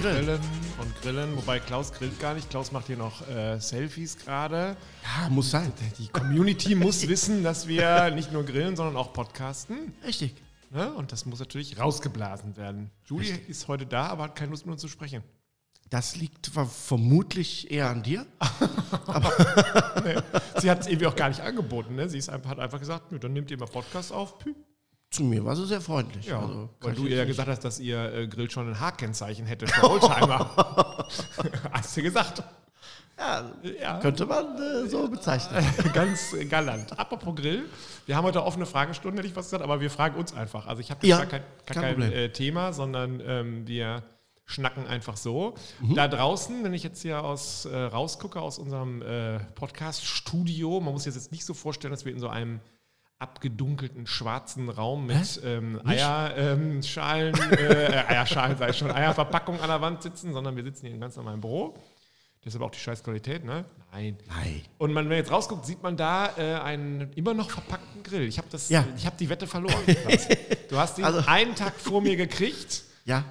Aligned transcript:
Grillen. 0.00 0.24
grillen 0.24 0.40
und 0.78 1.02
grillen. 1.02 1.36
Wobei 1.36 1.58
Klaus 1.60 1.92
grillt 1.92 2.18
gar 2.20 2.34
nicht. 2.34 2.48
Klaus 2.50 2.72
macht 2.72 2.86
hier 2.86 2.96
noch 2.96 3.26
äh, 3.28 3.58
Selfies 3.60 4.16
gerade. 4.16 4.76
Ja, 5.04 5.28
muss 5.28 5.50
sein. 5.50 5.72
Die 5.98 6.08
Community 6.08 6.74
muss 6.74 7.02
wissen, 7.08 7.42
dass 7.42 7.66
wir 7.68 8.10
nicht 8.10 8.32
nur 8.32 8.44
grillen, 8.44 8.76
sondern 8.76 8.96
auch 8.96 9.12
podcasten. 9.12 9.92
Richtig. 10.06 10.34
Ne? 10.70 10.92
Und 10.94 11.12
das 11.12 11.26
muss 11.26 11.38
natürlich 11.40 11.78
rausgeblasen 11.78 12.56
werden. 12.56 12.90
Julie 13.04 13.32
Richtig. 13.32 13.48
ist 13.48 13.68
heute 13.68 13.86
da, 13.86 14.06
aber 14.06 14.24
hat 14.24 14.36
keine 14.36 14.50
Lust 14.52 14.64
mit 14.66 14.72
uns 14.72 14.80
zu 14.82 14.88
sprechen. 14.88 15.22
Das 15.90 16.14
liegt 16.16 16.46
ver- 16.46 16.66
vermutlich 16.66 17.70
eher 17.72 17.90
an 17.90 18.02
dir. 18.04 18.24
Sie 20.60 20.70
hat 20.70 20.80
es 20.82 20.86
irgendwie 20.86 21.06
auch 21.06 21.16
gar 21.16 21.28
nicht 21.28 21.40
angeboten. 21.40 21.96
Ne? 21.96 22.08
Sie 22.08 22.18
ist 22.18 22.28
einfach, 22.28 22.50
hat 22.50 22.60
einfach 22.60 22.78
gesagt, 22.78 23.06
dann 23.22 23.32
nehmt 23.32 23.50
ihr 23.50 23.58
mal 23.58 23.66
Podcast 23.66 24.12
auf. 24.12 24.38
Pü. 24.38 24.54
Zu 25.10 25.24
mir 25.24 25.44
war 25.44 25.56
sie 25.56 25.66
sehr 25.66 25.80
freundlich. 25.80 26.26
Ja, 26.26 26.38
Also, 26.38 26.68
weil 26.80 26.94
du 26.94 27.06
ihr 27.06 27.16
ja 27.16 27.24
gesagt 27.24 27.48
hast, 27.48 27.64
dass 27.64 27.80
ihr 27.80 28.12
äh, 28.14 28.28
Grill 28.28 28.48
schon 28.48 28.68
ein 28.68 28.78
H-Kennzeichen 28.78 29.44
hätte 29.44 29.66
für 29.66 29.82
Oldtimer. 29.90 31.06
hast 31.72 31.96
du 31.96 32.02
gesagt. 32.02 32.44
Ja, 33.18 33.50
Ja, 33.80 33.98
könnte 33.98 34.24
man 34.24 34.56
äh, 34.56 34.88
so 34.88 35.08
bezeichnen. 35.08 35.64
ganz 35.92 36.34
galant. 36.48 36.96
Apropos 36.98 37.34
Grill, 37.34 37.64
wir 38.06 38.16
haben 38.16 38.24
heute 38.24 38.44
offene 38.44 38.66
Fragestunde, 38.66 39.18
hätte 39.18 39.28
ich 39.28 39.34
was 39.36 39.46
gesagt, 39.46 39.64
aber 39.64 39.80
wir 39.80 39.90
fragen 39.90 40.16
uns 40.16 40.32
einfach. 40.32 40.66
Also 40.68 40.80
ich 40.80 40.92
habe 40.92 41.04
Ja, 41.04 41.18
gar 41.18 41.26
kein, 41.26 41.42
gar 41.66 41.82
kein 41.82 41.98
kein 41.98 42.12
äh, 42.12 42.32
Thema, 42.32 42.72
sondern 42.72 43.20
ähm, 43.26 43.66
wir 43.66 44.04
schnacken 44.46 44.86
einfach 44.86 45.16
so. 45.16 45.54
Mhm. 45.80 45.96
Da 45.96 46.06
draußen, 46.06 46.62
wenn 46.62 46.72
ich 46.72 46.84
jetzt 46.84 47.02
hier 47.02 47.22
aus, 47.24 47.64
äh, 47.64 47.76
rausgucke 47.76 48.40
aus 48.40 48.58
unserem 48.58 49.02
äh, 49.02 49.40
Podcast-Studio, 49.56 50.80
man 50.80 50.92
muss 50.92 51.02
sich 51.02 51.14
jetzt 51.14 51.32
nicht 51.32 51.44
so 51.44 51.52
vorstellen, 51.54 51.90
dass 51.92 52.04
wir 52.04 52.12
in 52.12 52.20
so 52.20 52.28
einem 52.28 52.60
abgedunkelten 53.20 54.06
schwarzen 54.06 54.68
Raum 54.68 55.06
mit 55.06 55.40
ähm? 55.44 55.80
Eierschalen, 55.84 57.34
ähm, 57.40 57.52
äh, 57.52 57.84
äh, 57.84 58.04
Eierschalen 58.08 58.56
sei 58.58 58.72
schon, 58.72 58.90
Eierverpackung 58.90 59.60
an 59.60 59.68
der 59.68 59.80
Wand 59.80 60.02
sitzen, 60.02 60.32
sondern 60.32 60.56
wir 60.56 60.64
sitzen 60.64 60.86
hier 60.86 60.94
in 60.94 61.00
ganz 61.00 61.14
normalem 61.16 61.40
Büro. 61.40 61.76
Deshalb 62.42 62.64
auch 62.64 62.70
die 62.70 62.78
scheiß 62.78 63.04
Qualität, 63.04 63.44
ne? 63.44 63.66
Nein. 63.92 64.16
Nein. 64.28 64.62
Und 64.78 64.94
man, 64.94 65.04
wenn 65.04 65.10
man 65.10 65.18
jetzt 65.18 65.30
rausguckt, 65.30 65.66
sieht 65.66 65.82
man 65.82 65.98
da 65.98 66.30
äh, 66.38 66.54
einen 66.60 67.12
immer 67.12 67.34
noch 67.34 67.50
verpackten 67.50 68.02
Grill. 68.02 68.22
Ich 68.22 68.38
habe 68.38 68.48
Ja. 68.68 68.84
ich 68.96 69.04
habe 69.04 69.16
die 69.18 69.28
Wette 69.28 69.46
verloren. 69.46 69.84
Du 70.70 70.78
hast 70.78 70.98
ihn 70.98 71.04
Also- 71.04 71.22
einen 71.26 71.54
Tag 71.54 71.74
vor 71.78 72.00
mir 72.00 72.16
gekriegt 72.16 72.84
Ja, 73.04 73.24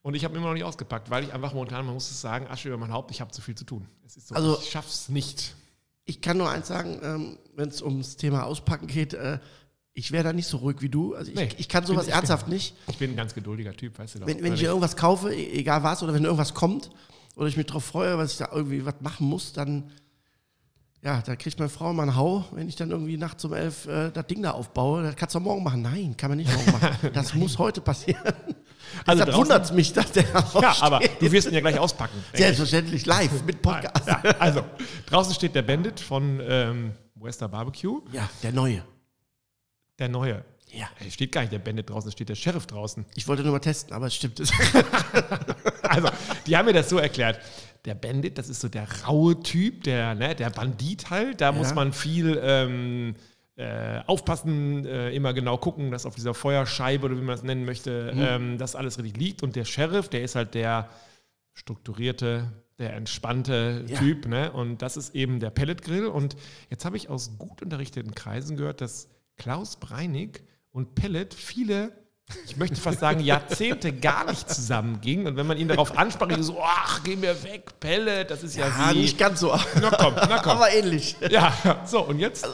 und 0.00 0.14
ich 0.14 0.24
habe 0.24 0.32
ihn 0.34 0.38
immer 0.38 0.46
noch 0.46 0.54
nicht 0.54 0.64
ausgepackt, 0.64 1.10
weil 1.10 1.24
ich 1.24 1.34
einfach 1.34 1.52
momentan, 1.52 1.84
man 1.84 1.92
muss 1.94 2.10
es 2.10 2.18
sagen, 2.20 2.46
Asche 2.48 2.68
über 2.68 2.78
mein 2.78 2.92
Haupt, 2.92 3.10
ich 3.10 3.20
habe 3.20 3.30
zu 3.30 3.42
viel 3.42 3.54
zu 3.54 3.64
tun. 3.64 3.86
Es 4.06 4.16
ist 4.16 4.28
so, 4.28 4.34
Also- 4.34 4.58
ich 4.62 4.70
schaff's 4.70 5.10
nicht. 5.10 5.54
Ich 6.06 6.20
kann 6.22 6.38
nur 6.38 6.48
eins 6.48 6.68
sagen, 6.68 6.98
ähm, 7.02 7.38
wenn 7.54 7.68
es 7.68 7.82
ums 7.82 8.16
Thema 8.16 8.44
Auspacken 8.44 8.86
geht, 8.86 9.12
äh, 9.14 9.38
ich 9.92 10.12
wäre 10.12 10.24
da 10.24 10.32
nicht 10.32 10.46
so 10.46 10.58
ruhig 10.58 10.76
wie 10.80 10.88
du. 10.88 11.14
Also 11.14 11.30
ich, 11.32 11.36
Nee, 11.36 11.48
ich 11.58 11.68
kann 11.68 11.84
sowas 11.84 12.04
bin- 12.04 12.10
ich 12.10 12.14
ernsthaft 12.14 12.48
nicht. 12.48 12.74
Ich 12.88 12.98
bin 12.98 13.10
ein 13.12 13.16
ganz 13.16 13.34
geduldiger 13.34 13.72
Typ, 13.74 13.98
weißt 13.98 14.14
du 14.14 14.18
doch. 14.20 14.26
Wenn, 14.26 14.38
wenn 14.38 14.52
ich 14.54 14.60
nicht? 14.60 14.68
irgendwas 14.68 14.96
kaufe, 14.96 15.34
e- 15.34 15.52
egal 15.58 15.82
was, 15.82 16.02
oder 16.02 16.14
wenn 16.14 16.24
irgendwas 16.24 16.54
kommt, 16.54 16.90
oder 17.34 17.46
ich 17.48 17.56
mich 17.56 17.66
darauf 17.66 17.84
freue, 17.84 18.16
was 18.18 18.32
ich 18.32 18.38
da 18.38 18.48
irgendwie 18.52 18.84
was 18.84 18.94
machen 19.00 19.26
muss, 19.26 19.52
dann, 19.52 19.90
ja, 21.02 21.22
da 21.22 21.34
kriegt 21.36 21.58
meine 21.58 21.68
Frau 21.70 21.90
immer 21.90 22.02
einen 22.02 22.16
Hau, 22.16 22.44
wenn 22.52 22.68
ich 22.68 22.76
dann 22.76 22.90
irgendwie 22.90 23.16
nachts 23.16 23.44
um 23.44 23.52
elf 23.54 23.86
äh, 23.86 24.10
das 24.10 24.26
Ding 24.26 24.42
da 24.42 24.52
aufbaue. 24.52 25.02
Das 25.02 25.16
kannst 25.16 25.34
du 25.34 25.40
morgen 25.40 25.62
machen. 25.62 25.82
Nein, 25.82 26.16
kann 26.16 26.30
man 26.30 26.38
nicht 26.38 26.52
morgen 26.52 26.72
machen. 26.72 27.10
Das 27.14 27.34
muss 27.34 27.58
heute 27.58 27.80
passieren. 27.80 28.22
Also 29.04 29.24
Deshalb 29.24 29.38
wundert 29.38 29.64
es 29.64 29.72
mich, 29.72 29.92
dass 29.92 30.12
der 30.12 30.24
ja, 30.24 30.38
aufsteht. 30.40 30.82
aber 30.82 31.00
du 31.00 31.32
wirst 31.32 31.48
ihn 31.48 31.54
ja 31.54 31.60
gleich 31.60 31.78
auspacken. 31.78 32.22
Selbstverständlich, 32.32 33.06
live, 33.06 33.42
mit 33.44 33.62
Podcast. 33.62 34.06
Ja, 34.06 34.20
also, 34.38 34.64
draußen 35.06 35.34
steht 35.34 35.54
der 35.54 35.62
Bandit 35.62 36.00
von 36.00 36.40
ähm, 36.46 36.92
Wester 37.14 37.48
Barbecue. 37.48 38.00
Ja, 38.12 38.28
der 38.42 38.52
Neue. 38.52 38.82
Der 39.98 40.08
neue. 40.08 40.44
Ja. 40.72 40.88
Ey, 40.98 41.10
steht 41.10 41.32
gar 41.32 41.40
nicht 41.42 41.52
der 41.52 41.58
Bandit 41.58 41.88
draußen, 41.88 42.10
steht 42.10 42.28
der 42.28 42.34
Sheriff 42.34 42.66
draußen. 42.66 43.06
Ich 43.14 43.26
wollte 43.28 43.42
nur 43.42 43.52
mal 43.52 43.60
testen, 43.60 43.94
aber 43.94 44.06
es 44.06 44.14
stimmt. 44.14 44.40
Also, 45.88 46.08
die 46.46 46.56
haben 46.56 46.66
mir 46.66 46.72
das 46.72 46.90
so 46.90 46.98
erklärt. 46.98 47.38
Der 47.84 47.94
Bandit, 47.94 48.36
das 48.36 48.48
ist 48.48 48.60
so 48.60 48.68
der 48.68 48.86
raue 49.06 49.40
Typ, 49.40 49.84
der, 49.84 50.14
ne, 50.14 50.34
der 50.34 50.50
Bandit 50.50 51.08
halt. 51.10 51.40
Da 51.40 51.52
muss 51.52 51.74
man 51.74 51.92
viel 51.92 52.38
ähm, 52.42 53.14
äh, 53.56 54.00
aufpassen, 54.06 54.84
äh, 54.84 55.10
immer 55.10 55.32
genau 55.32 55.56
gucken, 55.56 55.90
dass 55.90 56.04
auf 56.04 56.14
dieser 56.14 56.34
Feuerscheibe 56.34 57.06
oder 57.06 57.16
wie 57.16 57.20
man 57.22 57.34
das 57.36 57.42
nennen 57.42 57.64
möchte, 57.64 58.12
ähm, 58.14 58.58
das 58.58 58.76
alles 58.76 58.98
richtig 58.98 59.16
liegt. 59.16 59.42
Und 59.42 59.56
der 59.56 59.64
Sheriff, 59.64 60.08
der 60.08 60.22
ist 60.22 60.34
halt 60.34 60.54
der 60.54 60.90
strukturierte, 61.54 62.52
der 62.78 62.92
entspannte 62.94 63.84
Ja. 63.86 63.98
Typ. 63.98 64.26
Ne? 64.26 64.52
Und 64.52 64.82
das 64.82 64.96
ist 64.98 65.14
eben 65.14 65.40
der 65.40 65.50
Pelletgrill. 65.50 66.06
Und 66.06 66.36
jetzt 66.68 66.84
habe 66.84 66.96
ich 66.98 67.08
aus 67.08 67.38
gut 67.38 67.62
unterrichteten 67.62 68.14
Kreisen 68.14 68.56
gehört, 68.56 68.82
dass 68.82 69.08
Klaus 69.36 69.76
Breinig 69.76 70.42
und 70.70 70.94
Pellet 70.94 71.32
viele 71.32 71.92
ich 72.44 72.56
möchte 72.56 72.80
fast 72.80 72.98
sagen, 73.00 73.20
Jahrzehnte 73.20 73.92
gar 73.92 74.24
nicht 74.28 74.48
zusammengingen. 74.50 75.26
Und 75.28 75.36
wenn 75.36 75.46
man 75.46 75.58
ihn 75.58 75.68
darauf 75.68 75.96
ansprach, 75.96 76.28
ich 76.28 76.42
so, 76.42 76.58
ach, 76.60 77.02
geh 77.04 77.14
mir 77.16 77.40
weg, 77.44 77.78
Pellet, 77.78 78.30
das 78.30 78.42
ist 78.42 78.56
ja, 78.56 78.66
Ja, 78.66 78.90
sie. 78.92 78.98
nicht 78.98 79.16
ganz 79.18 79.40
so. 79.40 79.56
Na 79.80 79.90
komm, 79.90 80.14
na 80.16 80.38
komm. 80.38 80.52
Aber 80.52 80.72
ähnlich. 80.72 81.16
Ja, 81.30 81.52
so, 81.86 82.02
und 82.02 82.18
jetzt 82.18 82.48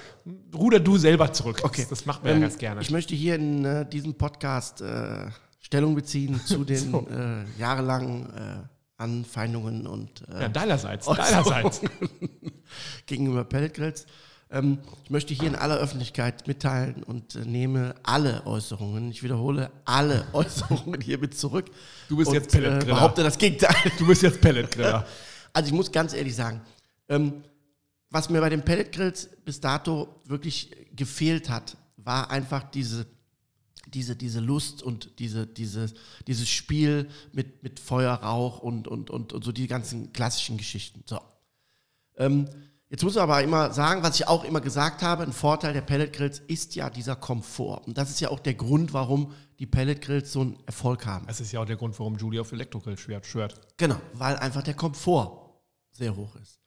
ruder 0.55 0.78
du 0.78 0.99
selber 0.99 1.33
zurück. 1.33 1.60
Okay. 1.62 1.83
Das, 1.83 1.88
das 2.00 2.06
macht 2.06 2.22
man 2.22 2.33
Ähm, 2.33 2.43
ja 2.43 2.49
ganz 2.49 2.59
gerne. 2.59 2.81
Ich 2.83 2.91
möchte 2.91 3.15
hier 3.15 3.34
in 3.37 3.65
äh, 3.65 3.88
diesem 3.88 4.15
Podcast 4.15 4.83
äh, 4.83 5.31
Stellung 5.60 5.94
beziehen 5.94 6.41
zu 6.44 6.65
den 6.65 6.91
So. 6.93 7.06
äh, 7.10 7.44
jahrelangen 7.59 8.27
äh, 8.34 9.03
Anfeindungen 9.03 9.87
und 9.87 10.22
äh, 10.28 10.43
ja, 10.43 10.49
deinerseits, 10.49 11.06
deinerseits. 11.06 11.81
gegenüber 13.06 13.44
Pelletgrills. 13.44 14.06
Ähm, 14.52 14.78
ich 15.02 15.10
möchte 15.10 15.32
hier 15.32 15.48
in 15.48 15.56
aller 15.56 15.78
Öffentlichkeit 15.78 16.46
mitteilen 16.46 17.02
und 17.02 17.34
äh, 17.36 17.46
nehme 17.46 17.94
alle 18.02 18.46
Äußerungen, 18.46 19.10
ich 19.10 19.22
wiederhole, 19.22 19.70
alle 19.86 20.26
Äußerungen 20.34 21.00
hiermit 21.00 21.36
zurück. 21.36 21.70
Du 22.08 22.18
bist 22.18 22.28
und, 22.28 22.34
jetzt 22.34 22.52
Pelletgriller. 22.52 22.92
Äh, 22.92 22.94
behaupte 22.94 23.22
das 23.22 23.38
Gegenteil. 23.38 23.74
Du 23.98 24.06
bist 24.06 24.22
jetzt 24.22 24.41
Pelletgriller. 24.41 25.06
Also 25.54 25.66
ich 25.66 25.74
muss 25.74 25.92
ganz 25.92 26.14
ehrlich 26.14 26.34
sagen, 26.34 26.62
ähm, 27.10 27.44
was 28.08 28.30
mir 28.30 28.41
bei 28.41 28.48
den 28.48 28.62
Pelletgrills 28.62 29.28
bis 29.44 29.60
dato 29.60 30.22
wirklich 30.24 30.70
gefehlt 30.96 31.50
hat, 31.50 31.76
war 31.98 32.30
einfach 32.30 32.62
diese, 32.70 33.04
diese, 33.86 34.16
diese 34.16 34.41
Lust 34.41 34.82
und 34.82 35.18
diese, 35.18 35.46
diese, 35.46 35.92
dieses 36.26 36.48
Spiel 36.48 37.06
mit, 37.32 37.62
mit 37.62 37.80
Feuer, 37.80 38.14
Rauch 38.14 38.60
und, 38.60 38.88
und, 38.88 39.10
und, 39.10 39.34
und 39.34 39.44
so 39.44 39.52
die 39.52 39.66
ganzen 39.66 40.10
klassischen 40.14 40.56
Geschichten. 40.56 41.02
So. 41.04 41.20
Ähm, 42.16 42.48
jetzt 42.92 43.03
muss 43.03 43.14
man 43.14 43.25
aber 43.25 43.42
immer 43.42 43.72
sagen, 43.72 44.03
was 44.03 44.20
ich 44.20 44.28
auch 44.28 44.44
immer 44.44 44.60
gesagt 44.60 45.03
habe, 45.03 45.22
ein 45.22 45.32
Vorteil 45.32 45.72
der 45.72 45.80
Pelletgrills 45.80 46.41
ist 46.41 46.75
ja 46.75 46.91
dieser 46.91 47.16
Komfort. 47.16 47.86
Und 47.86 47.97
das 47.97 48.10
ist 48.10 48.20
ja 48.20 48.28
auch 48.28 48.38
der 48.38 48.54
Grund, 48.54 48.92
warum 48.92 49.32
die 49.58 49.66
Pelletgrills 49.66 50.30
so 50.30 50.42
einen 50.42 50.58
Erfolg 50.66 51.06
haben. 51.06 51.26
Das 51.26 51.41
ist 51.41 51.53
ja 51.53 51.60
auch 51.60 51.64
der 51.64 51.76
Grund, 51.76 51.98
warum 51.98 52.16
Julie 52.16 52.41
auf 52.41 52.53
Elektrogrill 52.53 52.98
schwört. 52.98 53.26
schwört. 53.26 53.60
Genau, 53.78 53.97
weil 54.12 54.36
einfach 54.36 54.62
der 54.62 54.75
Komfort 54.75 55.62
sehr 55.91 56.14
hoch 56.14 56.36
ist. 56.36 56.60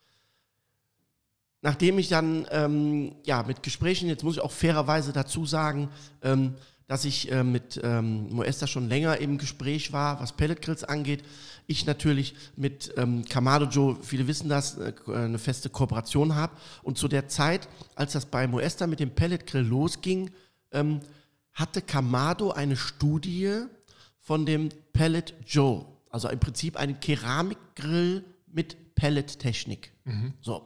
Nachdem 1.62 2.00
ich 2.00 2.10
dann 2.10 2.48
ähm, 2.50 3.16
ja, 3.24 3.44
mit 3.44 3.62
Gesprächen, 3.62 4.10
jetzt 4.10 4.24
muss 4.24 4.38
ich 4.38 4.42
auch 4.42 4.52
fairerweise 4.52 5.14
dazu 5.14 5.46
sagen, 5.46 5.90
ähm, 6.24 6.56
dass 6.88 7.06
ich 7.06 7.32
äh, 7.32 7.44
mit 7.44 7.80
ähm, 7.84 8.32
Moesta 8.32 8.68
schon 8.68 8.88
länger 8.88 9.18
im 9.18 9.38
Gespräch 9.38 9.92
war, 9.92 10.20
was 10.20 10.34
Pelletgrills 10.34 10.84
angeht. 10.84 11.24
Ich 11.68 11.86
natürlich 11.86 12.36
mit 12.56 12.94
ähm, 12.98 13.26
Kamado 13.26 13.66
Joe, 13.66 13.98
viele 14.02 14.28
wissen 14.28 14.50
das, 14.50 14.78
äh, 14.78 14.94
eine 15.08 15.40
feste 15.40 15.70
Kooperation 15.70 16.36
habe. 16.36 16.54
Und 16.84 16.98
zu 16.98 17.08
der 17.08 17.28
Zeit, 17.28 17.68
als 17.96 18.14
das 18.14 18.28
bei 18.28 18.48
Moesta 18.48 18.86
mit 18.86 19.00
dem 19.00 19.12
Pelletgrill 19.12 19.64
losging, 19.64 20.30
ähm, 20.72 21.00
hatte 21.54 21.82
Kamado 21.82 22.52
eine 22.52 22.76
Studie 22.76 23.64
von 24.20 24.46
dem 24.46 24.70
Pellet 24.94 25.34
Joe. 25.48 25.86
Also 26.10 26.30
im 26.30 26.40
Prinzip 26.40 26.78
einen 26.78 27.00
Keramikgrill 27.00 28.24
mit 28.52 28.96
Pellet-Technik. 28.96 29.92
So. 30.42 30.64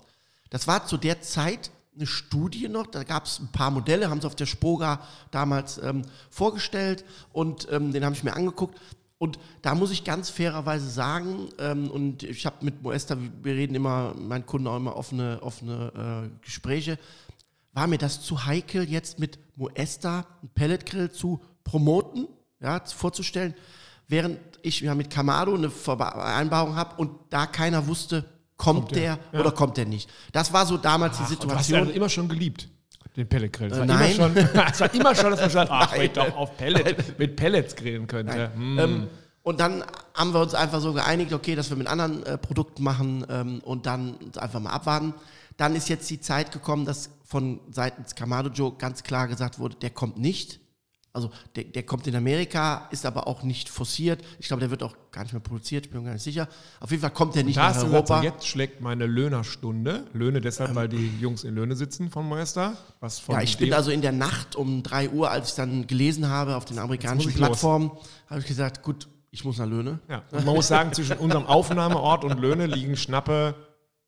Das 0.50 0.68
war 0.68 0.86
zu 0.86 0.98
der 0.98 1.22
Zeit 1.22 1.72
eine 2.00 2.08
Studie 2.08 2.70
noch, 2.70 2.88
da 2.88 3.04
gab 3.04 3.26
es 3.26 3.40
ein 3.40 3.52
paar 3.52 3.72
Modelle, 3.72 4.10
haben 4.10 4.22
sie 4.22 4.28
auf 4.28 4.36
der 4.36 4.46
Spoga 4.46 5.02
damals 5.32 5.78
ähm, 5.80 6.04
vorgestellt 6.30 7.04
und 7.34 7.68
ähm, 7.72 7.92
den 7.92 8.06
habe 8.06 8.16
ich 8.16 8.24
mir 8.24 8.36
angeguckt. 8.36 8.80
Und 9.18 9.38
da 9.62 9.76
muss 9.76 9.92
ich 9.92 10.06
ganz 10.06 10.30
fairerweise 10.30 10.90
sagen, 10.90 11.50
ähm, 11.60 11.92
und 11.92 12.24
ich 12.24 12.46
habe 12.46 12.64
mit 12.64 12.82
Moesta, 12.82 13.18
wir 13.44 13.54
reden 13.54 13.76
immer, 13.76 14.16
mein 14.18 14.46
Kunde 14.46 14.72
auch 14.72 14.78
immer 14.78 14.96
offene, 14.96 15.40
offene 15.44 16.30
äh, 16.32 16.46
Gespräche, 16.46 16.98
war 17.74 17.88
mir 17.88 17.98
das 17.98 18.22
zu 18.22 18.46
heikel, 18.46 18.90
jetzt 18.90 19.20
mit 19.20 19.38
Moesta 19.58 20.26
einen 20.42 20.52
Pelletgrill 20.56 21.12
zu 21.12 21.42
promoten, 21.66 22.30
ja, 22.62 22.82
vorzustellen, 22.86 23.56
während 24.08 24.40
ich 24.62 24.80
ja 24.80 24.96
mit 24.96 25.10
Kamado 25.10 25.54
eine 25.54 25.70
Vereinbarung 25.70 26.76
habe 26.76 26.96
und 26.96 27.12
da 27.30 27.46
keiner 27.46 27.88
wusste, 27.88 28.24
kommt, 28.60 28.96
der, 28.96 29.18
der? 29.32 29.40
oder 29.40 29.52
kommt 29.52 29.78
der 29.78 29.86
nicht. 29.86 30.10
Das 30.32 30.54
war 30.54 30.68
so 30.68 30.78
damals 30.78 31.18
die 31.18 31.24
Ach, 31.24 31.32
und 31.32 31.44
du 31.44 31.56
hast 31.56 31.66
Situation. 31.66 31.90
ja 31.90 31.96
immer 31.96 32.10
schon 32.10 32.28
geliebt, 32.28 32.70
den 33.16 33.28
Pelletgrill. 33.28 33.72
Es 33.72 33.78
Äh, 33.78 33.80
war 33.80 33.86
nein. 33.88 34.16
Immer 34.16 34.30
schon, 34.30 34.38
es 34.72 34.80
war 34.80 34.94
immer 34.94 35.16
schon, 35.16 35.32
dass 35.32 35.40
man 35.42 35.50
sagt, 35.50 35.72
ach, 35.72 35.96
ich 35.96 36.12
doch 36.12 36.36
auf 36.36 36.56
Pellet, 36.58 37.18
mit 37.18 37.36
Pellets 37.36 37.76
grillen 37.76 38.06
könnte. 38.06 38.52
Hm. 38.54 38.80
Ähm, 38.80 39.08
und 39.42 39.60
dann 39.60 39.84
haben 40.14 40.34
wir 40.34 40.42
uns 40.42 40.54
einfach 40.54 40.82
so 40.82 40.94
geeinigt, 40.94 41.34
okay, 41.34 41.56
dass 41.56 41.70
wir 41.70 41.78
mit 41.78 41.88
anderen 41.88 42.24
äh, 42.26 42.38
Produkten 42.38 42.84
machen 42.84 43.26
ähm, 43.30 43.62
und 43.64 43.86
dann 43.86 44.18
einfach 44.38 44.60
mal 44.60 44.72
abwarten. 44.72 45.14
Dann 45.58 45.76
ist 45.76 45.90
jetzt 45.90 46.10
die 46.10 46.20
Zeit 46.20 46.52
gekommen, 46.52 46.86
dass 46.86 47.10
von 47.26 47.62
seitens 47.72 48.16
Kamado 48.16 48.50
Joe 48.50 48.74
ganz 48.78 49.04
klar 49.04 49.28
gesagt 49.28 49.58
wurde, 49.58 49.76
der 49.76 49.90
kommt 49.90 50.18
nicht. 50.20 50.60
Also 51.12 51.32
der, 51.56 51.64
der 51.64 51.84
kommt 51.84 52.06
in 52.06 52.16
Amerika, 52.16 52.88
ist 52.92 53.06
aber 53.06 53.28
auch 53.28 53.42
nicht 53.42 53.68
forciert. 53.68 54.22
Ich 54.40 54.48
glaube, 54.48 54.60
der 54.60 54.70
wird 54.70 54.84
auch 54.84 54.96
gar 55.12 55.24
nicht 55.24 55.34
mehr 55.34 55.42
produziert, 55.42 55.88
ich 55.88 55.92
bin 55.92 56.02
mir 56.02 56.08
gar 56.08 56.14
nicht 56.14 56.24
sicher. 56.24 56.48
Auf 56.80 56.92
jeden 56.92 57.02
Fall 57.02 57.12
kommt 57.12 57.34
der 57.36 57.44
nicht 57.44 57.56
nach 57.56 57.84
Europa. 57.84 58.22
jetzt 58.22 58.46
schlägt 58.46 58.82
meine 58.82 59.08
Löhnerstunde. 59.08 60.06
Löhne 60.14 60.40
deshalb, 60.40 60.76
weil 60.76 60.88
die 60.88 61.12
Jungs 61.20 61.44
in 61.44 61.56
Löhne 61.56 61.76
sitzen 61.76 62.12
von 62.12 62.30
Meister. 62.30 62.78
Was 63.00 63.20
von 63.20 63.36
Ja, 63.36 63.42
ich 63.42 63.58
bin 63.58 63.74
also 63.74 63.90
in 63.90 64.02
der 64.02 64.12
Nacht 64.12 64.56
um 64.56 64.84
3 64.84 65.10
Uhr, 65.10 65.32
als 65.32 65.50
ich 65.50 65.56
dann 65.56 65.88
gelesen 65.88 66.30
habe 66.30 66.56
auf 66.56 66.66
den 66.66 66.78
amerikanischen. 66.78 67.34
Plattformen, 67.34 67.92
habe 68.28 68.42
ich 68.42 68.46
gesagt, 68.46 68.84
gut, 68.84 69.08
ich 69.32 69.44
muss 69.44 69.58
nach 69.58 69.68
Löhne. 69.68 70.00
Ja. 70.10 70.24
Und 70.32 70.46
man 70.46 70.56
muss 70.56 70.68
sagen, 70.68 70.94
zwischen 70.94 71.18
unserem 71.18 71.46
Aufnahmeort 71.46 72.24
und 72.24 72.40
Löhne 72.40 72.68
liegen 72.68 72.96
schnappe 72.96 73.56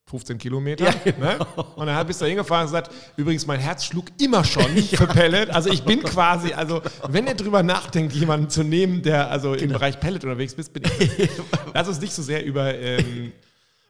15 0.05 0.37
Kilometer. 0.37 0.85
Ja, 0.85 0.93
ne? 1.19 1.39
Und 1.75 1.85
dann 1.85 2.05
bist 2.07 2.21
du 2.21 2.25
hingefahren 2.25 2.65
und 2.65 2.71
gesagt, 2.73 2.91
übrigens, 3.15 3.45
mein 3.47 3.59
Herz 3.59 3.85
schlug 3.85 4.05
immer 4.21 4.43
schon 4.43 4.75
für 4.77 5.07
Pellet. 5.07 5.49
Also 5.49 5.69
ich 5.69 5.83
bin 5.83 6.03
quasi, 6.03 6.53
also 6.53 6.81
wenn 7.07 7.27
ihr 7.27 7.35
drüber 7.35 7.63
nachdenkt, 7.63 8.13
jemanden 8.13 8.49
zu 8.49 8.63
nehmen, 8.63 9.01
der 9.01 9.29
also 9.31 9.51
Genau. 9.51 9.63
im 9.63 9.69
Bereich 9.73 9.99
Pellet 9.99 10.23
unterwegs 10.23 10.53
ist, 10.53 10.73
bin 10.73 10.83
ich. 10.99 11.29
Lass 11.73 11.87
uns 11.87 12.01
nicht 12.01 12.13
so 12.13 12.21
sehr 12.21 12.43
über, 12.45 12.73
ähm, 12.75 13.31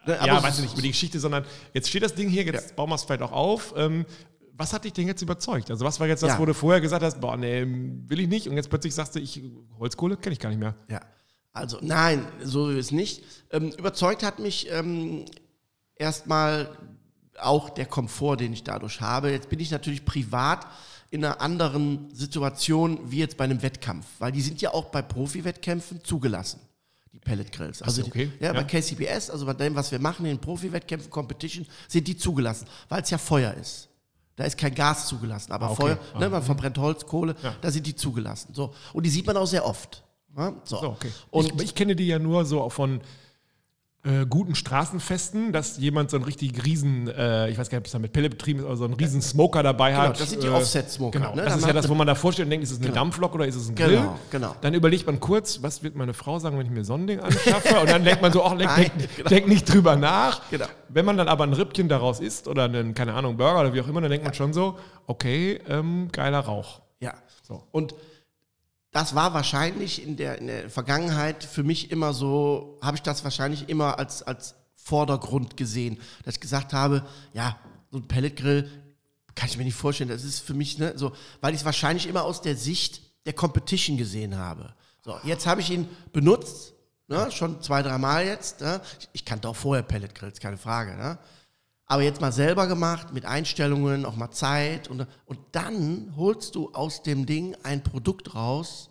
Ne, 0.03 0.13
ja, 0.15 0.21
aber 0.33 0.41
weiß 0.41 0.55
ich 0.57 0.63
nicht, 0.63 0.73
über 0.73 0.81
die 0.81 0.87
Geschichte, 0.89 1.19
sondern 1.19 1.45
jetzt 1.75 1.87
steht 1.87 2.01
das 2.01 2.15
Ding 2.15 2.27
hier, 2.27 2.43
jetzt 2.43 2.75
bauen 2.75 2.89
wir 2.89 2.95
es 2.95 3.03
vielleicht 3.03 3.21
auch 3.21 3.31
auf. 3.31 3.71
Ähm, 3.77 4.03
was 4.53 4.73
hat 4.73 4.83
dich 4.83 4.93
denn 4.93 5.05
jetzt 5.05 5.21
überzeugt? 5.21 5.69
Also 5.69 5.85
was 5.85 5.99
war 5.99 6.07
jetzt 6.07 6.23
das, 6.23 6.31
Ja. 6.31 6.39
wo 6.39 6.45
du 6.47 6.55
vorher 6.55 6.81
gesagt 6.81 7.03
hast, 7.03 7.21
boah, 7.21 7.37
nee, 7.37 7.63
will 8.07 8.19
ich 8.19 8.27
nicht 8.27 8.47
und 8.47 8.55
jetzt 8.55 8.69
plötzlich 8.69 8.95
sagst 8.95 9.13
du, 9.15 9.19
ich, 9.19 9.41
Holzkohle 9.79 10.17
kenne 10.17 10.33
ich 10.33 10.39
gar 10.39 10.49
nicht 10.49 10.57
mehr. 10.57 10.73
Ja, 10.89 11.01
also 11.53 11.77
nein, 11.83 12.25
so 12.43 12.69
ist 12.71 12.85
es 12.87 12.91
nicht. 12.91 13.23
Ähm, 13.51 13.73
überzeugt 13.77 14.23
hat 14.23 14.39
mich 14.39 14.71
ähm, 14.71 15.25
erstmal 16.01 16.69
auch 17.39 17.69
der 17.69 17.85
Komfort, 17.85 18.37
den 18.37 18.51
ich 18.53 18.63
dadurch 18.63 18.99
habe. 19.01 19.31
Jetzt 19.31 19.49
bin 19.49 19.59
ich 19.59 19.71
natürlich 19.71 20.03
privat 20.05 20.67
in 21.09 21.23
einer 21.23 21.41
anderen 21.41 22.13
Situation 22.13 22.99
wie 23.11 23.19
jetzt 23.19 23.37
bei 23.37 23.43
einem 23.45 23.61
Wettkampf, 23.61 24.05
weil 24.19 24.31
die 24.31 24.41
sind 24.41 24.61
ja 24.61 24.73
auch 24.73 24.85
bei 24.85 25.01
Profi-Wettkämpfen 25.01 26.03
zugelassen, 26.03 26.59
die 27.13 27.19
Pellet-Grills. 27.19 27.81
Also 27.81 28.01
so, 28.01 28.07
okay. 28.07 28.31
die, 28.39 28.43
ja, 28.43 28.53
bei 28.53 28.59
Ja. 28.59 28.63
KCBS, 28.63 29.29
also 29.29 29.45
bei 29.45 29.53
dem, 29.53 29.75
was 29.75 29.91
wir 29.91 29.99
machen 29.99 30.25
in 30.25 30.35
den 30.37 30.41
Profi-Wettkämpfen, 30.41 31.09
Competition, 31.09 31.65
sind 31.87 32.07
die 32.07 32.15
zugelassen, 32.17 32.67
weil 32.89 33.01
es 33.01 33.09
ja 33.09 33.17
Feuer 33.17 33.53
ist. 33.55 33.89
Da 34.37 34.45
ist 34.45 34.57
kein 34.57 34.73
Gas 34.73 35.07
zugelassen, 35.07 35.51
aber 35.51 35.67
Ah, 35.67 35.71
okay. 35.71 35.81
Feuer, 35.81 35.99
Ah. 36.13 36.19
ne, 36.19 36.29
man 36.29 36.41
verbrennt 36.43 36.77
Holz, 36.77 37.05
Kohle, 37.05 37.35
Ja. 37.43 37.55
da 37.61 37.69
sind 37.71 37.85
die 37.85 37.95
zugelassen. 37.95 38.53
So. 38.53 38.73
Und 38.93 39.05
die 39.05 39.09
sieht 39.09 39.25
man 39.25 39.35
auch 39.37 39.45
sehr 39.47 39.65
oft. 39.65 40.03
Ja, 40.37 40.53
so. 40.63 40.77
So, 40.79 40.87
okay. 40.91 41.11
Und 41.29 41.55
ich, 41.55 41.61
ich 41.69 41.75
kenne 41.75 41.95
die 41.95 42.07
ja 42.07 42.17
nur 42.19 42.45
so 42.45 42.69
von 42.69 43.01
äh, 44.03 44.25
guten 44.27 44.55
Straßenfesten, 44.55 45.51
dass 45.51 45.77
jemand 45.77 46.09
so 46.09 46.17
einen 46.17 46.25
richtig 46.25 46.65
riesen, 46.65 47.07
äh, 47.07 47.49
ich 47.49 47.57
weiß 47.59 47.69
gar 47.69 47.77
nicht, 47.77 47.83
ob 47.83 47.85
es 47.85 47.91
da 47.91 47.99
mit 47.99 48.11
Pelle 48.13 48.29
betrieben 48.31 48.59
ist, 48.59 48.65
aber 48.65 48.75
so 48.75 48.85
einen 48.85 48.95
riesen 48.95 49.21
Smoker 49.21 49.61
dabei 49.61 49.91
Genau, 49.91 50.01
hat. 50.03 50.19
das 50.19 50.31
sind 50.31 50.41
die 50.41 50.47
Äh, 50.47 50.51
Offset-Smoker, 50.51 51.19
Genau, 51.19 51.35
ne? 51.35 51.43
das 51.43 51.53
Da 51.53 51.59
ist 51.59 51.67
ja 51.67 51.73
das, 51.73 51.87
wo 51.87 51.93
man 51.93 52.07
da 52.07 52.15
vorstellt 52.15 52.47
und 52.47 52.49
denkt, 52.49 52.63
ist 52.63 52.71
es 52.71 52.81
eine 52.81 52.89
Dampflok 52.89 53.35
oder 53.35 53.45
ist 53.45 53.55
es 53.55 53.69
ein 53.69 53.75
Grill? 53.75 53.97
Genau, 53.97 54.19
genau. 54.31 54.55
Dann 54.61 54.73
überlegt 54.73 55.05
man 55.05 55.19
kurz, 55.19 55.61
was 55.61 55.83
wird 55.83 55.95
meine 55.95 56.13
Frau 56.15 56.39
sagen, 56.39 56.57
wenn 56.57 56.65
ich 56.65 56.71
mir 56.71 56.83
so 56.83 56.95
ein 56.95 57.05
Ding 57.05 57.19
anschaffe? 57.19 57.79
Und 57.79 57.89
dann 57.91 58.03
denkt 58.03 58.23
man 58.23 58.31
so, 58.33 58.43
ach, 58.43 58.57
denk, 58.57 58.71
Nein, 58.75 58.91
genau. 59.17 59.29
denk 59.29 59.47
nicht 59.47 59.71
drüber 59.71 59.95
nach. 59.95 60.49
Genau. 60.49 60.65
Wenn 60.89 61.05
man 61.05 61.17
dann 61.17 61.27
aber 61.27 61.43
ein 61.43 61.53
Rippchen 61.53 61.87
daraus 61.87 62.19
isst 62.19 62.47
oder 62.47 62.63
einen, 62.63 62.95
keine 62.95 63.13
Ahnung, 63.13 63.37
Burger 63.37 63.59
oder 63.61 63.73
wie 63.75 63.81
auch 63.81 63.87
immer, 63.87 64.01
dann 64.01 64.09
denkt 64.09 64.25
man 64.25 64.33
schon 64.33 64.51
so, 64.51 64.79
okay, 65.05 65.59
ähm, 65.69 66.07
geiler 66.11 66.39
Rauch. 66.39 66.81
Ja. 66.99 67.13
So. 67.43 67.63
Und 67.71 67.93
das 68.91 69.15
war 69.15 69.33
wahrscheinlich 69.33 70.03
in 70.03 70.17
der, 70.17 70.37
in 70.37 70.47
der 70.47 70.69
Vergangenheit 70.69 71.43
für 71.43 71.63
mich 71.63 71.91
immer 71.91 72.13
so, 72.13 72.77
habe 72.81 72.97
ich 72.97 73.03
das 73.03 73.23
wahrscheinlich 73.23 73.69
immer 73.69 73.97
als, 73.97 74.21
als 74.21 74.55
Vordergrund 74.75 75.57
gesehen, 75.57 75.99
dass 76.25 76.35
ich 76.35 76.41
gesagt 76.41 76.73
habe, 76.73 77.05
ja, 77.33 77.57
so 77.89 77.97
ein 77.97 78.07
Pelletgrill 78.07 78.69
kann 79.35 79.47
ich 79.47 79.57
mir 79.57 79.63
nicht 79.63 79.75
vorstellen, 79.75 80.09
das 80.09 80.23
ist 80.23 80.39
für 80.39 80.53
mich, 80.53 80.77
ne, 80.77 80.93
so, 80.97 81.13
weil 81.39 81.53
ich 81.53 81.61
es 81.61 81.65
wahrscheinlich 81.65 82.07
immer 82.07 82.23
aus 82.23 82.41
der 82.41 82.57
Sicht 82.57 83.01
der 83.25 83.33
Competition 83.33 83.97
gesehen 83.97 84.37
habe. 84.37 84.73
So, 85.03 85.17
jetzt 85.23 85.45
habe 85.47 85.61
ich 85.61 85.69
ihn 85.69 85.87
benutzt, 86.11 86.73
ne, 87.07 87.31
schon 87.31 87.61
zwei, 87.61 87.81
dreimal 87.81 88.25
jetzt. 88.25 88.61
Ne? 88.61 88.81
Ich, 88.99 89.09
ich 89.13 89.25
kannte 89.25 89.47
auch 89.47 89.55
vorher 89.55 89.83
Pelletgrills, 89.83 90.39
keine 90.39 90.57
Frage. 90.57 90.95
Ne? 90.95 91.17
Aber 91.91 92.03
jetzt 92.03 92.21
mal 92.21 92.31
selber 92.31 92.67
gemacht, 92.67 93.11
mit 93.13 93.25
Einstellungen, 93.25 94.05
auch 94.05 94.15
mal 94.15 94.31
Zeit. 94.31 94.87
Und, 94.87 95.05
und 95.25 95.39
dann 95.51 96.13
holst 96.15 96.55
du 96.55 96.71
aus 96.71 97.03
dem 97.03 97.25
Ding 97.25 97.53
ein 97.63 97.83
Produkt 97.83 98.33
raus, 98.33 98.89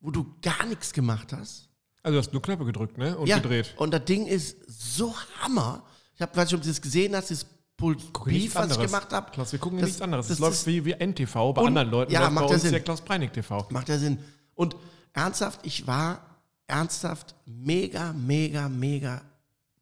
wo 0.00 0.10
du 0.10 0.34
gar 0.40 0.64
nichts 0.64 0.94
gemacht 0.94 1.34
hast. 1.34 1.68
Also 2.02 2.14
du 2.16 2.18
hast 2.24 2.32
nur 2.32 2.40
Knöpfe 2.40 2.64
gedrückt, 2.64 2.96
ne? 2.96 3.18
Und 3.18 3.26
ja, 3.26 3.36
gedreht. 3.38 3.74
Und 3.76 3.92
das 3.92 4.06
Ding 4.06 4.26
ist 4.26 4.56
so 4.66 5.14
Hammer. 5.42 5.82
Ich 6.14 6.22
habe, 6.22 6.34
weiß 6.34 6.46
nicht, 6.46 6.54
ob 6.54 6.62
du 6.62 6.68
das 6.68 6.80
gesehen 6.80 7.14
hast, 7.14 7.30
das 7.30 7.44
nichts 7.78 8.04
Beef, 8.24 8.54
was 8.54 8.66
ich 8.68 8.72
anderes. 8.72 8.86
gemacht 8.90 9.12
habe. 9.12 9.30
Klaus, 9.30 9.52
wir 9.52 9.58
gucken 9.58 9.78
Das- 9.78 9.88
nichts 9.88 10.00
anderes. 10.00 10.26
das 10.28 10.34
Es 10.36 10.40
läuft 10.40 10.66
wie, 10.66 10.82
wie 10.86 10.92
NTV 10.92 11.52
bei 11.52 11.60
Und- 11.60 11.66
anderen 11.68 11.90
Leuten. 11.90 12.12
ja, 12.12 12.20
läuft 12.20 12.32
macht 12.32 12.46
bei 12.48 12.54
uns 12.54 12.62
Sinn. 12.62 12.72
der 12.72 12.80
Klaus 12.80 13.02
Breinig 13.02 13.30
TV. 13.34 13.66
Macht 13.68 13.90
ja 13.90 13.98
Sinn. 13.98 14.18
Und 14.54 14.74
ernsthaft, 15.12 15.60
ich 15.64 15.86
war 15.86 16.20
ernsthaft 16.66 17.34
mega, 17.44 18.14
mega, 18.14 18.70
mega 18.70 19.20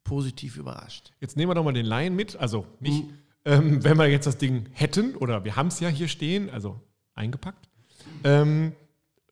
positiv 0.08 0.56
überrascht. 0.56 1.12
Jetzt 1.20 1.36
nehmen 1.36 1.50
wir 1.50 1.54
doch 1.54 1.64
mal 1.64 1.72
den 1.72 1.86
Laien 1.86 2.16
mit. 2.16 2.36
Also 2.36 2.66
nicht, 2.80 3.04
Mhm. 3.04 3.10
ähm, 3.44 3.84
wenn 3.84 3.98
wir 3.98 4.06
jetzt 4.08 4.26
das 4.26 4.38
Ding 4.38 4.66
hätten, 4.72 5.14
oder 5.16 5.44
wir 5.44 5.56
haben 5.56 5.68
es 5.68 5.80
ja 5.80 5.88
hier 5.88 6.08
stehen, 6.08 6.48
also 6.50 6.80
eingepackt. 7.14 7.68
Ähm, 8.24 8.72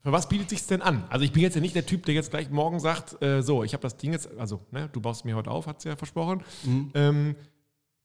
für 0.02 0.12
was 0.12 0.28
bietet 0.28 0.50
sich 0.50 0.64
denn 0.66 0.82
an? 0.82 1.04
Also 1.08 1.24
ich 1.24 1.32
bin 1.32 1.42
jetzt 1.42 1.54
ja 1.54 1.60
nicht 1.60 1.74
der 1.74 1.86
Typ, 1.86 2.04
der 2.04 2.14
jetzt 2.14 2.30
gleich 2.30 2.50
morgen 2.50 2.78
sagt, 2.78 3.20
äh, 3.22 3.42
so, 3.42 3.64
ich 3.64 3.72
habe 3.72 3.82
das 3.82 3.96
Ding 3.96 4.12
jetzt, 4.12 4.28
also 4.38 4.60
ne, 4.70 4.88
du 4.92 5.00
baust 5.00 5.24
mir 5.24 5.34
heute 5.34 5.50
auf, 5.50 5.66
hat 5.66 5.80
sie 5.80 5.88
ja 5.88 5.96
versprochen. 5.96 6.42
Mhm. 6.64 6.90
Ähm, 6.94 7.36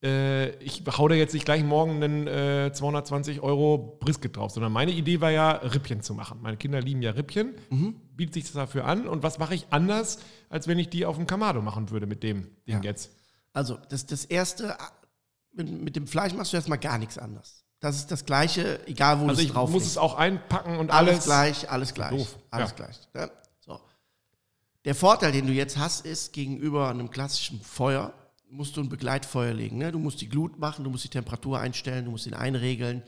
äh, 0.03 0.49
ich 0.63 0.83
hau 0.97 1.07
da 1.07 1.15
jetzt 1.15 1.33
nicht 1.33 1.45
gleich 1.45 1.63
morgen 1.63 2.03
einen 2.03 2.27
äh, 2.27 2.71
220 2.73 3.41
Euro 3.41 3.97
Brisket 3.99 4.35
drauf, 4.35 4.51
sondern 4.51 4.71
meine 4.71 4.91
Idee 4.91 5.21
war 5.21 5.29
ja, 5.31 5.51
Rippchen 5.51 6.01
zu 6.01 6.13
machen. 6.13 6.39
Meine 6.41 6.57
Kinder 6.57 6.81
lieben 6.81 7.01
ja 7.01 7.11
Rippchen. 7.11 7.53
Mhm. 7.69 7.95
Bietet 8.15 8.33
sich 8.35 8.43
das 8.45 8.53
dafür 8.53 8.85
an? 8.85 9.07
Und 9.07 9.23
was 9.23 9.37
mache 9.39 9.53
ich 9.55 9.67
anders, 9.71 10.19
als 10.49 10.67
wenn 10.67 10.79
ich 10.79 10.89
die 10.89 11.05
auf 11.05 11.15
dem 11.17 11.27
Kamado 11.27 11.61
machen 11.61 11.89
würde 11.91 12.07
mit 12.07 12.23
dem 12.23 12.43
Ding 12.67 12.77
Ja. 12.77 12.81
jetzt? 12.81 13.11
Also, 13.53 13.77
das, 13.89 14.05
das 14.05 14.25
erste, 14.25 14.75
mit, 15.53 15.69
mit 15.69 15.95
dem 15.95 16.07
Fleisch 16.07 16.33
machst 16.33 16.53
du 16.53 16.57
erstmal 16.57 16.77
gar 16.79 16.97
nichts 16.97 17.17
anders. 17.17 17.63
Das 17.79 17.95
ist 17.97 18.11
das 18.11 18.25
Gleiche, 18.25 18.85
egal 18.87 19.19
wo 19.19 19.23
Also 19.23 19.35
du 19.35 19.41
es 19.41 19.45
ich 19.47 19.51
drauf 19.51 19.69
muss 19.69 19.81
legst. 19.81 19.91
es 19.93 19.97
auch 19.97 20.13
einpacken 20.15 20.77
und 20.77 20.91
alles, 20.91 21.11
alles. 21.13 21.25
gleich, 21.25 21.69
alles 21.71 21.93
gleich. 21.93 22.11
Doof. 22.11 22.37
Alles 22.51 22.69
Ja. 22.69 22.75
gleich. 22.75 22.99
Ja. 23.15 23.29
So. 23.59 23.79
Der 24.85 24.95
Vorteil, 24.95 25.31
den 25.31 25.47
du 25.47 25.53
jetzt 25.53 25.77
hast, 25.77 26.05
ist 26.05 26.31
gegenüber 26.31 26.89
einem 26.89 27.09
klassischen 27.09 27.59
Feuer, 27.61 28.13
musst 28.51 28.77
du 28.77 28.81
ein 28.81 28.89
Begleitfeuer 28.89 29.53
legen. 29.53 29.77
Ne? 29.77 29.91
Du 29.91 29.99
musst 29.99 30.21
die 30.21 30.29
Glut 30.29 30.59
machen, 30.59 30.83
du 30.83 30.89
musst 30.89 31.03
die 31.03 31.09
Temperatur 31.09 31.59
einstellen, 31.59 32.05
du 32.05 32.11
musst 32.11 32.27
ihn 32.27 32.33
einregeln. 32.33 33.01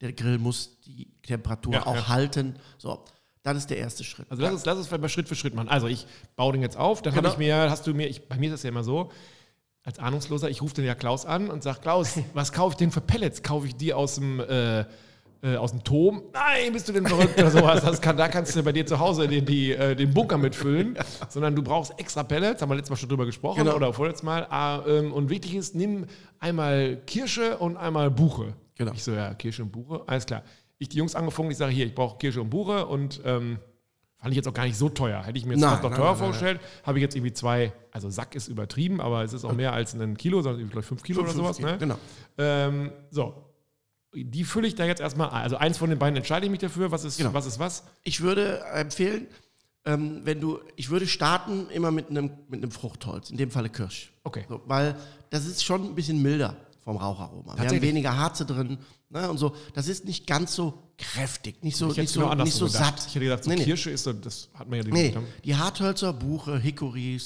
Der 0.00 0.12
Grill 0.12 0.38
muss 0.38 0.80
die 0.86 1.08
Temperatur 1.22 1.72
Ja, 1.74 1.86
auch 1.86 1.94
ja. 1.94 2.08
halten. 2.08 2.56
So, 2.78 3.04
das 3.42 3.56
ist 3.58 3.70
der 3.70 3.78
erste 3.78 4.04
Schritt. 4.04 4.26
Also 4.30 4.42
lass 4.42 4.52
uns, 4.52 4.64
lass 4.64 4.78
uns 4.78 4.86
vielleicht 4.86 5.02
mal 5.02 5.08
Schritt 5.08 5.28
für 5.28 5.34
Schritt 5.34 5.54
machen. 5.54 5.68
Also 5.68 5.86
ich 5.88 6.06
baue 6.36 6.52
den 6.52 6.62
jetzt 6.62 6.76
auf, 6.76 7.02
dann 7.02 7.12
habe 7.14 7.22
Genau. 7.22 7.32
ich 7.32 7.38
mir, 7.38 7.70
hast 7.70 7.86
du 7.86 7.94
mir, 7.94 8.08
ich, 8.08 8.28
bei 8.28 8.36
mir 8.36 8.46
ist 8.46 8.52
das 8.52 8.62
ja 8.62 8.68
immer 8.70 8.84
so, 8.84 9.10
als 9.82 9.98
Ahnungsloser, 9.98 10.50
ich 10.50 10.60
rufe 10.62 10.74
den 10.74 10.84
ja 10.84 10.94
Klaus 10.94 11.24
an 11.26 11.48
und 11.50 11.62
sage, 11.62 11.80
Klaus, 11.80 12.18
was 12.34 12.52
kaufe 12.52 12.74
ich 12.74 12.76
denn 12.78 12.90
für 12.90 13.00
Pellets? 13.00 13.42
Kaufe 13.42 13.66
ich 13.66 13.76
die 13.76 13.92
aus 13.94 14.16
dem, 14.16 14.40
äh, 14.40 14.84
äh, 15.42 15.56
aus 15.56 15.70
dem 15.70 15.82
Turm? 15.82 16.22
Nein, 16.32 16.72
bist 16.72 16.88
du 16.88 16.92
denn 16.92 17.06
verrückt 17.06 17.38
oder 17.38 17.50
sowas? 17.50 17.82
Das 17.82 18.00
kann, 18.00 18.16
da 18.16 18.28
kannst 18.28 18.54
du 18.54 18.62
bei 18.62 18.72
dir 18.72 18.84
zu 18.86 18.98
Hause 18.98 19.26
den, 19.28 19.44
die, 19.46 19.72
äh, 19.72 19.94
den 19.96 20.12
Bunker 20.12 20.38
mitfüllen, 20.38 20.98
sondern 21.28 21.54
du 21.56 21.62
brauchst 21.62 21.98
extra 21.98 22.22
Pellets, 22.22 22.60
haben 22.62 22.70
wir 22.70 22.74
letztes 22.76 22.90
Mal 22.90 22.96
schon 22.96 23.08
drüber 23.08 23.26
gesprochen 23.26 23.58
Genau. 23.64 23.76
oder 23.76 23.92
vorletztes 23.92 24.22
Mal. 24.22 24.46
Ah, 24.50 24.82
ähm, 24.86 25.12
und 25.12 25.30
wichtig 25.30 25.54
ist, 25.54 25.74
nimm 25.74 26.06
einmal 26.38 26.98
Kirsche 27.06 27.58
und 27.58 27.76
einmal 27.76 28.10
Buche. 28.10 28.54
Genau. 28.76 28.92
Ich 28.92 29.02
so, 29.02 29.12
ja, 29.12 29.34
Kirsche 29.34 29.62
und 29.62 29.72
Buche, 29.72 30.02
alles 30.06 30.26
klar. 30.26 30.42
Ich 30.78 30.88
die 30.88 30.96
Jungs 30.98 31.14
angefangen, 31.14 31.50
ich 31.50 31.58
sage, 31.58 31.72
hier, 31.72 31.86
ich 31.86 31.94
brauche 31.94 32.16
Kirsche 32.18 32.40
und 32.40 32.48
Buche 32.50 32.86
und 32.86 33.20
ähm, 33.24 33.58
fand 34.16 34.32
ich 34.32 34.36
jetzt 34.36 34.48
auch 34.48 34.54
gar 34.54 34.64
nicht 34.64 34.76
so 34.76 34.88
teuer. 34.88 35.22
Hätte 35.24 35.38
ich 35.38 35.44
mir 35.46 35.52
jetzt 35.52 35.60
Nein, 35.60 35.70
fast 35.70 35.82
noch 35.82 35.94
teuer 35.94 36.06
nein, 36.10 36.16
vorgestellt, 36.16 36.60
habe 36.84 36.98
ich 36.98 37.02
jetzt 37.02 37.14
irgendwie 37.16 37.32
zwei, 37.32 37.72
also 37.92 38.08
Sack 38.10 38.34
ist 38.34 38.48
übertrieben, 38.48 39.00
aber 39.00 39.22
es 39.24 39.32
ist 39.32 39.44
auch 39.44 39.52
mehr 39.52 39.72
als 39.72 39.94
ein 39.94 40.16
Kilo, 40.16 40.42
sondern 40.42 40.62
ich 40.64 40.70
glaube 40.70 40.82
fünf 40.86 41.02
Kilo 41.02 41.22
oder 41.22 41.30
sowas. 41.32 41.58
Ne? 41.58 41.76
Genau. 41.78 41.96
Ähm, 42.38 42.92
so, 43.10 43.34
die 44.14 44.44
fülle 44.44 44.66
ich 44.66 44.74
da 44.74 44.84
jetzt 44.84 45.00
erstmal. 45.00 45.28
Also 45.30 45.56
eins 45.56 45.78
von 45.78 45.90
den 45.90 45.98
beiden 45.98 46.16
entscheide 46.16 46.44
ich 46.46 46.50
mich 46.50 46.60
dafür, 46.60 46.90
was 46.90 47.04
ist 47.04 47.18
Genau. 47.18 47.32
was. 47.34 47.46
Ist 47.46 47.58
was. 47.58 47.84
Ich 48.02 48.20
würde 48.20 48.60
empfehlen, 48.72 49.26
ähm, 49.84 50.20
wenn 50.24 50.40
du, 50.40 50.60
ich 50.76 50.90
würde 50.90 51.06
starten 51.06 51.68
immer 51.70 51.90
mit 51.90 52.10
einem, 52.10 52.30
mit 52.48 52.62
einem 52.62 52.70
Fruchtholz, 52.70 53.30
in 53.30 53.36
dem 53.36 53.50
Falle 53.50 53.68
Kirsch. 53.70 54.12
Okay. 54.24 54.44
So, 54.48 54.60
weil 54.66 54.96
das 55.30 55.46
ist 55.46 55.64
schon 55.64 55.84
ein 55.84 55.94
bisschen 55.94 56.20
milder 56.20 56.56
vom 56.90 56.96
Raucharoma. 56.96 57.56
Wir 57.56 57.68
haben 57.68 57.82
weniger 57.82 58.16
Harze 58.16 58.44
drin 58.44 58.78
ne, 59.10 59.30
und 59.30 59.38
so. 59.38 59.54
Das 59.74 59.86
ist 59.86 60.04
nicht 60.06 60.26
ganz 60.26 60.54
so 60.56 60.82
kräftig, 60.98 61.62
nicht 61.62 61.76
so, 61.76 61.86
nicht 61.86 62.08
so, 62.08 62.34
nicht 62.34 62.52
so 62.52 62.66
gedacht. 62.66 62.98
satt. 62.98 63.06
Ich 63.06 63.14
hätte 63.14 63.24
gedacht, 63.26 63.44
so 63.44 63.50
Nee, 63.50 63.56
nee. 63.56 63.64
Kirsche 63.64 63.90
ist 63.90 64.02
so, 64.02 64.12
das 64.12 64.48
hat 64.54 64.68
man 64.68 64.78
ja 64.78 64.84
die 64.84 64.90
Nee, 64.90 65.16
die 65.44 65.54
Harthölzer, 65.54 66.12
Buche, 66.12 66.58
Hickory, 66.58 67.14
äh, 67.14 67.18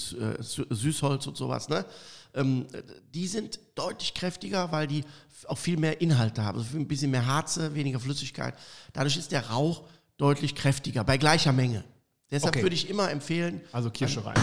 Sü- 0.43 0.67
Süßholz 0.73 1.27
und 1.27 1.37
sowas, 1.39 1.69
ne? 1.71 1.87
Ähm, 2.35 2.67
die 3.15 3.27
sind 3.27 3.59
deutlich 3.75 4.13
kräftiger, 4.13 4.71
weil 4.71 4.87
die 4.87 5.03
auch 5.47 5.57
viel 5.59 5.79
mehr 5.79 6.01
Inhalte 6.03 6.45
haben. 6.45 6.59
Also 6.59 6.77
ein 6.77 6.87
bisschen 6.89 7.11
mehr 7.11 7.27
Harze, 7.27 7.75
weniger 7.75 8.01
Flüssigkeit. 8.01 8.55
Dadurch 8.93 9.17
ist 9.17 9.33
der 9.33 9.49
Rauch 9.51 9.85
deutlich 10.19 10.55
kräftiger, 10.55 11.05
bei 11.05 11.17
gleicher 11.17 11.53
Menge. 11.53 11.85
Deshalb 12.31 12.55
Okay. 12.57 12.63
würde 12.65 12.75
ich 12.75 12.91
immer 12.91 13.11
empfehlen, 13.11 13.61
Also 13.73 13.91
Kirsche 13.91 14.25
rein. 14.27 14.35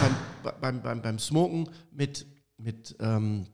beim, 0.42 0.54
beim, 0.60 0.82
beim, 0.82 1.02
beim 1.02 1.18
Smoken 1.18 1.68
mit, 1.92 2.26
mit 2.56 2.96
ähm, 3.00 3.46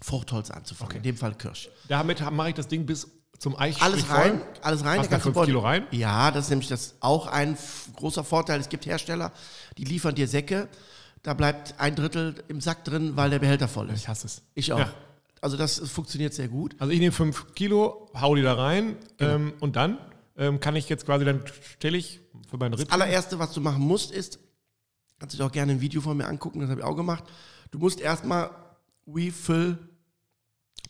Fruchtholz 0.00 0.50
anzufangen. 0.50 0.90
Okay. 0.90 0.96
In 0.98 1.02
dem 1.02 1.16
Fall 1.16 1.34
Kirsch. 1.34 1.68
Damit 1.88 2.20
mache 2.30 2.48
ich 2.50 2.54
das 2.54 2.68
Ding 2.68 2.86
bis 2.86 3.08
zum 3.38 3.56
Eichstrich 3.58 3.84
Alles 3.84 4.10
rein, 4.10 4.38
voll? 4.38 4.48
alles 4.62 4.84
rein. 4.84 4.98
Hast 5.00 5.10
der 5.10 5.18
ganze 5.18 5.32
fünf. 5.32 5.46
Kilo 5.46 5.60
rein? 5.60 5.86
Ja, 5.90 6.30
das 6.30 6.44
ist 6.44 6.50
nämlich 6.50 6.68
das 6.68 6.94
auch 7.00 7.26
ein 7.26 7.56
großer 7.96 8.22
Vorteil. 8.24 8.60
Es 8.60 8.68
gibt 8.68 8.86
Hersteller, 8.86 9.32
die 9.76 9.84
liefern 9.84 10.14
dir 10.14 10.28
Säcke. 10.28 10.68
Da 11.22 11.34
bleibt 11.34 11.74
ein 11.80 11.94
Drittel 11.96 12.44
im 12.48 12.60
Sack 12.60 12.84
drin, 12.84 13.16
weil 13.16 13.30
der 13.30 13.38
Behälter 13.38 13.66
voll 13.66 13.88
ist. 13.90 14.00
Ich 14.00 14.08
hasse 14.08 14.26
es. 14.26 14.42
Ich 14.54 14.72
auch. 14.72 14.78
Ja. 14.78 14.92
Also 15.40 15.56
das 15.56 15.78
funktioniert 15.78 16.32
sehr 16.32 16.48
gut. 16.48 16.74
Also 16.78 16.92
ich 16.92 16.98
nehme 17.00 17.12
5 17.12 17.54
Kilo, 17.54 18.10
hau 18.18 18.34
die 18.34 18.42
da 18.42 18.54
rein 18.54 18.96
Genau. 19.18 19.34
ähm, 19.34 19.52
und 19.60 19.76
dann 19.76 19.98
ähm, 20.36 20.58
kann 20.60 20.74
ich 20.76 20.88
jetzt 20.88 21.04
quasi, 21.06 21.24
dann 21.24 21.42
stelle 21.76 21.98
ich 21.98 22.20
für 22.50 22.56
meinen 22.56 22.74
Ritt. 22.74 22.88
Das 22.88 22.92
allererste, 22.94 23.38
was 23.38 23.52
du 23.52 23.60
machen 23.60 23.82
musst, 23.82 24.10
ist, 24.10 24.38
kannst 25.18 25.34
du 25.34 25.38
dir 25.38 25.44
auch 25.46 25.52
gerne 25.52 25.72
ein 25.72 25.80
Video 25.80 26.00
von 26.00 26.16
mir 26.16 26.26
angucken, 26.28 26.60
das 26.60 26.70
habe 26.70 26.80
ich 26.80 26.86
auch 26.86 26.94
gemacht. 26.96 27.24
Du 27.70 27.78
musst 27.78 28.00
erstmal 28.00 28.50
Refill 29.06 29.78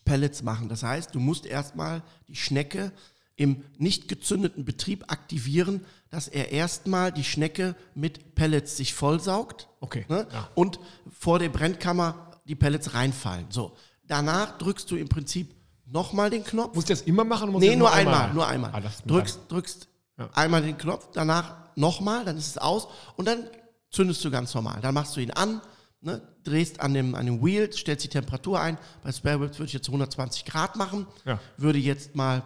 Pellets 0.05 0.43
machen. 0.43 0.69
Das 0.69 0.83
heißt, 0.83 1.15
du 1.15 1.21
musst 1.21 1.47
erstmal 1.47 2.03
die 2.29 2.37
Schnecke 2.37 2.93
im 3.37 3.65
nicht 3.79 4.07
gezündeten 4.07 4.65
Betrieb 4.65 5.11
aktivieren, 5.11 5.85
dass 6.11 6.29
er 6.29 6.53
erstmal 6.53 7.11
die 7.11 7.25
Schnecke 7.25 7.75
mit 7.95 8.35
Pellets 8.35 8.77
sich 8.77 8.95
vollsaugt 8.95 9.69
Okay. 9.81 10.05
ne? 10.09 10.27
Ja. 10.33 10.49
und 10.55 10.79
vor 11.11 11.39
der 11.41 11.49
Brennkammer 11.49 12.31
die 12.47 12.55
Pellets 12.55 12.95
reinfallen. 12.95 13.47
So, 13.51 13.77
danach 14.07 14.59
drückst 14.59 14.89
du 14.91 14.97
im 14.97 15.09
Prinzip 15.09 15.53
nochmal 15.87 16.31
den 16.31 16.45
Knopf. 16.45 16.75
Muss 16.75 16.85
ich 16.85 16.89
das 16.91 17.03
immer 17.03 17.25
machen? 17.25 17.45
oder 17.45 17.53
Muss 17.53 17.63
Nee, 17.63 17.75
nur 17.77 17.93
einmal, 17.93 18.33
nur 18.33 18.47
einmal. 18.47 18.71
Ah, 18.73 18.83
drückst 19.07 19.41
drückst 19.49 19.89
Ja. 20.19 20.31
einmal 20.35 20.63
den 20.63 20.79
Knopf, 20.79 21.09
danach 21.13 21.57
nochmal, 21.77 22.25
dann 22.25 22.37
ist 22.37 22.47
es 22.47 22.59
aus 22.59 22.87
und 23.17 23.27
dann 23.27 23.49
zündest 23.91 24.25
du 24.25 24.31
ganz 24.31 24.55
normal. 24.55 24.81
Dann 24.81 24.95
machst 24.95 25.17
du 25.17 25.21
ihn 25.21 25.33
an, 25.33 25.61
ne, 26.05 26.21
drehst 26.45 26.81
an 26.81 26.95
dem, 26.95 27.15
an 27.15 27.27
dem 27.27 27.45
Wheel, 27.45 27.73
stellst 27.73 28.05
die 28.05 28.09
Temperatur 28.09 28.61
ein. 28.61 28.79
Bei 29.03 29.11
Spare 29.11 29.41
Ribs 29.41 29.59
würde 29.59 29.67
ich 29.67 29.73
jetzt 29.73 29.89
120 29.89 30.45
Grad 30.45 30.77
machen. 30.77 31.07
Ja. 31.25 31.41
Würde 31.57 31.79
jetzt 31.79 32.15
mal, 32.15 32.43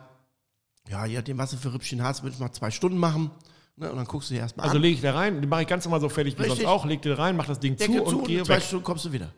ja, 0.89 1.05
je 1.05 1.17
nachdem, 1.17 1.37
was 1.39 1.51
du 1.51 1.57
für 1.57 1.73
Rippchen 1.75 2.03
hast, 2.03 2.23
würde 2.23 2.35
ich 2.35 2.41
mal 2.41 2.53
zwei 2.53 2.71
Stunden 2.71 2.99
machen. 2.99 3.31
Ne, 3.77 3.91
und 3.91 3.97
dann 3.97 4.07
guckst 4.07 4.31
du 4.31 4.35
dir 4.35 4.41
erstmal 4.41 4.65
Also 4.67 4.77
an. 4.77 4.83
lege 4.83 4.95
ich 4.97 5.01
da 5.03 5.15
rein, 5.15 5.41
die 5.41 5.47
mache 5.47 5.63
ich 5.63 5.69
ganz 5.69 5.85
normal 5.85 6.01
so 6.01 6.09
fertig 6.09 6.37
wie 6.37 6.43
Richtig. 6.43 6.63
sonst 6.63 6.69
auch, 6.69 6.85
leg 6.85 7.01
die 7.03 7.11
rein, 7.11 7.37
mach 7.37 7.47
das 7.47 7.61
Ding 7.61 7.77
Decke 7.77 7.93
zu 7.93 7.99
zu 7.99 8.05
und 8.07 8.15
und 8.17 8.27
gehe 8.27 8.39
in 8.41 8.45
zwei 8.45 8.57
weg. 8.57 8.63
Stunden 8.63 8.85
kommst 8.85 9.05
du 9.05 9.13
wieder. 9.13 9.33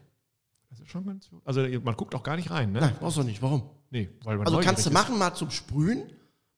Das 0.70 0.80
ist 0.80 0.88
schon 0.88 1.04
ganz, 1.04 1.28
also 1.44 1.60
man 1.82 1.96
guckt 1.96 2.14
auch 2.14 2.22
gar 2.22 2.36
nicht 2.36 2.50
rein, 2.50 2.72
ne? 2.72 2.80
Nein, 2.80 2.96
brauchst 2.98 3.16
du 3.18 3.22
nicht. 3.22 3.42
Warum? 3.42 3.68
Nee, 3.90 4.08
weil 4.22 4.38
man 4.38 4.46
Also 4.46 4.60
kannst 4.60 4.86
du 4.86 4.90
ist. 4.90 4.94
machen 4.94 5.18
mal 5.18 5.34
zum 5.34 5.50
Sprühen. 5.50 6.04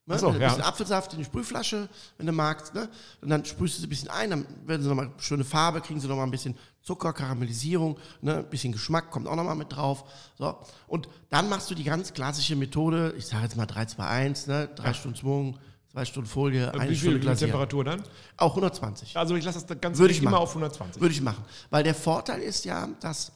Ne? 0.04 0.18
So, 0.18 0.28
ein 0.28 0.40
ja. 0.40 0.48
bisschen 0.48 0.62
Apfelsaft 0.64 1.12
in 1.12 1.20
die 1.20 1.24
Sprühflasche, 1.24 1.88
wenn 2.18 2.26
du 2.26 2.32
magst. 2.32 2.74
Ne? 2.74 2.88
Und 3.20 3.30
dann 3.30 3.44
sprühst 3.44 3.76
du 3.76 3.80
sie 3.80 3.86
ein 3.86 3.88
bisschen 3.90 4.10
ein, 4.10 4.30
dann 4.30 4.46
werden 4.66 4.82
sie 4.82 4.88
nochmal 4.88 5.12
schöne 5.18 5.44
Farbe, 5.44 5.80
kriegen 5.80 5.98
sie 6.00 6.08
nochmal 6.08 6.26
ein 6.26 6.30
bisschen 6.30 6.56
Zucker, 6.82 7.12
Karamellisierung, 7.12 7.96
ne? 8.20 8.38
ein 8.38 8.50
bisschen 8.50 8.72
Geschmack 8.72 9.10
kommt 9.10 9.28
auch 9.28 9.36
nochmal 9.36 9.54
mit 9.54 9.72
drauf. 9.72 10.04
So. 10.36 10.56
Und 10.88 11.08
dann 11.30 11.48
machst 11.48 11.70
du 11.70 11.74
die 11.74 11.84
ganz 11.84 12.12
klassische 12.12 12.56
Methode, 12.56 13.14
ich 13.16 13.26
sage 13.26 13.44
jetzt 13.44 13.56
mal 13.56 13.66
3, 13.66 13.86
2, 13.86 14.04
1, 14.04 14.46
ne? 14.48 14.68
drei 14.74 14.92
Stunden 14.92 15.16
Smoken, 15.16 15.58
zwei 15.92 16.04
Stunden 16.04 16.28
Folie, 16.28 16.72
eine 16.74 16.90
Wie 16.90 16.96
Stunde 16.96 17.20
Glasieren. 17.20 17.50
Temperatur 17.52 17.84
dann? 17.84 18.02
Auch 18.36 18.50
120. 18.50 19.16
Also 19.16 19.36
ich 19.36 19.44
lasse 19.44 19.64
das 19.64 19.80
Ganze 19.80 20.00
Würde 20.00 20.12
ich 20.12 20.20
immer 20.20 20.32
machen. 20.32 20.42
auf 20.42 20.50
120. 20.50 21.00
Würde 21.00 21.14
ich 21.14 21.20
machen. 21.20 21.44
Weil 21.70 21.84
der 21.84 21.94
Vorteil 21.94 22.40
ist 22.40 22.64
ja, 22.64 22.88
dass 23.00 23.32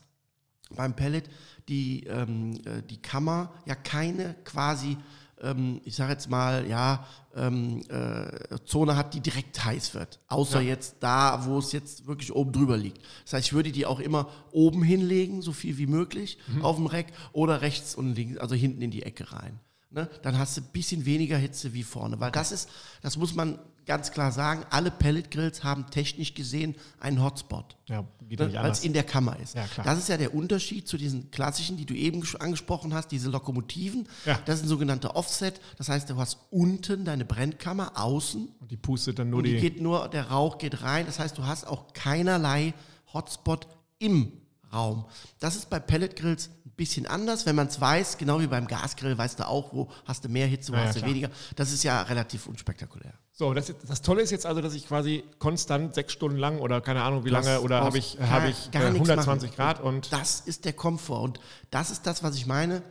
beim 0.70 0.94
Pellet 0.94 1.30
die, 1.68 2.04
ähm, 2.04 2.54
äh, 2.64 2.82
die 2.82 3.00
Kammer 3.00 3.52
ja 3.64 3.74
keine 3.74 4.34
quasi, 4.44 4.96
ähm, 5.42 5.80
ich 5.84 5.96
sage 5.96 6.12
jetzt 6.12 6.28
mal, 6.30 6.66
ja, 6.68 7.06
ähm, 7.34 7.82
äh, 7.90 8.58
Zone 8.64 8.96
hat, 8.96 9.12
die 9.14 9.20
direkt 9.20 9.64
heiß 9.64 9.94
wird. 9.94 10.20
Außer 10.28 10.60
Ja. 10.62 10.68
jetzt 10.68 10.96
da, 11.00 11.44
wo 11.46 11.58
es 11.58 11.72
jetzt 11.72 12.06
wirklich 12.06 12.34
oben 12.34 12.52
drüber 12.52 12.76
liegt. 12.76 13.00
Das 13.24 13.34
heißt, 13.34 13.46
ich 13.48 13.52
würde 13.52 13.72
die 13.72 13.84
auch 13.86 14.00
immer 14.00 14.28
oben 14.52 14.82
hinlegen, 14.82 15.42
so 15.42 15.52
viel 15.52 15.76
wie 15.78 15.86
möglich, 15.86 16.38
Mhm. 16.46 16.64
auf 16.64 16.76
dem 16.76 16.86
Reck 16.86 17.12
oder 17.32 17.60
rechts 17.60 17.94
und 17.94 18.14
links, 18.14 18.38
also 18.38 18.54
hinten 18.54 18.80
in 18.82 18.90
die 18.90 19.02
Ecke 19.02 19.32
rein. 19.32 19.60
Ne? 19.90 20.08
Dann 20.22 20.38
hast 20.38 20.56
du 20.56 20.62
ein 20.62 20.68
bisschen 20.72 21.04
weniger 21.06 21.36
Hitze 21.36 21.72
wie 21.74 21.82
vorne. 21.82 22.18
Weil 22.20 22.30
das 22.32 22.52
ist, 22.52 22.68
das 23.02 23.16
muss 23.16 23.34
man 23.34 23.58
ganz 23.86 24.10
klar 24.10 24.32
sagen, 24.32 24.64
alle 24.70 24.90
Pelletgrills 24.90 25.64
haben 25.64 25.86
technisch 25.90 26.34
gesehen 26.34 26.74
einen 27.00 27.22
Hotspot. 27.22 27.76
Ja, 27.88 28.04
Ne, 28.28 28.38
weil 28.54 28.72
es 28.72 28.82
in 28.82 28.92
der 28.92 29.04
Kammer 29.04 29.38
ist. 29.38 29.54
Ja. 29.54 29.66
Das 29.84 29.98
ist 29.98 30.08
ja 30.08 30.16
der 30.16 30.34
Unterschied 30.34 30.88
zu 30.88 30.96
diesen 30.96 31.30
klassischen, 31.30 31.76
die 31.76 31.86
du 31.86 31.94
eben 31.94 32.24
angesprochen 32.40 32.92
hast, 32.92 33.12
diese 33.12 33.30
Lokomotiven. 33.30 34.08
Ja. 34.24 34.40
Das 34.46 34.56
ist 34.56 34.64
ein 34.64 34.68
sogenannter 34.68 35.14
Offset. 35.14 35.60
Das 35.78 35.88
heißt, 35.88 36.10
du 36.10 36.16
hast 36.16 36.38
unten 36.50 37.04
deine 37.04 37.24
Brennkammer, 37.24 37.92
außen, 37.94 38.48
Und 38.60 38.70
die 38.70 38.76
pustet 38.76 39.20
dann 39.20 39.30
nur 39.30 39.38
und 39.38 39.44
die 39.44 39.54
die. 39.54 39.60
geht 39.60 39.80
nur, 39.80 40.08
der 40.08 40.30
Rauch 40.30 40.58
geht 40.58 40.82
rein. 40.82 41.06
Das 41.06 41.20
heißt, 41.20 41.38
du 41.38 41.44
hast 41.44 41.68
auch 41.68 41.92
keinerlei 41.92 42.74
Hotspot 43.12 43.68
im 43.98 44.32
Raum. 44.72 45.04
Das 45.40 45.56
ist 45.56 45.70
bei 45.70 45.78
Pelletgrills 45.80 46.48
ein 46.66 46.70
bisschen 46.76 47.06
anders, 47.06 47.46
wenn 47.46 47.56
man 47.56 47.68
es 47.68 47.80
weiß, 47.80 48.18
genau 48.18 48.40
wie 48.40 48.46
beim 48.46 48.66
Gasgrill, 48.66 49.16
weißt 49.16 49.38
du 49.38 49.48
auch, 49.48 49.72
wo 49.72 49.88
hast 50.04 50.24
du 50.24 50.28
mehr 50.28 50.46
Hitze, 50.46 50.72
wo 50.72 50.76
Ja, 50.76 50.84
hast 50.84 50.96
du 50.96 51.00
klar. 51.00 51.10
weniger. 51.10 51.30
Das 51.54 51.72
ist 51.72 51.82
ja 51.84 52.02
relativ 52.02 52.46
unspektakulär. 52.46 53.12
So, 53.32 53.52
das, 53.54 53.72
das 53.86 54.02
Tolle 54.02 54.22
ist 54.22 54.30
jetzt 54.30 54.46
also, 54.46 54.60
dass 54.60 54.74
ich 54.74 54.86
quasi 54.88 55.24
konstant 55.38 55.94
sechs 55.94 56.12
Stunden 56.12 56.38
lang 56.38 56.58
oder 56.58 56.80
keine 56.80 57.02
Ahnung 57.02 57.24
wie 57.24 57.30
Du 57.30 57.36
hast- 57.36 57.44
lange 57.46 57.60
oder 57.60 57.80
habe 57.82 57.98
ich, 57.98 58.18
habe 58.20 58.48
ich 58.48 58.68
äh, 58.74 58.90
nichts 58.90 59.08
120 59.08 59.50
machen. 59.50 59.56
Grad 59.56 59.80
und 59.82 60.12
Das 60.12 60.40
ist 60.40 60.64
der 60.64 60.72
Komfort. 60.72 61.20
Und 61.22 61.40
das 61.70 61.90
ist 61.90 62.06
das, 62.06 62.22
was 62.22 62.34
ich 62.36 62.46
meine. 62.46 62.82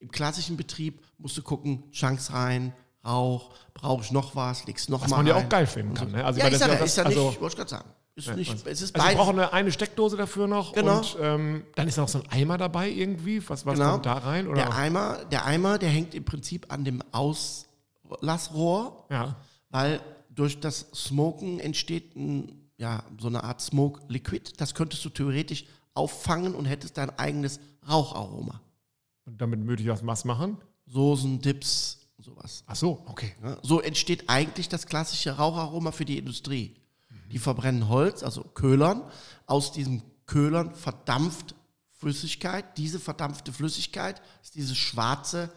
Im 0.00 0.10
klassischen 0.10 0.56
Betrieb 0.58 1.00
musst 1.18 1.36
du 1.38 1.42
gucken, 1.42 1.84
Chunks 1.90 2.32
rein, 2.32 2.72
Rauch, 3.06 3.50
brauche 3.74 4.02
ich 4.02 4.12
noch 4.12 4.34
was, 4.36 4.64
legst 4.66 4.88
noch 4.88 5.02
was 5.02 5.10
mal 5.10 5.18
man 5.18 5.26
ja 5.26 5.36
auch 5.36 5.48
geil 5.48 5.66
filmen 5.66 5.92
kann. 5.94 6.10
Ne? 6.10 6.24
Also, 6.24 6.40
ja, 6.40 6.46
ich 6.46 6.52
das 6.52 6.60
sag, 6.60 6.68
ja, 6.68 6.74
das- 6.76 6.90
ist 6.90 6.96
ja 6.96 7.04
also, 7.04 7.28
nicht, 7.28 7.40
wollte 7.40 7.52
ich 7.52 7.56
gerade 7.58 7.70
sagen. 7.70 7.88
Ist 8.16 8.34
nicht, 8.36 8.52
es 8.52 8.60
ist 8.62 8.66
Also 8.66 8.84
ich 8.86 8.92
beides. 8.92 9.16
brauche 9.16 9.30
eine, 9.30 9.52
eine 9.52 9.72
Steckdose 9.72 10.16
dafür 10.16 10.46
noch 10.46 10.72
Genau. 10.72 10.98
und 10.98 11.16
ähm, 11.20 11.64
dann 11.74 11.88
ist 11.88 11.96
noch 11.96 12.08
so 12.08 12.20
ein 12.22 12.28
Eimer 12.30 12.56
dabei 12.58 12.88
irgendwie. 12.88 13.42
Was, 13.48 13.66
was 13.66 13.74
Genau. 13.76 13.92
kommt 13.92 14.06
da 14.06 14.12
rein? 14.18 14.46
Oder? 14.46 14.54
Der 14.56 14.74
Eimer, 14.76 15.24
der 15.24 15.44
Eimer, 15.44 15.78
der 15.78 15.88
hängt 15.88 16.14
im 16.14 16.24
Prinzip 16.24 16.72
an 16.72 16.84
dem 16.84 17.02
Auslassrohr, 17.10 19.04
ja. 19.10 19.36
weil 19.70 20.00
durch 20.30 20.60
das 20.60 20.86
Smoken 20.94 21.58
entsteht 21.60 22.14
ein, 22.16 22.68
ja, 22.76 23.02
so 23.18 23.28
eine 23.28 23.42
Art 23.44 23.60
Smoke 23.60 24.00
Liquid. 24.08 24.52
Das 24.58 24.74
könntest 24.74 25.04
du 25.04 25.08
theoretisch 25.10 25.64
auffangen 25.94 26.54
und 26.54 26.64
hättest 26.66 26.96
dein 26.98 27.10
eigenes 27.18 27.60
Raucharoma. 27.88 28.60
Und 29.26 29.40
damit 29.40 29.66
würde 29.66 29.82
ich 29.82 29.88
was 29.88 30.04
was 30.06 30.24
machen? 30.24 30.58
Soßen, 30.86 31.40
Dips, 31.40 31.98
sowas. 32.18 32.62
Ach 32.66 32.76
so, 32.76 33.02
okay. 33.06 33.32
Ja, 33.42 33.56
so 33.62 33.80
entsteht 33.80 34.28
eigentlich 34.28 34.68
das 34.68 34.86
klassische 34.86 35.32
Raucharoma 35.36 35.92
für 35.92 36.04
die 36.04 36.18
Industrie. 36.18 36.74
Die 37.30 37.38
verbrennen 37.38 37.88
Holz, 37.88 38.22
also 38.22 38.42
Köhlern. 38.42 39.02
Aus 39.46 39.72
diesem 39.72 40.02
Köhlern 40.26 40.74
verdampft 40.74 41.54
Flüssigkeit. 41.92 42.76
Diese 42.76 43.00
verdampfte 43.00 43.52
Flüssigkeit 43.52 44.20
ist 44.42 44.54
dieses 44.54 44.76
schwarze, 44.76 45.50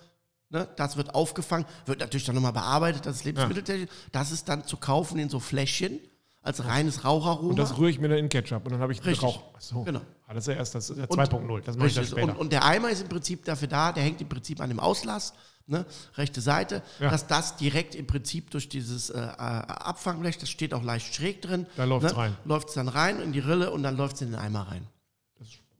ne, 0.49 0.67
das 0.77 0.97
wird 0.97 1.13
aufgefangen, 1.13 1.65
wird 1.85 1.99
natürlich 1.99 2.25
dann 2.25 2.35
nochmal 2.35 2.53
bearbeitet, 2.53 3.05
das 3.05 3.17
ist 3.17 3.25
Lebensmitteltechnik. 3.25 3.89
Das 4.11 4.31
ist 4.31 4.47
dann 4.47 4.65
zu 4.65 4.77
kaufen 4.77 5.19
in 5.19 5.29
so 5.29 5.39
Fläschchen 5.39 5.99
als 6.41 6.63
reines 6.63 7.03
Raucharoma. 7.03 7.49
Und 7.49 7.59
das 7.59 7.77
rühre 7.77 7.89
ich 7.89 7.99
mir 7.99 8.07
dann 8.07 8.19
in 8.19 8.29
Ketchup 8.29 8.63
und 8.65 8.71
dann 8.71 8.79
habe 8.79 8.93
ich 8.93 9.03
Richtig. 9.03 9.21
Rauch. 9.23 9.43
Ach 9.55 9.61
so. 9.61 9.83
Genau. 9.83 9.99
Ah, 10.27 10.33
das 10.33 10.45
ist 10.45 10.53
ja 10.53 10.53
erst 10.59 10.75
das 10.75 10.87
ja 10.89 11.03
Und- 11.05 11.19
2.0. 11.19 11.61
Das 11.61 11.75
mache 11.75 11.87
ich 11.87 11.95
dann 11.95 12.05
später. 12.05 12.23
Und, 12.31 12.37
und 12.37 12.51
der 12.53 12.63
Eimer 12.65 12.89
ist 12.89 13.01
im 13.01 13.09
Prinzip 13.09 13.43
dafür 13.43 13.67
da, 13.67 13.91
der 13.91 14.03
hängt 14.03 14.21
im 14.21 14.29
Prinzip 14.29 14.61
an 14.61 14.69
dem 14.69 14.79
Auslass, 14.79 15.33
ne, 15.67 15.85
rechte 16.15 16.41
Seite, 16.41 16.81
Ja. 16.99 17.09
dass 17.09 17.27
das 17.27 17.57
direkt 17.57 17.93
im 17.95 18.07
Prinzip 18.07 18.49
durch 18.51 18.69
dieses 18.69 19.09
äh, 19.09 19.19
äh, 19.19 19.23
Abfangblech, 19.23 20.37
das 20.37 20.49
steht 20.49 20.73
auch 20.73 20.83
leicht 20.83 21.13
schräg 21.13 21.41
drin, 21.41 21.67
Da 21.75 21.83
läuft's 21.83 22.15
rein. 22.17 22.35
läuft 22.45 22.69
es 22.69 22.73
dann 22.75 22.87
rein 22.87 23.19
in 23.21 23.31
die 23.33 23.39
Rille 23.39 23.71
und 23.71 23.83
dann 23.83 23.95
läuft 23.97 24.15
es 24.15 24.21
in 24.23 24.31
den 24.31 24.39
Eimer 24.39 24.61
rein. 24.69 24.87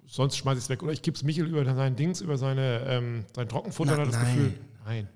Sonst 0.10 0.38
schmeiße 0.38 0.58
ich 0.60 0.64
es 0.64 0.70
weg. 0.70 0.84
Oder 0.84 0.94
ich 0.94 1.02
gebe 1.02 1.16
es 1.18 1.24
Michel 1.24 1.46
über 1.48 1.66
sein 1.66 1.96
Dings, 1.98 2.22
über 2.22 2.38
seine, 2.38 2.80
ähm, 2.88 3.26
sein 3.36 3.50
Trockenfutter, 3.50 3.98
Na, 3.98 4.06
das 4.06 4.14
nein. 4.16 4.36
Gefühl. 4.36 4.54
Nein. 4.86 5.10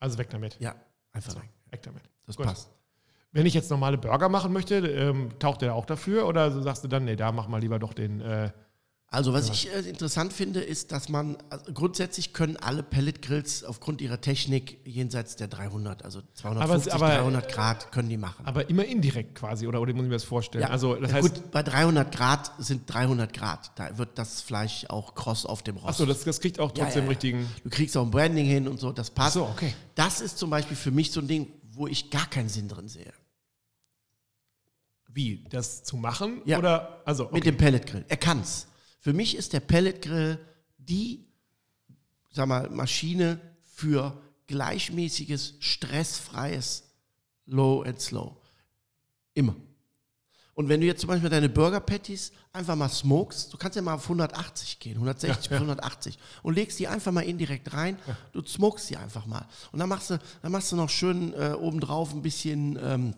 Also 0.00 0.18
weg 0.18 0.30
damit. 0.30 0.56
Ja, 0.60 0.74
einfach 1.12 1.30
So, 1.32 1.38
weg. 1.38 1.48
weg 1.70 1.82
damit. 1.84 2.02
Das 2.26 2.36
Gut. 2.36 2.46
passt. 2.46 2.70
Wenn 3.30 3.46
ich 3.46 3.54
jetzt 3.54 3.70
normale 3.70 3.96
Burger 3.98 4.28
machen 4.28 4.52
möchte, 4.52 4.76
ähm, 4.78 5.30
taucht 5.38 5.62
der 5.62 5.74
auch 5.74 5.84
dafür? 5.86 6.26
Oder 6.26 6.50
sagst 6.62 6.82
du 6.82 6.88
dann, 6.88 7.04
nee, 7.04 7.14
da 7.14 7.30
mach 7.30 7.46
mal 7.46 7.60
lieber 7.60 7.78
doch 7.78 7.92
den. 7.92 8.20
Äh, 8.20 8.50
Also 9.10 9.32
was 9.32 9.48
ich 9.48 9.72
äh, 9.72 9.80
interessant 9.88 10.34
finde, 10.34 10.60
ist, 10.60 10.92
dass 10.92 11.08
man, 11.08 11.38
also 11.48 11.72
grundsätzlich 11.72 12.34
können 12.34 12.58
alle 12.58 12.82
Pelletgrills 12.82 13.64
aufgrund 13.64 14.02
ihrer 14.02 14.20
Technik 14.20 14.86
jenseits 14.86 15.34
der 15.36 15.48
300, 15.48 16.04
also 16.04 16.20
250, 16.34 16.92
Aber- 16.92 17.06
aber- 17.06 17.14
300 17.22 17.50
Grad 17.50 17.90
können 17.90 18.10
die 18.10 18.18
machen. 18.18 18.44
aber 18.44 18.68
immer 18.68 18.84
indirekt 18.84 19.34
quasi, 19.34 19.66
oder, 19.66 19.80
oder 19.80 19.94
muss 19.94 20.02
ich 20.02 20.08
mir 20.10 20.14
das 20.16 20.24
vorstellen? 20.24 20.60
Ja. 20.64 20.68
Also, 20.68 20.94
das 20.96 21.10
ja, 21.10 21.16
heißt, 21.16 21.34
gut, 21.36 21.50
bei 21.52 21.62
300 21.62 22.14
Grad 22.14 22.52
sind 22.58 22.82
300 22.92 23.32
Grad. 23.32 23.72
Da 23.78 23.96
wird 23.96 24.18
das 24.18 24.42
Fleisch 24.42 24.84
auch 24.90 25.14
kross 25.14 25.46
auf 25.46 25.62
dem 25.62 25.76
Rost. 25.78 25.88
achso, 25.88 26.04
das, 26.04 26.24
das 26.24 26.38
kriegt 26.40 26.60
auch 26.60 26.76
Ja, 26.76 26.84
trotzdem 26.84 27.04
ja, 27.04 27.06
ja. 27.06 27.08
richtigen. 27.08 27.48
Du 27.64 27.70
kriegst 27.70 27.96
auch 27.96 28.04
ein 28.04 28.10
Branding 28.10 28.44
hin 28.44 28.68
und 28.68 28.78
so, 28.78 28.92
das 28.92 29.08
passt. 29.10 29.38
Ach 29.38 29.40
so, 29.40 29.46
okay. 29.46 29.72
Das 29.94 30.20
ist 30.20 30.36
zum 30.36 30.50
Beispiel 30.50 30.76
für 30.76 30.90
mich 30.90 31.12
so 31.12 31.20
ein 31.20 31.28
Ding, 31.28 31.50
wo 31.72 31.86
ich 31.86 32.10
gar 32.10 32.26
keinen 32.28 32.50
Sinn 32.50 32.68
drin 32.68 32.88
sehe. 32.88 33.14
Wie? 35.10 35.44
Das 35.48 35.82
zu 35.82 35.96
machen? 35.96 36.42
Ja. 36.44 36.58
Oder, 36.58 37.00
also, 37.06 37.24
Mit 37.24 37.32
okay. 37.32 37.40
dem 37.52 37.56
Pelletgrill. 37.56 38.04
Er 38.06 38.16
kann's. 38.18 38.66
Für 38.98 39.12
mich 39.12 39.36
ist 39.36 39.52
der 39.52 39.60
Pelletgrill 39.60 40.38
die, 40.76 41.26
sag 42.32 42.48
mal, 42.48 42.68
Maschine 42.70 43.40
für 43.64 44.20
gleichmäßiges, 44.46 45.54
stressfreies 45.60 46.84
Low 47.46 47.82
and 47.82 48.00
Slow. 48.00 48.36
Immer. 49.34 49.56
Und 50.54 50.68
wenn 50.68 50.80
du 50.80 50.88
jetzt 50.88 51.02
zum 51.02 51.08
Beispiel 51.08 51.30
deine 51.30 51.48
Burger 51.48 51.78
Patties 51.78 52.32
einfach 52.52 52.74
mal 52.74 52.88
smokest, 52.88 53.52
du 53.52 53.56
kannst 53.56 53.76
ja 53.76 53.82
mal 53.82 53.94
auf 53.94 54.02
180 54.02 54.80
gehen, 54.80 54.94
160 54.94 55.28
Ja, 55.28 55.36
bis 55.40 55.50
ja. 55.50 55.56
180 55.56 56.18
und 56.42 56.54
legst 56.54 56.80
die 56.80 56.88
einfach 56.88 57.12
mal 57.12 57.20
indirekt 57.20 57.72
rein, 57.72 57.96
du 58.32 58.44
smokest 58.44 58.90
die 58.90 58.96
einfach 58.96 59.24
mal. 59.26 59.46
Und 59.70 59.78
dann 59.78 59.88
machst 59.88 60.10
du, 60.10 60.18
dann 60.42 60.50
machst 60.50 60.72
du 60.72 60.76
noch 60.76 60.90
schön 60.90 61.32
äh, 61.34 61.54
obendrauf 61.56 62.12
ein 62.12 62.22
bisschen 62.22 62.76
ähm, 62.82 63.14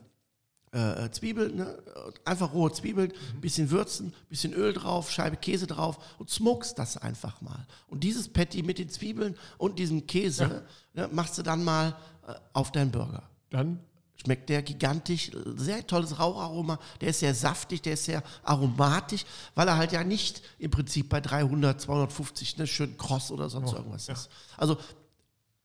äh, 0.72 1.10
Zwiebeln, 1.10 1.56
ne? 1.56 1.82
einfach 2.24 2.52
rohe 2.52 2.72
Zwiebeln, 2.72 3.12
Mhm. 3.34 3.40
bisschen 3.40 3.70
würzen, 3.70 4.14
bisschen 4.28 4.52
Öl 4.52 4.72
drauf, 4.72 5.10
Scheibe 5.10 5.36
Käse 5.36 5.66
drauf 5.66 5.98
und 6.18 6.30
smokest 6.30 6.78
das 6.78 6.96
einfach 6.96 7.40
mal. 7.40 7.66
Und 7.88 8.04
dieses 8.04 8.28
Patty 8.28 8.62
mit 8.62 8.78
den 8.78 8.88
Zwiebeln 8.88 9.36
und 9.58 9.78
diesem 9.78 10.06
Käse 10.06 10.64
ne, 10.94 11.08
machst 11.12 11.36
du 11.38 11.42
dann 11.42 11.64
mal 11.64 11.96
äh, 12.26 12.34
auf 12.52 12.70
deinen 12.72 12.90
Burger. 12.90 13.22
Dann 13.50 13.80
Schmeckt 14.22 14.50
der 14.50 14.60
gigantisch, 14.60 15.30
sehr 15.56 15.86
tolles 15.86 16.18
Raucharoma, 16.18 16.78
der 17.00 17.08
ist 17.08 17.20
sehr 17.20 17.34
saftig, 17.34 17.80
der 17.80 17.94
ist 17.94 18.04
sehr 18.04 18.22
aromatisch, 18.42 19.24
weil 19.54 19.66
er 19.66 19.78
halt 19.78 19.92
ja 19.92 20.04
nicht 20.04 20.42
im 20.58 20.70
Prinzip 20.70 21.08
bei 21.08 21.22
300, 21.22 21.80
250 21.80 22.58
ne, 22.58 22.66
schön 22.66 22.98
kross 22.98 23.30
oder 23.30 23.48
sonst 23.48 23.72
irgendwas 23.72 24.10
ist. 24.10 24.28
Also 24.58 24.76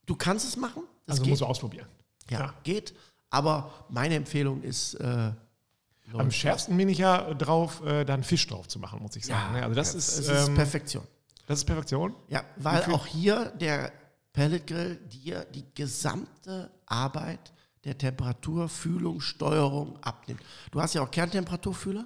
du 0.05 0.15
kannst 0.15 0.47
es 0.47 0.55
machen, 0.55 0.83
das 1.05 1.15
also 1.15 1.23
geht, 1.23 1.31
musst 1.31 1.41
du 1.41 1.45
ausprobieren. 1.47 1.87
ja, 2.29 2.39
ja. 2.39 2.53
geht, 2.63 2.93
aber 3.35 3.69
meine 3.89 4.15
Empfehlung 4.15 4.61
ist, 4.63 4.93
äh, 4.95 5.31
Am 6.13 6.31
schärfsten 6.31 6.77
bin 6.77 6.87
ich 6.89 6.99
ja 6.99 7.33
drauf, 7.33 7.83
äh, 7.85 8.05
dann 8.05 8.23
Fisch 8.23 8.47
drauf 8.47 8.67
zu 8.67 8.79
machen, 8.79 9.01
muss 9.01 9.15
ich 9.15 9.25
sagen. 9.25 9.53
ne? 9.53 9.63
also 9.63 9.75
das, 9.75 9.93
es 9.93 10.19
ist, 10.19 10.29
ist 10.29 10.47
ähm, 10.47 10.55
Perfektion. 10.55 11.03
das 11.47 11.59
ist 11.59 11.65
Perfektion. 11.65 12.15
Ja, 12.29 12.43
weil 12.57 12.83
auch 12.93 13.05
hier 13.05 13.51
der 13.59 13.91
Pellet 14.31 14.67
Grill 14.67 14.95
dir 15.07 15.45
die 15.53 15.65
gesamte 15.73 16.71
Arbeit 16.85 17.51
der 17.83 17.97
Temperaturfühlung, 17.97 19.21
Steuerung 19.21 19.97
abnimmt. 20.01 20.41
Du 20.71 20.81
hast 20.81 20.93
ja 20.95 21.01
auch 21.01 21.11
Kerntemperaturfühler, 21.11 22.05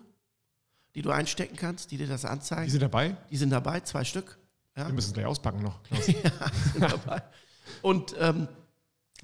die 0.95 1.01
du 1.01 1.12
einstecken 1.12 1.55
kannst, 1.55 1.91
die 1.91 1.98
dir 1.98 2.07
das 2.07 2.21
Die 2.21 2.27
anzeigen. 2.27 2.69
sind 2.69 2.81
dabei. 2.81 3.15
Die 3.29 3.38
sind 3.38 3.50
dabei, 3.51 3.79
zwei 3.81 4.03
Stück. 4.03 4.38
Ja, 4.75 4.88
Wir 4.88 4.93
müssen 4.93 5.13
gleich 5.13 5.25
auspacken 5.25 5.62
noch. 5.63 5.81
Klaus. 5.83 6.05
sind 6.05 6.24
dabei. 6.81 7.21
Und 7.81 8.15
ähm, 8.19 8.48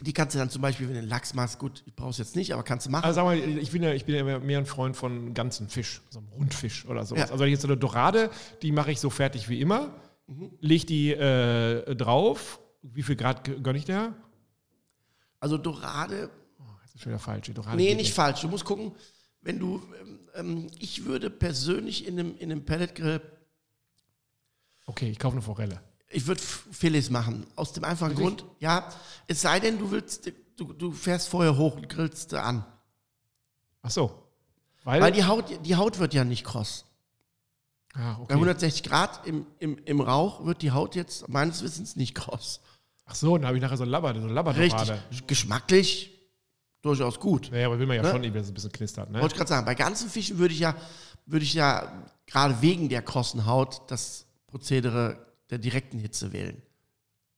die 0.02 0.14
kannst 0.14 0.36
du 0.36 0.40
dann 0.40 0.50
zum 0.50 0.62
Beispiel, 0.62 0.88
wenn 0.88 0.96
du 0.96 1.00
einen 1.00 1.08
Lachs 1.10 1.34
machst, 1.34 1.58
gut, 1.60 1.84
ich 1.86 1.96
brauch's 1.96 2.18
jetzt 2.18 2.36
nicht, 2.36 2.54
aber 2.54 2.64
kannst 2.64 2.86
du 2.86 2.90
machen. 2.90 3.06
Also 3.06 3.16
sag 3.16 3.24
mal, 3.26 3.38
ich 3.38 3.72
bin 3.72 3.82
ja, 3.82 3.94
ich 3.94 4.06
bin 4.06 4.16
ja 4.16 4.40
mehr- 4.40 4.58
ein 4.60 4.66
Freund 4.66 4.98
von 4.98 5.34
ganzen 5.34 5.70
Fisch, 5.70 6.02
so 6.10 6.20
einem 6.20 6.28
Rundfisch 6.30 6.86
oder 6.86 7.06
sowas. 7.06 7.28
Ja. 7.30 7.32
Also 7.32 7.46
jetzt 7.46 7.62
so 7.62 7.68
eine 7.68 7.78
Dorade, 7.78 8.30
die 8.62 8.72
mache 8.72 8.92
ich 8.92 9.00
so 9.00 9.10
fertig 9.10 9.48
wie 9.50 9.62
immer, 9.62 9.94
Mhm. 10.28 10.52
leg 10.60 10.86
die 10.88 11.12
äh, 11.12 11.96
drauf. 11.96 12.60
Wie 12.82 13.04
viel 13.04 13.16
Grad 13.16 13.44
gönne 13.64 13.78
ich 13.78 13.86
der? 13.86 14.14
Also 15.40 15.58
Dorade, 15.58 16.30
Oh, 16.60 16.64
jetzt 16.84 16.96
ist 16.96 17.02
schon 17.04 17.12
wieder 17.12 17.20
falsch. 17.20 17.46
Die 17.46 17.54
Dorade 17.54 17.78
nee, 17.78 17.88
geht 17.90 17.98
nicht 17.98 18.14
falsch. 18.14 18.42
Du 18.42 18.48
musst 18.48 18.66
gucken, 18.66 18.92
wenn 19.42 19.60
du, 19.60 19.82
ähm, 20.02 20.20
ähm, 20.36 20.68
ich 20.80 21.06
würde 21.06 21.30
persönlich 21.30 22.08
in 22.08 22.20
einem, 22.20 22.36
in 22.38 22.52
einem 22.52 22.66
Pelletgrill 22.66 23.22
Okay, 24.88 25.10
ich 25.10 25.18
kaufe 25.20 25.34
eine 25.36 25.42
Forelle. 25.42 25.82
Ich 26.10 26.28
würde 26.28 26.42
Filets 26.42 27.10
machen. 27.10 27.46
Aus 27.56 27.74
dem 27.74 27.84
einfachen 27.84 28.12
Wirklich? 28.18 28.38
Grund, 28.38 28.46
ja, 28.60 28.90
es 29.28 29.42
sei 29.42 29.60
denn, 29.60 29.78
du 29.80 29.92
willst, 29.92 30.32
du, 30.58 30.74
du 30.74 30.92
fährst 30.92 31.28
vorher 31.30 31.58
hoch 31.58 31.76
und 31.76 31.90
grillst 31.90 32.34
an. 32.34 32.64
Ach 33.82 33.92
so. 33.92 34.24
Weil, 34.84 35.02
Weil 35.02 35.12
die 35.12 35.24
Haut, 35.26 35.46
die 35.66 35.76
Haut 35.76 35.98
wird 36.00 36.14
ja 36.14 36.24
nicht 36.24 36.44
kross. 36.46 36.86
ah, 37.96 38.14
Bei 38.14 38.22
okay. 38.24 38.34
160 38.34 38.84
Grad 38.84 39.26
im, 39.26 39.48
im, 39.60 39.78
im 39.86 40.00
Rauch 40.02 40.46
wird 40.46 40.62
die 40.62 40.72
Haut 40.72 40.96
jetzt 40.96 41.28
meines 41.28 41.64
Wissens 41.64 41.96
nicht 41.96 42.14
kross. 42.14 42.62
Ach 43.06 43.16
so, 43.16 43.38
dann 43.38 43.48
habe 43.48 43.58
ich 43.58 43.62
nachher 43.64 43.78
so 43.78 43.84
ein 43.84 43.90
Labber, 43.90 44.14
so 44.14 44.22
ein 44.28 44.30
Labberdorade. 44.30 44.94
Richtig. 45.12 45.28
Geschmacklich 45.28 46.12
durchaus 46.82 47.20
gut. 47.20 47.50
Naja, 47.52 47.66
aber 47.68 47.80
will 47.80 47.88
man 47.88 47.98
ja 47.98 48.04
Ne? 48.04 48.12
schon, 48.12 48.22
dass 48.34 48.44
es 48.44 48.50
ein 48.50 48.54
bisschen 48.54 48.72
knistert. 48.72 49.10
Ne? 49.10 49.20
Wollte 49.22 49.34
ich 49.34 49.38
gerade 49.38 49.50
sagen, 49.50 49.66
bei 49.66 49.74
ganzen 49.76 50.10
Fischen 50.10 50.38
würde 50.38 50.54
ich 50.54 50.60
ja, 50.60 50.76
würde 51.26 51.44
ich 51.46 51.54
ja 51.56 51.92
gerade 52.28 52.62
wegen 52.62 52.90
der 52.90 53.02
krossen 53.02 53.46
Haut 53.48 53.82
das 53.88 54.26
Prozedere 54.48 55.25
der 55.50 55.58
direkten 55.60 56.00
Hitze 56.00 56.34
wählen. 56.34 56.62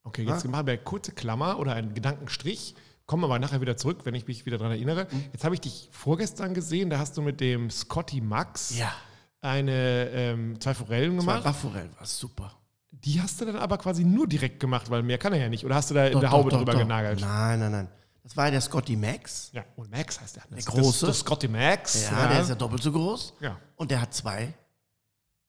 Okay, 0.04 0.24
jetzt 0.24 0.46
machen 0.48 0.66
wir 0.68 0.74
eine 0.74 0.82
kurze 0.82 1.12
Klammer 1.12 1.60
oder 1.60 1.74
einen 1.74 1.94
Gedankenstrich. 1.94 2.76
Kommen 3.06 3.24
aber 3.24 3.40
nachher 3.40 3.62
wieder 3.62 3.78
zurück, 3.78 4.00
wenn 4.06 4.16
ich 4.16 4.28
mich 4.28 4.46
wieder 4.46 4.58
daran 4.58 4.72
erinnere. 4.74 5.08
Mhm. 5.12 5.26
Jetzt 5.34 5.44
habe 5.44 5.56
ich 5.56 5.62
dich 5.62 5.90
vorgestern 5.92 6.54
gesehen, 6.54 6.90
da 6.90 7.00
hast 7.00 7.16
du 7.18 7.22
mit 7.22 7.40
dem 7.42 7.70
Scotty 7.70 8.22
Max 8.22 8.78
Ja. 8.78 8.94
eine, 9.42 10.10
ähm, 10.12 10.60
zwei 10.60 10.74
Forellen 10.74 11.14
Zwei 11.20 11.26
gemacht. 11.26 11.44
Bafforellen 11.44 11.92
war 11.98 12.06
super. 12.06 12.54
Die 12.92 13.22
hast 13.22 13.40
du 13.40 13.46
dann 13.46 13.58
aber 13.58 13.78
quasi 13.78 14.04
nur 14.04 14.28
direkt 14.28 14.60
gemacht, 14.60 14.90
weil 14.90 15.04
mehr 15.04 15.18
kann 15.18 15.32
er 15.34 15.40
ja 15.40 15.50
nicht. 15.50 15.64
Oder 15.66 15.76
hast 15.76 15.90
du 15.90 15.94
da 15.94 16.08
in 16.08 16.14
Doch, 16.14 16.20
der 16.22 16.30
doch, 16.30 16.38
Haube 16.38 16.50
doch, 16.50 16.58
drüber 16.60 16.72
doch. 16.74 16.80
genagelt? 16.80 17.20
Nein, 17.22 17.60
nein, 17.60 17.72
nein. 17.72 17.88
Das 18.24 18.36
war 18.36 18.46
ja 18.46 18.52
der 18.52 18.62
Scotty 18.62 18.96
Max. 18.98 19.50
Ja, 19.54 19.64
und 19.78 19.90
Max 19.92 20.20
heißt 20.20 20.36
der. 20.36 20.44
Das, 20.50 20.66
große. 20.66 21.06
Das, 21.06 21.16
das 21.16 21.20
Scotty 21.20 21.48
Max. 21.48 22.10
Ja, 22.10 22.28
der 22.28 22.42
ist 22.42 22.50
ja 22.50 22.56
doppelt 22.56 22.82
so 22.84 22.92
groß. 22.92 23.36
ja. 23.40 23.58
Und 23.78 23.92
der 23.92 24.02
hat 24.02 24.14
zwei 24.14 24.54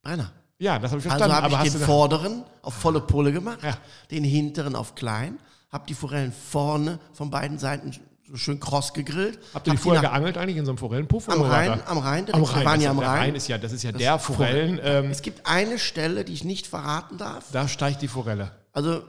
Brenner. 0.03 0.33
Ja, 0.59 0.79
das 0.79 0.90
habe 0.90 1.01
ich 1.01 1.07
verstanden. 1.07 1.35
Also 1.35 1.57
habe 1.57 1.66
ich 1.66 1.73
den 1.73 1.81
vorderen 1.83 2.44
auf 2.62 2.75
volle 2.75 3.01
Pulle 3.01 3.33
gemacht, 3.33 3.59
Ja. 3.62 3.77
den 4.11 4.25
hinteren 4.25 4.75
auf 4.77 4.94
klein, 4.94 5.38
habe 5.71 5.85
die 5.88 5.94
Forellen 5.94 6.33
vorne 6.33 6.99
von 7.12 7.31
beiden 7.31 7.59
Seiten 7.59 7.92
so 8.31 8.37
schön 8.37 8.61
kross 8.61 8.92
gegrillt. 8.92 9.38
Habt 9.55 9.66
ihr 9.66 9.71
die 9.73 9.77
hab 9.79 9.83
vorher 9.83 10.03
geangelt 10.03 10.37
eigentlich 10.37 10.57
in 10.59 10.66
so 10.66 10.73
einem 10.73 10.79
Forellenpuff? 10.79 11.29
am 11.31 11.40
Rhein, 11.40 11.79
der? 11.79 11.88
am 11.88 11.97
Rhein. 11.99 12.27
Am 12.35 12.42
Rhein. 12.42 12.64
waren 12.66 12.81
ja 12.81 12.90
am 12.90 12.99
der 13.01 13.09
Rhein. 13.09 13.35
ist 13.35 13.49
ja, 13.49 13.57
das 13.57 13.73
ist 13.73 13.83
ja 13.83 13.92
Das 13.92 14.01
der 14.03 14.16
ist 14.16 14.23
Forellen. 14.23 14.79
Ähm, 14.83 15.11
Es 15.11 15.23
gibt 15.23 15.47
eine 15.47 15.79
Stelle, 15.79 16.25
die 16.25 16.35
ich 16.35 16.44
nicht 16.44 16.66
verraten 16.66 17.16
darf. 17.16 17.47
da 17.53 17.66
steigt 17.68 18.03
die 18.03 18.09
Forelle. 18.09 18.51
Also 18.73 19.03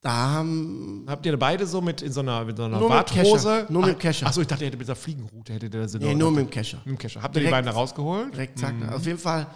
da 0.00 0.12
haben 0.12 1.04
Habt 1.08 1.26
ihr 1.26 1.36
beide 1.38 1.66
so 1.66 1.80
mit 1.80 2.02
in 2.02 2.12
so 2.12 2.20
einer, 2.20 2.44
mit 2.44 2.56
so 2.56 2.64
einer 2.64 2.78
Nur 2.78 2.88
mit 2.88 2.96
Warthose? 2.98 3.48
Kescher. 3.48 3.66
Nur 3.68 3.84
mit 3.86 3.98
Kescher. 3.98 4.26
Achso, 4.26 4.40
ich 4.40 4.46
dachte, 4.46 4.62
ihr 4.64 4.68
hättet 4.68 4.78
mit 4.78 4.86
dieser 4.86 4.96
Fliegenroute 4.96 5.52
hättet 5.52 5.74
ihr 5.74 5.80
das 5.82 5.92
nee, 5.94 6.14
nur 6.14 6.30
mit 6.30 6.46
dem 6.46 6.50
Kescher. 6.50 6.78
mit 6.84 6.94
dem 6.94 6.98
Kescher. 6.98 7.20
Habt 7.22 7.36
ihr 7.36 7.42
die 7.42 7.50
beiden 7.50 7.66
da 7.66 7.72
rausgeholt? 7.72 8.32
Direkt 8.32 8.58
zack. 8.58 8.74
Auf 8.92 9.04
jeden 9.04 9.18
Fall 9.18 9.48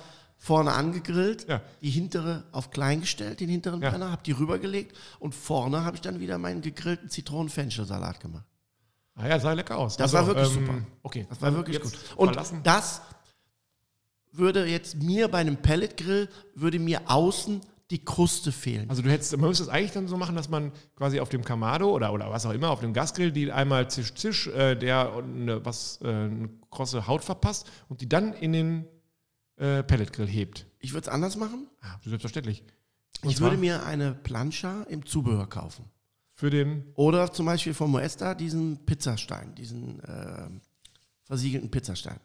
vorne 0.45 0.73
angegrillt, 0.73 1.47
Ja. 1.49 1.63
die 1.83 1.91
hintere 1.91 2.43
auf 2.51 2.71
klein 2.73 3.03
gestellt, 3.03 3.39
den 3.39 3.49
hinteren 3.49 3.81
Ja. 3.81 3.91
Brenner, 3.91 4.11
habe 4.11 4.23
die 4.25 4.33
rübergelegt 4.33 4.97
und 5.21 5.37
vorne 5.37 5.85
habe 5.85 5.95
ich 5.95 6.01
dann 6.01 6.19
wieder 6.19 6.37
meinen 6.37 6.63
gegrillten 6.63 7.09
Zitronen-Fenchelsalat 7.09 8.19
gemacht. 8.19 8.45
Ah 9.15 9.29
ja, 9.29 9.39
sah 9.39 9.53
lecker 9.53 9.79
aus. 9.79 9.97
Das 9.97 10.13
war 10.13 10.27
wirklich 10.27 10.49
super. 10.49 10.75
Okay, 11.05 11.27
Das 11.29 11.41
war 11.41 11.55
wirklich 11.55 11.81
gut. 11.81 11.93
Und 12.17 12.31
verlassen. 12.31 12.61
das 12.65 13.03
würde 14.33 14.67
jetzt 14.67 15.01
mir 15.01 15.29
bei 15.29 15.39
einem 15.39 15.59
Pelletgrill, 15.59 16.29
würde 16.57 16.81
mir 16.81 17.03
außen 17.07 17.61
die 17.93 18.05
Kruste 18.05 18.51
fehlen. 18.51 18.89
Also 18.91 19.03
du 19.03 19.11
hättest, 19.11 19.37
man 19.37 19.49
müsste 19.49 19.63
es 19.65 19.69
eigentlich 19.69 19.93
dann 19.93 20.09
so 20.09 20.17
machen, 20.17 20.35
dass 20.35 20.49
man 20.49 20.73
quasi 20.97 21.21
auf 21.21 21.29
dem 21.29 21.45
Kamado 21.45 21.91
oder, 21.91 22.13
oder 22.13 22.31
was 22.31 22.47
auch 22.47 22.53
immer, 22.53 22.71
auf 22.71 22.81
dem 22.81 22.95
Gasgrill, 22.95 23.31
die 23.31 23.53
einmal 23.53 23.89
zisch, 23.91 24.15
zisch, 24.15 24.47
äh, 24.49 24.75
der 24.75 25.13
eine, 25.15 25.65
was, 25.65 26.01
äh, 26.03 26.09
eine 26.09 26.49
krosse 26.71 27.07
Haut 27.07 27.23
verpasst 27.23 27.71
und 27.91 28.01
die 28.01 28.09
dann 28.09 28.33
in 28.33 28.53
den 28.55 28.87
äh, 29.63 29.83
Pelletgrill 29.83 30.27
hebt. 30.27 30.67
Ich 30.81 30.93
würde 30.93 31.07
es 31.07 31.13
anders 31.13 31.37
machen. 31.37 31.69
Ah, 31.81 31.99
selbstverständlich. 32.05 32.65
Und 33.23 33.31
Ich 33.31 33.41
würde 33.41 33.57
mir 33.57 33.85
eine 33.87 34.13
Plancha 34.15 34.83
im 34.85 35.07
Zubehör 35.07 35.49
kaufen. 35.49 35.85
für 36.35 36.51
den, 36.51 36.85
Oder 36.95 37.33
zum 37.33 37.47
Beispiel 37.47 37.73
von 37.75 37.91
Moesta 37.91 38.35
diesen 38.35 38.85
Pizzastein, 38.85 39.55
diesen 39.55 40.01
äh, 40.01 40.49
versiegelten 41.25 41.71
Pizzastein. 41.71 42.19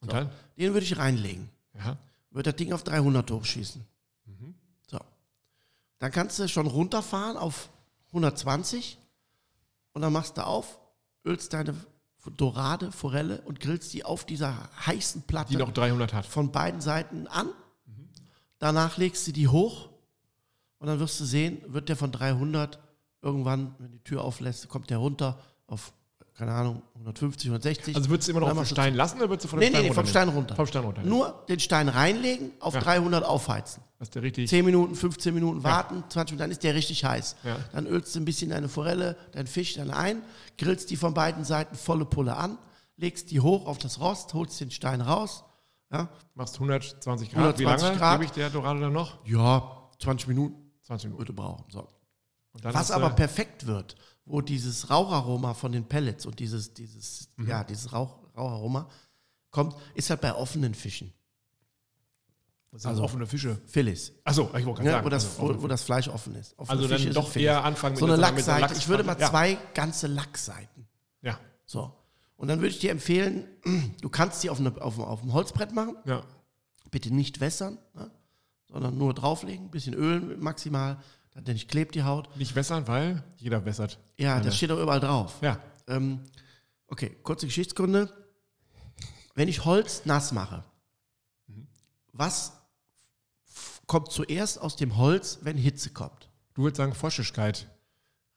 und 0.00 0.12
dann? 0.12 0.30
Den 0.56 0.72
würde 0.72 0.84
ich 0.86 0.96
reinlegen. 0.96 1.50
Ja. 1.74 1.98
Würde 2.30 2.50
das 2.50 2.56
Ding 2.56 2.72
auf 2.72 2.82
300 2.84 3.30
hochschießen. 3.30 3.84
Mhm. 4.24 4.54
So. 4.90 4.98
Dann 5.98 6.10
kannst 6.12 6.38
du 6.38 6.48
schon 6.48 6.66
runterfahren 6.66 7.36
auf 7.36 7.68
120 8.08 8.98
und 9.92 10.00
dann 10.02 10.12
machst 10.12 10.38
du 10.38 10.46
auf, 10.46 10.78
ölst 11.26 11.52
deine 11.52 11.74
Dorade, 12.30 12.92
Forelle 12.92 13.40
und 13.42 13.60
grillst 13.60 13.92
die 13.92 14.04
auf 14.04 14.24
dieser 14.24 14.70
heißen 14.86 15.22
Platte 15.22 15.50
Die 15.50 15.56
noch 15.56 15.72
300 15.72 16.12
hat. 16.12 16.26
von 16.26 16.52
beiden 16.52 16.80
Seiten 16.80 17.26
an. 17.26 17.48
Danach 18.58 18.96
legst 18.96 19.26
du 19.26 19.32
die 19.32 19.48
hoch 19.48 19.88
und 20.78 20.86
dann 20.86 21.00
wirst 21.00 21.18
du 21.18 21.24
sehen, 21.24 21.60
wird 21.66 21.88
der 21.88 21.96
von 21.96 22.12
300 22.12 22.78
irgendwann, 23.22 23.74
wenn 23.78 23.90
die 23.90 24.02
Tür 24.04 24.22
auflässt, 24.22 24.68
kommt 24.68 24.90
der 24.90 24.98
runter 24.98 25.38
auf, 25.66 25.92
keine 26.34 26.52
Ahnung, 26.52 26.82
150, 26.94 27.48
160. 27.50 27.94
Also 27.96 28.08
würdest 28.08 28.28
du 28.28 28.32
immer 28.32 28.40
noch 28.40 28.54
du- 28.54 28.64
Stein 28.64 28.94
lassen 28.94 29.18
oder 29.18 29.28
würdest 29.28 29.44
du 29.44 29.48
von 29.48 29.58
nee, 29.58 29.68
Stein 29.68 29.82
nee, 29.82 29.92
vom 29.92 30.06
Stein 30.06 30.28
runter. 30.28 30.56
Vom 30.56 30.66
Stein 30.66 30.84
runter. 30.84 31.02
Nur 31.02 31.44
den 31.48 31.60
Stein 31.60 31.88
reinlegen, 31.88 32.52
auf 32.60 32.74
Ja. 32.74 32.80
300 32.80 33.24
aufheizen. 33.24 33.82
Dass 33.98 34.10
der 34.10 34.22
richtig. 34.22 34.48
10 34.48 34.64
Minuten, 34.64 34.94
15 34.94 35.34
Minuten 35.34 35.62
warten, 35.62 36.02
20 36.08 36.32
Minuten, 36.32 36.38
dann 36.38 36.50
ist 36.50 36.62
der 36.64 36.74
richtig 36.74 37.04
heiß. 37.04 37.36
Ja. 37.44 37.56
Dann 37.72 37.86
ölst 37.86 38.14
du 38.14 38.20
ein 38.20 38.24
bisschen 38.24 38.50
deine 38.50 38.68
Forelle, 38.68 39.16
deinen 39.32 39.46
Fisch 39.46 39.74
dann 39.74 39.90
ein, 39.90 40.22
grillst 40.58 40.90
die 40.90 40.96
von 40.96 41.14
beiden 41.14 41.44
Seiten 41.44 41.76
volle 41.76 42.04
Pulle 42.04 42.36
an, 42.36 42.58
legst 42.96 43.30
die 43.30 43.40
hoch 43.40 43.66
auf 43.66 43.78
das 43.78 44.00
Rost, 44.00 44.34
holst 44.34 44.60
den 44.60 44.70
Stein 44.70 45.00
raus. 45.00 45.44
Ja, 45.92 46.08
Machst 46.34 46.54
120 46.54 47.30
Grad. 47.30 47.58
Wie 47.58 47.66
120 47.66 47.82
lange 47.86 47.98
Grad. 47.98 48.12
gebe 48.14 48.24
ich 48.24 48.30
der 48.32 48.48
Dorade 48.50 48.80
dann 48.80 48.92
noch? 48.94 49.18
ja 49.26 49.76
20 50.00 50.26
Minuten 50.28 50.56
20 50.82 51.04
Minuten. 51.10 51.20
würde 51.20 51.32
brauchen. 51.34 51.64
So. 51.70 51.86
Was 52.62 52.90
aber 52.90 53.10
perfekt 53.10 53.66
wird, 53.66 53.94
wo 54.24 54.40
dieses 54.40 54.88
Raucharoma 54.90 55.54
von 55.54 55.72
den 55.72 55.84
Pellets 55.88 56.26
und 56.26 56.38
dieses, 56.38 56.72
dieses, 56.74 57.28
Mhm. 57.36 57.48
ja, 57.48 57.64
dieses 57.64 57.92
Rauch, 57.92 58.18
Raucharoma 58.36 58.88
kommt, 59.50 59.74
ist 59.94 60.08
halt 60.10 60.20
bei 60.20 60.34
offenen 60.34 60.74
Fischen. 60.74 61.12
das 62.70 62.82
sind 62.82 62.88
also- 62.90 63.02
offene 63.02 63.26
Fische. 63.26 63.60
Filets. 63.66 64.12
Achso, 64.24 64.44
ich 64.56 64.64
wollte 64.64 64.64
gerade 64.80 64.84
Ja, 64.86 64.92
sagen. 64.92 65.04
wo, 65.04 65.08
das, 65.10 65.24
also, 65.38 65.58
wo, 65.58 65.62
wo 65.64 65.66
das 65.66 65.82
Fleisch 65.82 66.08
offen 66.08 66.34
ist. 66.36 66.58
Offene 66.58 66.78
Also 66.78 66.88
dann 66.88 66.98
Fische 66.98 67.12
doch 67.12 67.24
sind 67.24 67.32
Filets. 67.34 67.50
eher 67.52 67.64
anfangen 67.64 67.92
mit 67.92 67.98
so 68.00 68.06
eine 68.06 68.14
einer- 68.14 68.26
einer 68.28 68.36
Lachsseite. 68.36 68.74
Ich 68.78 68.88
würde 68.88 69.04
mal 69.04 69.20
Ja. 69.20 69.28
zwei 69.28 69.58
ganze 69.74 70.06
Lachsseiten. 70.06 70.86
Ja. 71.20 71.38
So. 71.66 71.92
Und 72.36 72.48
dann 72.48 72.60
würde 72.60 72.68
ich 72.70 72.78
dir 72.78 72.90
empfehlen, 72.90 73.46
du 74.00 74.08
kannst 74.08 74.42
die 74.42 74.48
auf, 74.48 74.58
eine, 74.58 74.80
auf, 74.80 74.98
auf 74.98 75.20
dem 75.20 75.32
Holzbrett 75.34 75.72
machen. 75.74 75.96
Ja. 76.06 76.24
Bitte 76.90 77.12
nicht 77.14 77.40
wässern, 77.40 77.76
ne? 77.94 78.10
sondern 78.68 78.96
nur 78.96 79.12
drauflegen, 79.12 79.70
bisschen 79.70 79.92
Öl 79.94 80.38
maximal, 80.38 80.98
dann 81.34 81.44
nicht 81.54 81.68
klebt 81.70 81.94
die 81.94 82.02
Haut. 82.02 82.34
Nicht 82.36 82.54
wässern, 82.54 82.86
weil 82.88 83.22
jeder 83.36 83.64
wässert. 83.64 83.98
Ja, 84.18 84.40
das 84.40 84.56
steht 84.56 84.70
doch 84.70 84.78
überall 84.80 85.00
drauf. 85.00 85.36
Ja. 85.40 85.58
Ähm, 85.88 86.20
okay, 86.88 87.16
kurze 87.22 87.46
Geschichtsgründe. 87.46 88.12
Wenn 89.34 89.48
ich 89.48 89.64
Holz 89.64 90.04
nass 90.04 90.32
mache, 90.32 90.62
was 92.12 92.52
f- 93.48 93.80
kommt 93.86 94.12
zuerst 94.12 94.60
aus 94.60 94.76
dem 94.76 94.96
Holz, 94.96 95.38
wenn 95.42 95.56
Hitze 95.56 95.90
kommt? 95.90 96.28
Du 96.54 96.62
würdest 96.64 96.76
sagen 96.76 96.94
Feuchtigkeit. 96.94 97.66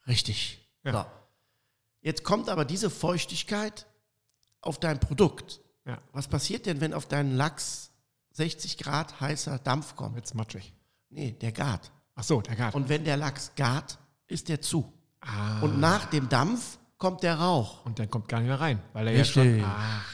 Richtig. 0.08 0.66
Ja. 0.84 0.92
So. 1.04 1.06
Jetzt 2.02 2.24
kommt 2.24 2.50
aber 2.50 2.64
diese 2.66 2.90
Feuchtigkeit 2.90 3.86
auf 4.62 4.80
dein 4.80 5.00
Produkt. 5.00 5.60
Ja. 5.86 6.00
Was 6.14 6.28
passiert 6.28 6.66
denn, 6.66 6.80
wenn 6.80 6.94
auf 6.94 7.08
deinen 7.08 7.36
Lachs 7.36 7.92
60 8.32 8.78
Grad 8.78 9.20
heißer 9.20 9.60
Dampf 9.60 9.96
kommt? 9.96 10.16
Jetzt 10.16 10.34
matschig. 10.34 10.74
Nee, 11.10 11.32
der 11.34 11.52
gart. 11.52 11.92
Ach 12.16 12.24
so, 12.24 12.42
der 12.42 12.56
Garten. 12.56 12.78
Und 12.78 12.90
wenn 12.90 13.04
der 13.04 13.18
Lachs 13.18 13.52
gart, 13.56 13.98
ist 14.28 14.50
der 14.50 14.62
zu. 14.62 14.92
ah. 15.22 15.60
Und 15.62 15.80
nach 15.80 16.06
dem 16.06 16.30
Dampf 16.30 16.78
kommt 16.98 17.24
der 17.24 17.36
Rauch. 17.36 17.86
Und 17.86 18.00
dann 18.00 18.10
kommt 18.10 18.28
gar 18.30 18.40
nicht 18.40 18.48
mehr 18.48 18.60
rein, 18.60 18.80
weil 18.94 19.08
er 19.08 19.20
Richtig. 19.20 19.36
ja 19.36 19.44
schon. 19.44 19.64
Ach. 19.66 20.06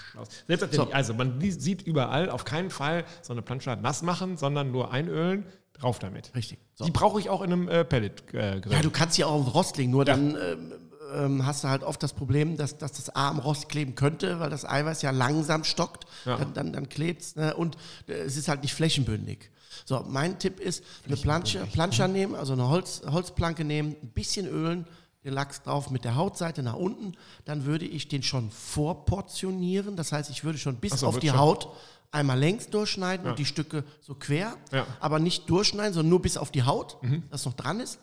So. 0.71 0.91
Also, 0.91 1.13
man 1.13 1.39
sieht 1.39 1.81
überall 1.83 2.29
auf 2.29 2.43
keinen 2.43 2.69
Fall 2.69 3.05
so 3.21 3.31
eine 3.33 3.41
Plansche 3.41 3.77
nass 3.81 4.01
machen, 4.01 4.35
sondern 4.35 4.71
nur 4.71 4.91
einölen, 4.91 5.45
drauf 5.73 5.99
damit. 5.99 6.35
Richtig. 6.35 6.59
So. 6.75 6.83
Die 6.85 6.91
brauche 6.91 7.19
ich 7.19 7.29
auch 7.29 7.41
in 7.41 7.53
einem 7.53 7.69
äh, 7.69 7.85
Pellet-Grill. 7.85 8.61
Ja, 8.69 8.81
du 8.81 8.89
kannst 8.89 9.17
ja 9.17 9.27
auch 9.27 9.47
auf 9.47 9.53
Rost 9.55 9.77
legen, 9.77 9.91
nur 9.91 10.03
dann 10.03 10.35
ähm, 10.35 10.73
ähm, 11.13 11.45
hast 11.45 11.63
du 11.63 11.69
halt 11.69 11.83
oft 11.83 12.01
das 12.03 12.13
Problem, 12.13 12.57
dass, 12.57 12.77
dass 12.77 12.93
das 12.93 13.09
A 13.15 13.29
am 13.29 13.39
Rost 13.39 13.69
kleben 13.69 13.95
könnte, 13.95 14.39
weil 14.39 14.49
das 14.49 14.65
Eiweiß 14.65 15.01
ja 15.01 15.11
langsam 15.11 15.63
stockt, 15.63 16.05
Ja. 16.25 16.37
dann, 16.37 16.53
dann, 16.53 16.73
dann 16.73 16.89
klebt 16.89 17.21
es 17.21 17.35
ne? 17.35 17.55
und 17.55 17.77
äh, 18.07 18.13
es 18.13 18.37
ist 18.37 18.47
halt 18.47 18.63
nicht 18.63 18.73
flächenbündig. 18.73 19.50
So, 19.86 20.03
mein 20.07 20.39
Tipp 20.39 20.60
ist, 20.60 20.84
eine 21.05 21.15
Plansche, 21.17 21.65
Planscher 21.71 22.07
nehmen, 22.07 22.36
also 22.36 22.53
eine 22.53 22.67
Holz, 22.69 23.01
Holzplanke 23.10 23.63
nehmen, 23.63 23.95
ein 24.01 24.10
bisschen 24.10 24.47
ölen, 24.47 24.86
den 25.23 25.34
Lachs 25.34 25.62
drauf 25.62 25.89
mit 25.91 26.03
der 26.03 26.15
Hautseite 26.15 26.63
nach 26.63 26.75
unten, 26.75 27.13
dann 27.45 27.65
würde 27.65 27.86
ich 27.86 28.07
den 28.07 28.23
schon 28.23 28.49
vorportionieren, 28.51 29.95
das 29.95 30.12
heißt, 30.12 30.29
ich 30.29 30.43
würde 30.43 30.57
schon 30.57 30.77
bis 30.77 30.99
so, 30.99 31.07
auf 31.07 31.19
die 31.19 31.29
schon- 31.29 31.38
Haut 31.39 31.69
einmal 32.12 32.38
längs 32.39 32.67
durchschneiden 32.69 33.25
Ja. 33.25 33.31
und 33.31 33.39
die 33.39 33.45
Stücke 33.45 33.84
so 34.01 34.15
quer, 34.15 34.57
Ja. 34.71 34.86
aber 34.99 35.19
nicht 35.19 35.49
durchschneiden, 35.49 35.93
sondern 35.93 36.10
nur 36.10 36.21
bis 36.21 36.38
auf 36.38 36.51
die 36.51 36.63
Haut, 36.63 37.01
Mhm. 37.03 37.23
das 37.29 37.45
noch 37.45 37.53
dran 37.53 37.79
ist. 37.79 37.99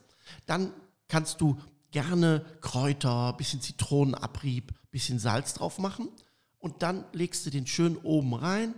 Dann 0.46 0.72
kannst 1.08 1.40
du 1.40 1.58
gerne 1.90 2.44
Kräuter, 2.60 3.32
bisschen 3.34 3.60
Zitronenabrieb, 3.60 4.72
bisschen 4.90 5.18
Salz 5.18 5.54
drauf 5.54 5.78
machen 5.78 6.08
und 6.58 6.82
dann 6.82 7.04
legst 7.12 7.44
du 7.46 7.50
den 7.50 7.66
schön 7.66 7.96
oben 7.98 8.34
rein, 8.34 8.74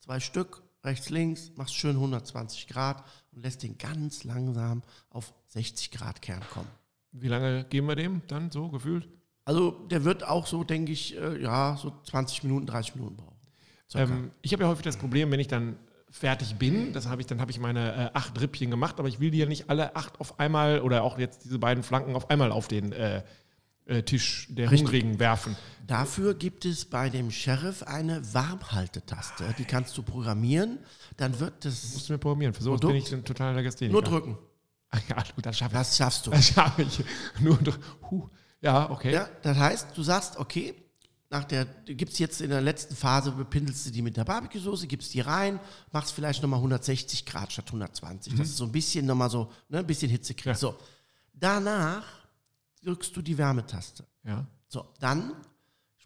zwei 0.00 0.18
Stück, 0.20 0.62
rechts, 0.84 1.10
links, 1.10 1.52
machst 1.56 1.74
schön 1.74 1.96
120 1.96 2.66
Grad 2.68 3.04
und 3.32 3.42
lässt 3.42 3.62
den 3.62 3.78
ganz 3.78 4.24
langsam 4.24 4.82
auf 5.10 5.32
60 5.48 5.90
Grad 5.90 6.22
Kern 6.22 6.42
kommen. 6.52 6.68
Wie 7.12 7.28
lange 7.28 7.64
geben 7.64 7.88
wir 7.88 7.96
dem 7.96 8.22
dann 8.26 8.50
so 8.50 8.68
gefühlt? 8.68 9.08
Also 9.44 9.70
der 9.70 10.04
wird 10.04 10.26
auch 10.26 10.46
so, 10.46 10.64
denke 10.64 10.92
ich, 10.92 11.16
äh, 11.16 11.40
ja, 11.42 11.76
so 11.76 11.92
20 12.04 12.44
Minuten, 12.44 12.66
30 12.66 12.94
Minuten 12.96 13.16
brauchen. 13.16 13.36
Ähm, 13.94 14.30
ich 14.40 14.52
habe 14.52 14.62
ja 14.62 14.68
häufig 14.68 14.84
das 14.84 14.96
Problem, 14.96 15.30
wenn 15.30 15.40
ich 15.40 15.48
dann 15.48 15.76
fertig 16.10 16.56
bin, 16.56 16.92
das 16.92 17.08
habe 17.08 17.20
ich, 17.22 17.26
dann 17.26 17.40
habe 17.40 17.50
ich 17.50 17.58
meine 17.58 17.94
äh, 17.94 18.10
acht 18.12 18.40
Rippchen 18.40 18.70
gemacht, 18.70 18.98
aber 18.98 19.08
ich 19.08 19.18
will 19.18 19.30
die 19.30 19.38
ja 19.38 19.46
nicht 19.46 19.70
alle 19.70 19.96
acht 19.96 20.20
auf 20.20 20.38
einmal 20.38 20.80
oder 20.80 21.02
auch 21.02 21.18
jetzt 21.18 21.44
diese 21.44 21.58
beiden 21.58 21.82
Flanken 21.82 22.14
auf 22.14 22.30
einmal 22.30 22.52
auf 22.52 22.68
den 22.68 22.92
äh, 22.92 23.22
äh, 23.86 24.02
Tisch 24.02 24.46
der 24.50 24.70
Richtig. 24.70 24.88
Hungrigen 24.88 25.18
werfen. 25.18 25.56
Dafür 25.92 26.34
gibt 26.34 26.64
es 26.64 26.86
bei 26.86 27.10
dem 27.10 27.30
Sheriff 27.30 27.82
eine 27.82 28.22
Warmhaltetaste. 28.32 29.54
Die 29.58 29.64
kannst 29.64 29.96
du 29.98 30.02
programmieren. 30.02 30.78
Dann 31.18 31.38
wird 31.38 31.66
das 31.66 31.92
Musst 31.92 32.08
du 32.08 32.14
mir 32.14 32.18
programmieren. 32.18 32.54
Produkt? 32.54 32.86
bin 32.86 32.96
ich 32.96 33.12
ein 33.12 33.24
totaler 33.24 33.54
Legastheniker. 33.54 33.92
nur 33.92 34.02
drücken. 34.02 34.38
Ja, 35.08 35.22
gut, 35.34 35.44
das 35.44 35.58
schaffe 35.58 35.74
ich. 35.74 35.78
Das 35.78 35.96
schaffst 35.96 36.26
du. 36.26 36.30
Das 36.30 36.46
schaffe 36.46 36.82
ich. 36.82 37.04
Nur 37.40 37.58
huh. 38.10 38.28
Ja, 38.62 38.90
okay. 38.90 39.12
Ja, 39.12 39.28
das 39.42 39.56
heißt, 39.56 39.88
du 39.94 40.02
sagst, 40.02 40.38
okay, 40.38 40.74
nach 41.28 41.44
der, 41.44 41.64
du 41.64 41.94
gibst 41.94 42.18
jetzt 42.18 42.40
in 42.40 42.50
der 42.50 42.60
letzten 42.60 42.94
Phase, 42.94 43.32
bepindelst 43.32 43.86
du 43.86 43.90
die 43.90 44.02
mit 44.02 44.16
der 44.16 44.24
Barbecue-Soße, 44.24 44.86
gibst 44.86 45.12
die 45.14 45.20
rein, 45.20 45.60
machst 45.90 46.12
vielleicht 46.12 46.42
nochmal 46.42 46.58
160 46.58 47.26
Grad 47.26 47.52
statt 47.52 47.66
120. 47.66 48.34
Das 48.34 48.48
ist 48.48 48.56
so 48.56 48.64
ein 48.64 48.72
bisschen 48.72 49.04
nochmal 49.06 49.30
so, 49.30 49.50
ne, 49.68 49.78
ein 49.78 49.86
bisschen 49.86 50.10
Hitze 50.10 50.34
kriegt. 50.34 50.46
Ja. 50.46 50.54
So. 50.54 50.74
Danach 51.34 52.04
drückst 52.82 53.16
du 53.16 53.22
die 53.22 53.36
Wärmetaste. 53.36 54.06
Ja. 54.24 54.46
So, 54.68 54.86
dann 55.00 55.34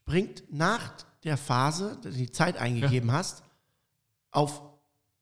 springt 0.07 0.45
nach 0.53 0.93
der 1.25 1.37
Phase, 1.37 1.99
die 2.05 2.09
du 2.11 2.15
die 2.17 2.31
Zeit 2.31 2.57
eingegeben 2.57 3.11
hast, 3.11 3.43
auf 4.31 4.63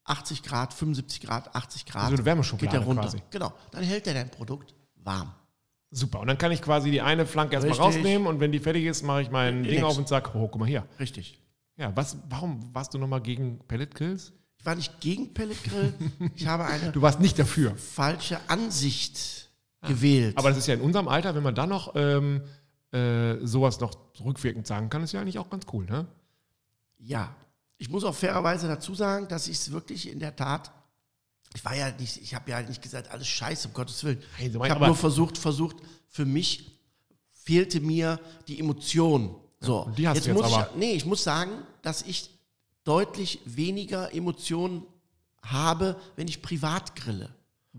80 0.04 0.42
Grad, 0.42 0.74
75 0.74 1.22
Grad, 1.22 1.54
80 1.54 1.86
Grad. 1.86 2.02
Also 2.04 2.16
eine 2.16 2.24
Wärmeschublade 2.26 2.66
geht 2.70 2.80
der 2.80 2.86
runter. 2.86 3.02
quasi. 3.02 3.22
Genau. 3.30 3.52
Dann 3.70 3.82
hält 3.82 4.06
er 4.06 4.12
dein 4.14 4.30
Produkt 4.30 4.74
warm. 4.96 5.32
Super. 5.90 6.20
Und 6.20 6.26
dann 6.26 6.36
kann 6.36 6.52
ich 6.52 6.60
quasi 6.60 6.90
die 6.90 7.00
eine 7.00 7.24
Flanke 7.24 7.54
erstmal 7.54 7.78
rausnehmen 7.78 8.26
und 8.26 8.40
wenn 8.40 8.52
die 8.52 8.58
fertig 8.58 8.84
ist, 8.84 9.02
mache 9.02 9.22
ich 9.22 9.30
mein 9.30 9.62
Die 9.62 9.70
Ding 9.70 9.80
nächste. 9.80 9.86
auf 9.86 9.96
und 9.96 10.08
sage, 10.08 10.30
oh, 10.34 10.48
guck 10.48 10.58
mal 10.58 10.66
hier. 10.68 10.86
Richtig. 11.00 11.40
Ja, 11.76 11.96
was, 11.96 12.18
warum 12.28 12.74
warst 12.74 12.92
du 12.92 12.98
nochmal 12.98 13.22
gegen 13.22 13.60
Pellet-Grills? 13.66 14.32
Ich 14.58 14.66
war 14.66 14.74
nicht 14.74 15.00
gegen 15.00 15.32
Pelletgrill. 15.32 15.94
Ich 16.34 16.46
habe 16.46 16.64
eine 16.66 16.90
Du 16.92 17.00
warst 17.00 17.20
nicht 17.20 17.38
dafür. 17.38 17.74
falsche 17.76 18.38
Ansicht 18.48 19.50
gewählt. 19.86 20.34
Ah. 20.36 20.40
Aber 20.40 20.50
das 20.50 20.58
ist 20.58 20.66
ja 20.66 20.74
in 20.74 20.80
unserem 20.82 21.08
Alter, 21.08 21.34
wenn 21.34 21.42
man 21.42 21.54
da 21.54 21.66
noch 21.66 21.94
ähm, 21.96 22.42
äh, 22.94 23.44
sowas 23.44 23.80
noch 23.80 23.94
rückwirkend 24.24 24.66
sagen 24.66 24.88
kann, 24.88 25.02
ist 25.02 25.12
ja 25.12 25.20
eigentlich 25.20 25.38
auch 25.38 25.50
ganz 25.50 25.64
cool, 25.72 25.84
ne? 25.86 26.06
ja, 27.04 27.34
ich 27.76 27.88
muss 27.88 28.04
auch 28.04 28.14
fairerweise 28.14 28.66
dazu 28.66 28.94
sagen, 28.94 29.28
dass 29.28 29.48
ich 29.48 29.58
es 29.58 29.70
wirklich 29.70 30.10
in 30.10 30.18
der 30.18 30.34
Tat. 30.34 30.72
Ich 31.54 31.64
war 31.64 31.76
ja 31.76 31.90
nicht, 31.92 32.16
ich 32.16 32.34
habe 32.34 32.50
ja 32.50 32.62
nicht 32.62 32.82
gesagt, 32.82 33.10
alles 33.10 33.28
scheiße, 33.28 33.68
um 33.68 33.74
Gottes 33.74 34.02
Willen. 34.04 34.22
Nein, 34.38 34.52
so 34.52 34.64
ich 34.64 34.70
habe 34.70 34.86
nur 34.86 34.96
versucht, 34.96 35.38
versucht, 35.38 35.76
für 36.08 36.24
mich 36.24 36.80
fehlte 37.30 37.80
mir 37.80 38.18
die 38.48 38.58
Emotion. 38.58 39.36
So, 39.60 39.82
und 39.82 39.98
die 39.98 40.08
hast 40.08 40.24
du 40.24 40.30
jetzt 40.30 40.36
muss 40.36 40.52
aber. 40.52 40.70
ich, 40.70 40.76
nee, 40.76 40.92
ich 40.92 41.04
muss 41.04 41.22
sagen, 41.22 41.52
dass 41.82 42.02
ich 42.02 42.30
deutlich 42.84 43.40
weniger 43.44 44.12
Emotionen 44.14 44.82
habe, 45.42 45.96
wenn 46.16 46.28
ich 46.28 46.42
privat 46.42 46.96
grille. 46.96 47.34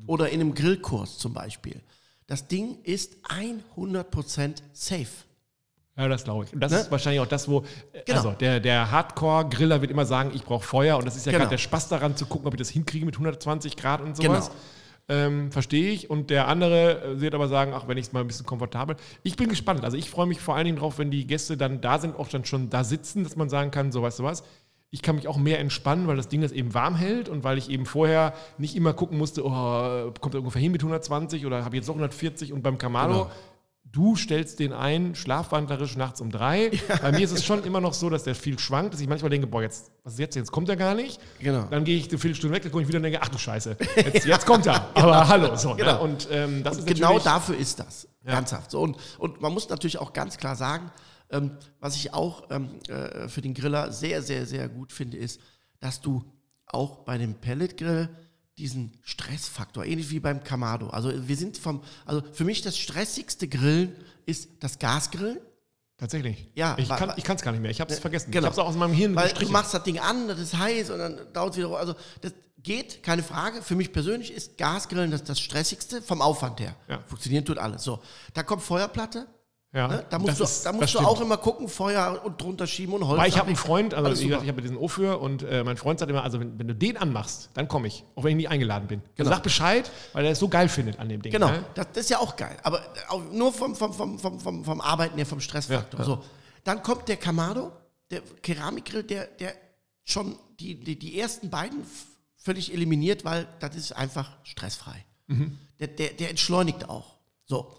Oder 0.08 0.30
in 0.30 0.42
einem 0.42 0.54
Grillkurs 0.54 1.18
zum 1.18 1.34
Beispiel. 1.34 1.82
Das 2.28 2.48
Ding 2.48 2.78
ist 2.84 3.18
100% 3.30 4.56
safe. 4.74 5.06
Ja, 5.98 6.08
das 6.10 6.24
glaube 6.26 6.46
ich. 6.46 6.54
Und 6.54 6.60
das 6.60 6.72
Ne? 6.72 6.80
ist 6.80 6.92
wahrscheinlich 6.92 7.22
auch 7.22 7.28
das, 7.28 7.48
wo, 7.48 7.60
äh, 7.94 8.02
Genau. 8.06 8.18
also 8.18 8.32
der, 8.34 8.60
der 8.60 8.92
Hardcore-Griller 8.92 9.80
wird 9.82 9.92
immer 9.92 10.06
sagen, 10.06 10.32
ich 10.34 10.44
brauche 10.44 10.66
Feuer 10.66 10.98
und 10.98 11.06
das 11.06 11.16
ist 11.16 11.26
ja 11.26 11.32
Genau. 11.32 11.44
gerade 11.44 11.52
der 11.52 11.58
Spaß 11.58 11.88
daran 11.88 12.18
zu 12.18 12.26
gucken, 12.26 12.48
ob 12.48 12.54
ich 12.54 12.58
das 12.60 12.70
hinkriege 12.70 13.06
mit 13.06 13.16
120 13.18 13.78
Grad 13.78 14.02
und 14.02 14.18
sowas. 14.18 14.48
Genau. 14.50 14.60
Ähm, 15.08 15.52
Verstehe 15.52 15.92
ich. 15.92 16.10
Und 16.10 16.32
der 16.32 16.48
andere 16.48 17.02
äh, 17.04 17.22
wird 17.22 17.36
aber 17.36 17.48
sagen, 17.48 17.74
ach, 17.74 17.88
wenn 17.88 17.98
ich 17.98 18.08
es 18.08 18.12
mal 18.14 18.22
ein 18.22 18.28
bisschen 18.28 18.46
komfortabel. 18.48 18.96
Ich 19.24 19.36
bin 19.38 19.48
gespannt. 19.48 19.84
Also 19.86 19.96
ich 19.98 20.10
freue 20.10 20.26
mich 20.26 20.42
vor 20.42 20.56
allen 20.56 20.66
Dingen 20.66 20.78
drauf, 20.80 20.98
wenn 20.98 21.12
die 21.12 21.28
Gäste 21.28 21.56
dann 21.58 21.80
da 21.80 22.00
sind, 22.00 22.16
auch 22.18 22.28
dann 22.28 22.44
schon 22.44 22.70
da 22.72 22.84
sitzen, 22.84 23.24
dass 23.24 23.36
man 23.36 23.48
sagen 23.48 23.70
kann, 23.72 23.92
so 23.92 24.02
weißt 24.02 24.18
du 24.20 24.24
was. 24.24 24.44
Ich 24.92 25.02
kann 25.02 25.16
mich 25.16 25.28
auch 25.28 25.38
mehr 25.38 25.60
entspannen, 25.60 26.08
weil 26.08 26.16
das 26.16 26.30
Ding 26.30 26.42
das 26.42 26.52
eben 26.54 26.74
warm 26.74 26.96
hält 26.96 27.28
und 27.28 27.44
weil 27.44 27.58
ich 27.58 27.70
eben 27.70 27.86
vorher 27.86 28.34
nicht 28.58 28.76
immer 28.76 28.94
gucken 28.94 29.18
musste, 29.18 29.44
oh, 29.46 30.12
kommt 30.22 30.36
er 30.36 30.40
ungefähr 30.40 30.62
hin 30.62 30.72
mit 30.72 30.82
120 30.82 31.46
oder 31.46 31.66
habe 31.66 31.76
ich 31.76 31.82
jetzt 31.82 31.88
noch 31.88 31.96
140 31.96 32.54
und 32.54 32.62
beim 32.62 32.78
Camaro. 32.78 33.12
Genau. 33.26 33.32
Du 33.92 34.16
stellst 34.16 34.60
den 34.60 34.74
ein, 34.74 35.16
schlafwandlerisch 35.16 35.96
nachts 35.96 36.20
um 36.20 36.30
drei. 36.30 36.72
Bei 37.02 37.12
mir 37.12 37.22
ist 37.22 37.32
es 37.32 37.46
schon 37.46 37.64
immer 37.64 37.80
noch 37.80 37.94
so, 37.94 38.10
dass 38.10 38.24
der 38.24 38.36
viel 38.36 38.60
schwankt, 38.60 38.94
dass 38.94 39.00
ich 39.02 39.08
manchmal 39.08 39.30
denke, 39.30 39.48
boah, 39.48 39.62
jetzt, 39.62 39.92
was 40.04 40.14
ist 40.14 40.20
jetzt? 40.20 40.36
Jetzt 40.36 40.52
kommt 40.52 40.68
er 40.70 40.76
gar 40.76 40.96
nicht. 40.96 41.20
Genau. 41.40 41.66
Dann 41.70 41.84
gehe 41.86 41.98
ich 41.98 42.10
eine 42.10 42.18
Viertelstunde 42.18 42.56
weg, 42.56 42.64
dann 42.64 42.72
komme 42.72 42.82
ich 42.84 42.88
wieder 42.90 42.98
und 42.98 43.04
denke, 43.04 43.20
ach 43.22 43.30
du 43.30 43.38
Scheiße, 43.38 43.78
jetzt, 43.98 44.26
jetzt 44.26 44.46
kommt 44.46 44.66
er. 44.66 44.90
Aber 44.96 45.28
hallo. 45.28 45.56
So, 45.56 45.76
Genau. 45.76 45.94
ne? 45.94 46.00
Und 46.00 46.28
ähm, 46.32 46.64
ist 46.66 46.88
genau 46.88 47.20
dafür 47.20 47.58
ist 47.58 47.80
das. 47.80 48.08
Ernsthaft. 48.26 48.72
So, 48.72 48.82
und, 48.82 48.98
und 49.20 49.40
man 49.40 49.54
muss 49.54 49.70
natürlich 49.70 50.00
auch 50.00 50.12
ganz 50.14 50.38
klar 50.38 50.56
sagen, 50.56 50.90
ähm, 51.36 51.52
was 51.80 51.96
ich 51.96 52.14
auch 52.14 52.50
ähm, 52.52 52.70
äh, 52.88 53.28
für 53.28 53.42
den 53.42 53.54
Griller 53.54 53.92
sehr, 53.92 54.22
sehr, 54.22 54.46
sehr 54.46 54.70
gut 54.70 54.94
finde, 54.94 55.18
ist, 55.18 55.40
dass 55.80 56.02
du 56.02 56.24
auch 56.66 57.00
bei 57.00 57.18
dem 57.18 57.36
Pelletgrill 57.36 58.10
diesen 58.58 58.98
Stressfaktor, 59.04 59.86
ähnlich 59.86 60.10
wie 60.10 60.20
beim 60.20 60.44
Kamado. 60.44 60.88
Also 60.88 61.12
wir 61.28 61.36
sind 61.36 61.58
vom, 61.58 61.84
also 62.06 62.24
für 62.32 62.46
mich 62.46 62.62
das 62.62 62.78
stressigste 62.78 63.48
Grillen 63.48 63.96
ist 64.26 64.50
das 64.62 64.80
Gasgrillen. 64.80 65.40
Tatsächlich. 65.98 66.50
Ja, 66.56 66.76
ich 66.78 66.90
kann 66.90 67.10
es 67.18 67.42
kann 67.42 67.54
nicht 67.54 67.62
mehr. 67.62 67.72
Ich 67.72 67.80
habe 67.80 67.92
es 67.94 68.00
vergessen. 68.00 68.30
genau. 68.30 68.40
Ich 68.40 68.46
habe 68.48 68.54
es 68.54 68.60
auch 68.60 68.68
aus 68.68 68.76
meinem 68.76 68.94
Hirn 68.94 69.16
Weil 69.16 69.30
gestrichen. 69.30 69.48
du 69.48 69.54
machst 69.54 69.74
das 69.74 69.84
Ding 69.84 70.00
an, 70.00 70.28
das 70.28 70.40
ist 70.40 70.58
heiß 70.58 70.90
und 70.90 71.00
dann 71.00 71.20
dauert 71.32 71.52
es 71.52 71.58
wieder. 71.58 71.70
Also 71.78 71.96
das 72.20 72.34
geht, 72.58 73.02
keine 73.02 73.24
Frage. 73.24 73.62
Für 73.62 73.76
mich 73.76 73.94
persönlich 73.94 74.34
ist 74.34 74.58
Gasgrillen 74.58 75.12
das, 75.12 75.24
das 75.24 75.40
stressigste 75.40 76.02
vom 76.02 76.22
Aufwand 76.22 76.60
her. 76.60 76.76
Ja. 76.90 77.00
Funktionieren 77.08 77.46
tut 77.46 77.58
alles. 77.58 77.84
So, 77.84 78.02
da 78.34 78.44
kommt 78.44 78.62
Feuerplatte. 78.62 79.28
Ja, 79.76 79.88
Ne? 79.88 80.06
Da 80.10 80.18
musst, 80.20 80.40
du, 80.40 80.44
ist- 80.46 80.66
da 80.66 80.72
musst 80.72 80.94
du 80.96 81.00
auch 81.00 81.20
immer 81.22 81.38
gucken, 81.38 81.68
Feuer 81.68 82.22
und 82.24 82.42
drunter 82.42 82.66
schieben 82.66 82.96
und 82.96 83.06
Holz. 83.08 83.20
Weil 83.22 83.30
ich 83.30 83.38
habe 83.38 83.48
einen 83.48 83.56
Freund, 83.58 83.94
also 83.94 84.08
Alles 84.08 84.20
wie 84.22 84.28
gesagt, 84.28 84.42
super. 84.42 84.46
ich 84.46 84.50
habe 84.50 84.62
diesen 84.62 84.78
Ohr 84.78 85.22
und 85.22 85.44
äh, 85.44 85.64
mein 85.64 85.78
Freund 85.78 86.00
sagt 86.00 86.10
immer, 86.10 86.24
also 86.24 86.40
wenn, 86.40 86.58
wenn 86.58 86.68
du 86.68 86.74
den 86.76 86.98
anmachst, 86.98 87.50
dann 87.54 87.68
komme 87.68 87.88
ich, 87.88 88.04
auch 88.16 88.24
wenn 88.24 88.32
ich 88.32 88.38
nie 88.38 88.48
eingeladen 88.48 88.88
bin. 88.88 89.02
Genau. 89.16 89.30
Sag 89.30 89.44
Bescheid, 89.44 89.92
weil 90.14 90.26
er 90.26 90.32
es 90.32 90.40
so 90.40 90.48
geil 90.48 90.70
findet 90.70 90.98
an 91.00 91.10
dem 91.10 91.22
Ding. 91.22 91.32
Genau, 91.32 91.50
Ne? 91.50 91.64
das, 91.76 91.88
das 91.94 92.04
ist 92.06 92.10
ja 92.10 92.20
auch 92.20 92.36
geil. 92.36 92.58
Aber 92.64 92.82
auch 93.10 93.22
nur 93.32 93.52
vom, 93.54 93.76
vom, 93.76 93.94
vom, 93.94 94.18
vom, 94.18 94.40
vom, 94.40 94.64
vom 94.64 94.82
Arbeiten 94.82 95.18
her, 95.18 95.26
vom 95.26 95.40
Stressfaktor. 95.42 96.00
Ja, 96.00 96.06
ja. 96.06 96.16
So, 96.16 96.24
Dann 96.64 96.82
kommt 96.82 97.08
der 97.10 97.18
Kamado, 97.18 97.72
der 98.12 98.22
Keramikgrill, 98.42 99.04
der, 99.04 99.26
der 99.26 99.54
schon 100.04 100.36
die, 100.60 100.80
die, 100.80 100.98
die 100.98 101.20
ersten 101.20 101.50
beiden 101.50 101.84
völlig 102.38 102.72
eliminiert, 102.74 103.26
weil 103.26 103.48
das 103.60 103.76
ist 103.76 103.92
einfach 103.92 104.32
stressfrei. 104.44 105.04
Der, 105.80 105.88
der, 105.88 106.10
der 106.12 106.30
entschleunigt 106.30 106.88
auch. 106.88 107.16
So. 107.46 107.74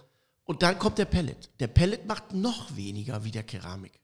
Und 0.46 0.62
dann 0.62 0.78
kommt 0.78 0.96
der 0.98 1.04
Pellet. 1.04 1.50
Der 1.60 1.66
Pellet 1.66 2.06
macht 2.06 2.32
noch 2.32 2.74
weniger 2.76 3.24
wie 3.24 3.30
der 3.32 3.42
Keramik. 3.42 4.00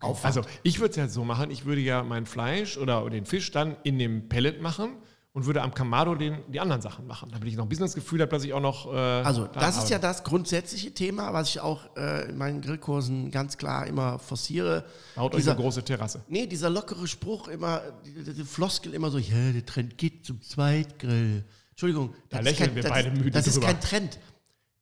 Aufwand. 0.00 0.24
Also 0.36 0.48
ich 0.62 0.78
würde 0.80 0.90
es 0.90 0.96
ja 0.96 1.08
so 1.08 1.24
machen, 1.24 1.50
ich 1.50 1.64
würde 1.64 1.80
ja 1.80 2.02
mein 2.02 2.24
Fleisch 2.24 2.76
oder 2.78 3.08
den 3.10 3.26
Fisch 3.26 3.50
dann 3.50 3.76
in 3.82 3.98
dem 3.98 4.28
Pellet 4.28 4.62
machen 4.62 4.96
und 5.32 5.46
würde 5.46 5.62
am 5.62 5.74
Kamado 5.74 6.14
den, 6.14 6.38
die 6.48 6.60
anderen 6.60 6.80
Sachen 6.80 7.06
machen, 7.06 7.28
damit 7.32 7.48
ich 7.48 7.56
noch 7.56 7.64
ein 7.64 7.68
bisschen 7.68 7.84
das 7.84 7.94
Gefühl 7.94 8.20
habe, 8.20 8.30
dass 8.30 8.42
ich 8.44 8.52
auch 8.52 8.60
noch. 8.60 8.92
Äh, 8.92 8.96
Also, 8.96 9.46
da 9.46 9.60
das 9.60 9.78
ist 9.78 9.90
ja 9.90 9.98
das 9.98 10.24
grundsätzliche 10.24 10.92
Thema, 10.94 11.32
was 11.32 11.50
ich 11.50 11.60
auch 11.60 11.94
äh, 11.96 12.28
in 12.30 12.38
meinen 12.38 12.62
Grillkursen 12.62 13.30
ganz 13.30 13.58
klar 13.58 13.86
immer 13.86 14.18
forciere. 14.18 14.84
Baut 15.16 15.34
euch 15.34 15.46
eine 15.46 15.56
große 15.60 15.84
Terrasse. 15.84 16.24
nee, 16.28 16.46
dieser 16.46 16.70
lockere 16.70 17.06
Spruch 17.06 17.48
immer, 17.48 17.82
die, 18.04 18.44
Floskel 18.44 18.94
immer 18.94 19.10
so, 19.10 19.18
ja, 19.18 19.52
der 19.52 19.66
Trend 19.66 19.98
geht 19.98 20.24
zum 20.24 20.40
Zweitgrill. 20.40 21.44
Entschuldigung, 21.70 22.14
Da 22.28 22.38
das, 22.38 22.38
ist 22.38 22.44
lächeln 22.44 22.66
kein, 22.68 22.76
wir 22.76 22.82
das, 22.82 22.92
beide 22.92 23.10
müde 23.10 23.30
das 23.30 23.46
ist 23.46 23.60
kein 23.60 23.80
Trend. 23.80 24.18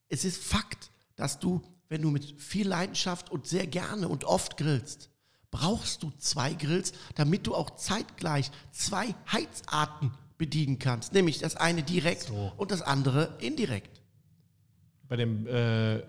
Es 0.09 0.25
ist 0.25 0.43
Fakt, 0.43 0.91
dass 1.15 1.39
du, 1.39 1.61
wenn 1.87 2.01
du 2.01 2.09
mit 2.09 2.41
viel 2.41 2.67
Leidenschaft 2.67 3.31
und 3.31 3.47
sehr 3.47 3.67
gerne 3.67 4.07
und 4.07 4.23
oft 4.25 4.57
grillst, 4.57 5.09
brauchst 5.51 6.03
du 6.03 6.11
zwei 6.17 6.53
Grills, 6.53 6.93
damit 7.15 7.47
du 7.47 7.55
auch 7.55 7.71
zeitgleich 7.71 8.51
zwei 8.71 9.15
Heizarten 9.31 10.11
bedienen 10.37 10.79
kannst. 10.79 11.13
Nämlich 11.13 11.39
das 11.39 11.55
eine 11.55 11.83
direkt 11.83 12.23
So. 12.23 12.51
und 12.57 12.71
das 12.71 12.81
andere 12.81 13.35
indirekt. 13.39 14.01
Bei 15.07 15.15
dem 15.15 15.47
äh, 15.47 16.03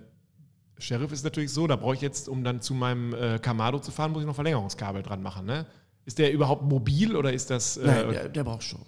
Sheriff 0.79 1.13
ist 1.13 1.21
es 1.21 1.25
natürlich 1.25 1.53
so, 1.53 1.67
da 1.67 1.77
brauche 1.77 1.95
ich 1.95 2.01
jetzt, 2.01 2.29
um 2.29 2.45
dann 2.45 2.61
zu 2.61 2.75
meinem 2.75 3.15
äh, 3.15 3.39
Kamado 3.39 3.79
zu 3.79 3.91
fahren, 3.91 4.13
muss 4.13 4.23
ich 4.23 4.27
noch 4.27 4.35
Verlängerungskabel 4.35 5.03
dran 5.03 5.23
machen. 5.23 5.47
Ne? 5.47 5.67
Ist 6.05 6.19
der 6.19 6.33
überhaupt 6.33 6.63
mobil 6.63 7.17
oder 7.17 7.33
ist 7.33 7.51
das. 7.51 7.77
Äh, 7.77 7.87
Nein, 7.87 8.11
der, 8.11 8.29
der 8.29 8.45
braucht 8.45 8.63
schon. 8.63 8.81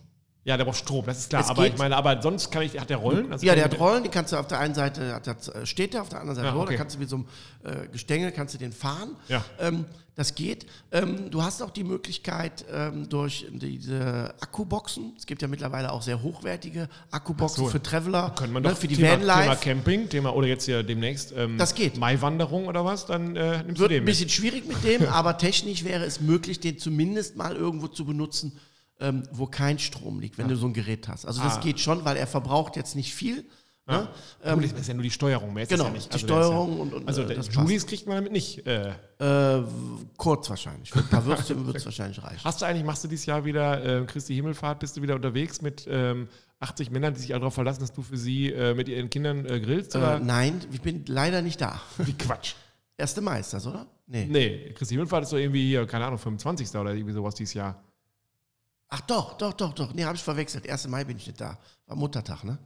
Ja, 0.44 0.56
der 0.56 0.64
braucht 0.64 0.78
Strom, 0.78 1.04
das 1.06 1.18
ist 1.18 1.30
klar. 1.30 1.42
Es 1.42 1.50
aber 1.50 1.62
geht- 1.64 1.74
ich 1.74 1.78
meine, 1.78 1.96
aber 1.96 2.20
sonst 2.20 2.50
kann 2.50 2.62
ich, 2.62 2.78
hat 2.78 2.90
der 2.90 2.96
Rollen? 2.96 3.32
Also 3.32 3.46
Ja, 3.46 3.54
der 3.54 3.64
hat 3.64 3.78
Rollen, 3.78 4.02
die 4.02 4.08
kannst 4.10 4.32
du 4.32 4.36
auf 4.36 4.48
der 4.48 4.58
einen 4.58 4.74
Seite, 4.74 5.14
hat, 5.14 5.26
hat, 5.28 5.48
äh, 5.48 5.64
steht 5.66 5.94
der, 5.94 6.02
auf 6.02 6.08
der 6.08 6.18
anderen 6.20 6.36
Seite 6.36 6.48
Ja, 6.48 6.52
Roller, 6.54 6.64
okay. 6.66 6.76
kannst 6.76 6.96
du 6.96 7.00
mit 7.00 7.08
so 7.08 7.16
einem 7.16 7.26
äh, 7.64 7.88
Gestänge, 7.88 8.32
kannst 8.32 8.54
du 8.54 8.58
den 8.58 8.72
fahren. 8.72 9.16
Ja. 9.28 9.44
Ähm, 9.60 9.84
das 10.14 10.34
geht. 10.34 10.66
Ähm, 10.90 11.30
du 11.30 11.42
hast 11.42 11.62
auch 11.62 11.70
die 11.70 11.84
Möglichkeit 11.84 12.66
ähm, 12.70 13.08
durch 13.08 13.46
diese 13.50 14.34
Akkuboxen, 14.40 15.14
es 15.16 15.24
gibt 15.24 15.40
ja 15.40 15.48
mittlerweile 15.48 15.90
auch 15.90 16.02
sehr 16.02 16.22
hochwertige 16.22 16.88
Akkuboxen 17.10 17.64
so. 17.64 17.70
für 17.70 17.82
Traveler, 17.82 18.30
Können 18.36 18.52
wir 18.52 18.60
ne, 18.60 18.68
doch 18.68 18.76
für 18.76 18.88
die 18.88 18.96
Thema, 18.96 19.16
Thema 19.18 19.36
Vanlife. 19.38 19.60
Camping, 19.62 20.08
Thema 20.10 20.34
oder 20.34 20.48
jetzt 20.48 20.66
ja 20.66 20.82
demnächst 20.82 21.32
ähm, 21.34 21.56
Das 21.56 21.74
geht. 21.74 21.96
Maiwanderung 21.96 22.66
oder 22.66 22.84
was, 22.84 23.06
dann 23.06 23.36
äh, 23.36 23.62
nimmst 23.62 23.78
Wird 23.78 23.90
du 23.90 23.94
den 23.94 24.02
ein 24.02 24.04
bisschen 24.04 24.28
schwierig 24.28 24.66
mit 24.68 24.84
dem, 24.84 25.06
aber 25.08 25.38
technisch 25.38 25.82
wäre 25.84 26.04
es 26.04 26.20
möglich, 26.20 26.60
den 26.60 26.78
zumindest 26.78 27.36
mal 27.36 27.56
irgendwo 27.56 27.86
zu 27.88 28.04
benutzen, 28.04 28.52
ähm, 29.00 29.22
wo 29.32 29.46
kein 29.46 29.78
Strom 29.78 30.20
liegt, 30.20 30.38
wenn 30.38 30.48
du 30.48 30.56
so 30.56 30.66
ein 30.66 30.72
Gerät 30.72 31.08
hast. 31.08 31.26
Also 31.26 31.42
das 31.42 31.56
Ah. 31.58 31.60
geht 31.60 31.80
schon, 31.80 32.04
weil 32.04 32.16
er 32.16 32.26
verbraucht 32.26 32.76
jetzt 32.76 32.94
nicht 32.96 33.14
viel. 33.14 33.44
Ne? 33.84 34.08
mit. 34.44 34.54
Gut, 34.54 34.64
das 34.74 34.80
ist 34.82 34.86
ja 34.86 34.94
nur 34.94 35.02
die 35.02 35.10
Steuerung, 35.10 35.52
mehr 35.52 35.66
Genau, 35.66 35.86
ja 35.86 35.90
nicht. 35.90 36.06
die 36.08 36.12
Also 36.12 36.26
ist 36.26 36.30
Steuerung 36.32 36.76
ja, 36.76 36.82
und- 36.82 36.94
und, 36.94 37.08
Also 37.08 37.22
äh, 37.22 37.34
das. 37.34 37.52
Julis 37.52 37.84
kriegt 37.84 38.06
man 38.06 38.14
damit 38.16 38.30
nicht. 38.30 38.64
Äh, 38.64 38.90
Äh, 39.18 39.62
kurz 40.16 40.48
wahrscheinlich. 40.50 40.90
Für 40.92 41.00
ein 41.00 41.08
paar 41.08 41.24
Würstchen 41.24 41.66
wird 41.66 41.76
es 41.76 41.84
wahrscheinlich 41.84 42.22
reichen. 42.22 42.44
hast 42.44 42.62
du 42.62 42.66
eigentlich, 42.66 42.84
machst 42.84 43.02
du 43.02 43.08
dieses 43.08 43.26
Jahr 43.26 43.44
wieder 43.44 44.02
äh, 44.02 44.04
Christi 44.06 44.34
Himmelfahrt, 44.36 44.78
bist 44.78 44.96
du 44.96 45.02
wieder 45.02 45.16
unterwegs 45.16 45.62
mit 45.62 45.84
ähm, 45.90 46.28
80 46.60 46.92
Männern, 46.92 47.12
die 47.14 47.20
sich 47.20 47.32
alle 47.32 47.40
darauf 47.40 47.54
verlassen, 47.54 47.80
dass 47.80 47.92
du 47.92 48.02
für 48.02 48.16
sie 48.16 48.52
äh, 48.52 48.72
mit 48.74 48.88
ihren 48.88 49.10
Kindern 49.10 49.44
äh, 49.46 49.58
grillst? 49.60 49.94
Nein, 49.96 50.60
ich 50.70 50.80
bin 50.80 51.04
leider 51.08 51.42
nicht 51.42 51.60
da. 51.60 51.80
Wie 51.98 52.12
Quatsch. 52.12 52.54
Erste 52.96 53.20
Mai 53.20 53.40
ist 53.40 53.52
das, 53.52 53.66
oder? 53.66 53.86
Nee. 54.06 54.26
Nee, 54.30 54.72
Christi 54.74 54.94
Himmelfahrt 54.94 55.24
ist 55.24 55.32
doch 55.32 55.38
irgendwie 55.38 55.66
hier, 55.66 55.86
keine 55.88 56.04
Ahnung, 56.04 56.18
25. 56.20 56.72
oder 56.76 56.94
irgendwie 56.94 57.14
sowas 57.14 57.34
dieses 57.34 57.54
Jahr. 57.54 57.82
Ach 58.94 59.00
doch, 59.02 59.38
doch, 59.38 59.54
doch, 59.54 59.72
doch. 59.72 59.94
Nee, 59.94 60.04
habe 60.04 60.16
ich 60.16 60.22
verwechselt. 60.22 60.68
1. 60.68 60.86
Mai 60.88 61.04
bin 61.04 61.16
ich 61.16 61.26
nicht 61.26 61.40
da. 61.40 61.56
War 61.86 61.96
Muttertag, 61.96 62.44
ne? 62.44 62.58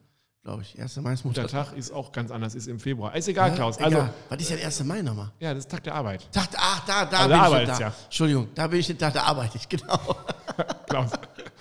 Glaube 0.43 0.63
ich. 0.63 0.77
1. 0.81 0.97
Mai 0.97 1.13
ist 1.13 1.25
Muttertag. 1.25 1.69
Tag 1.69 1.77
ist 1.77 1.93
auch 1.93 2.11
ganz 2.11 2.33
anders, 2.33 2.57
ist 2.57 2.67
im 2.67 2.81
Februar. 2.81 3.15
Ist 3.15 3.29
egal, 3.29 3.51
Ja, 3.51 3.55
Klaus. 3.55 3.77
egal. 3.79 3.95
Also, 3.95 4.09
Was 4.29 4.41
ist 4.41 4.51
denn 4.51 4.59
1. 4.65 4.85
Mai 4.85 5.03
nochmal? 5.03 5.31
ja, 5.39 5.55
das 5.55 5.65
ist 5.65 5.71
Tag 5.71 5.85
der 5.85 5.95
Arbeit. 5.95 6.27
Dachte, 6.33 6.57
ach, 6.61 6.85
da, 6.85 7.05
da 7.05 7.19
Also 7.19 7.29
bin 7.55 7.63
ich 7.63 7.69
nicht 7.69 7.81
da. 7.81 7.85
ja. 7.87 7.95
Entschuldigung, 8.07 8.49
da 8.57 8.67
bin 8.67 8.81
ich 8.81 8.89
nicht 8.89 9.01
da, 9.03 9.11
da 9.13 9.23
arbeite 9.23 9.57
ich, 9.57 9.69
genau. 9.69 9.99
Klaus. 10.89 11.11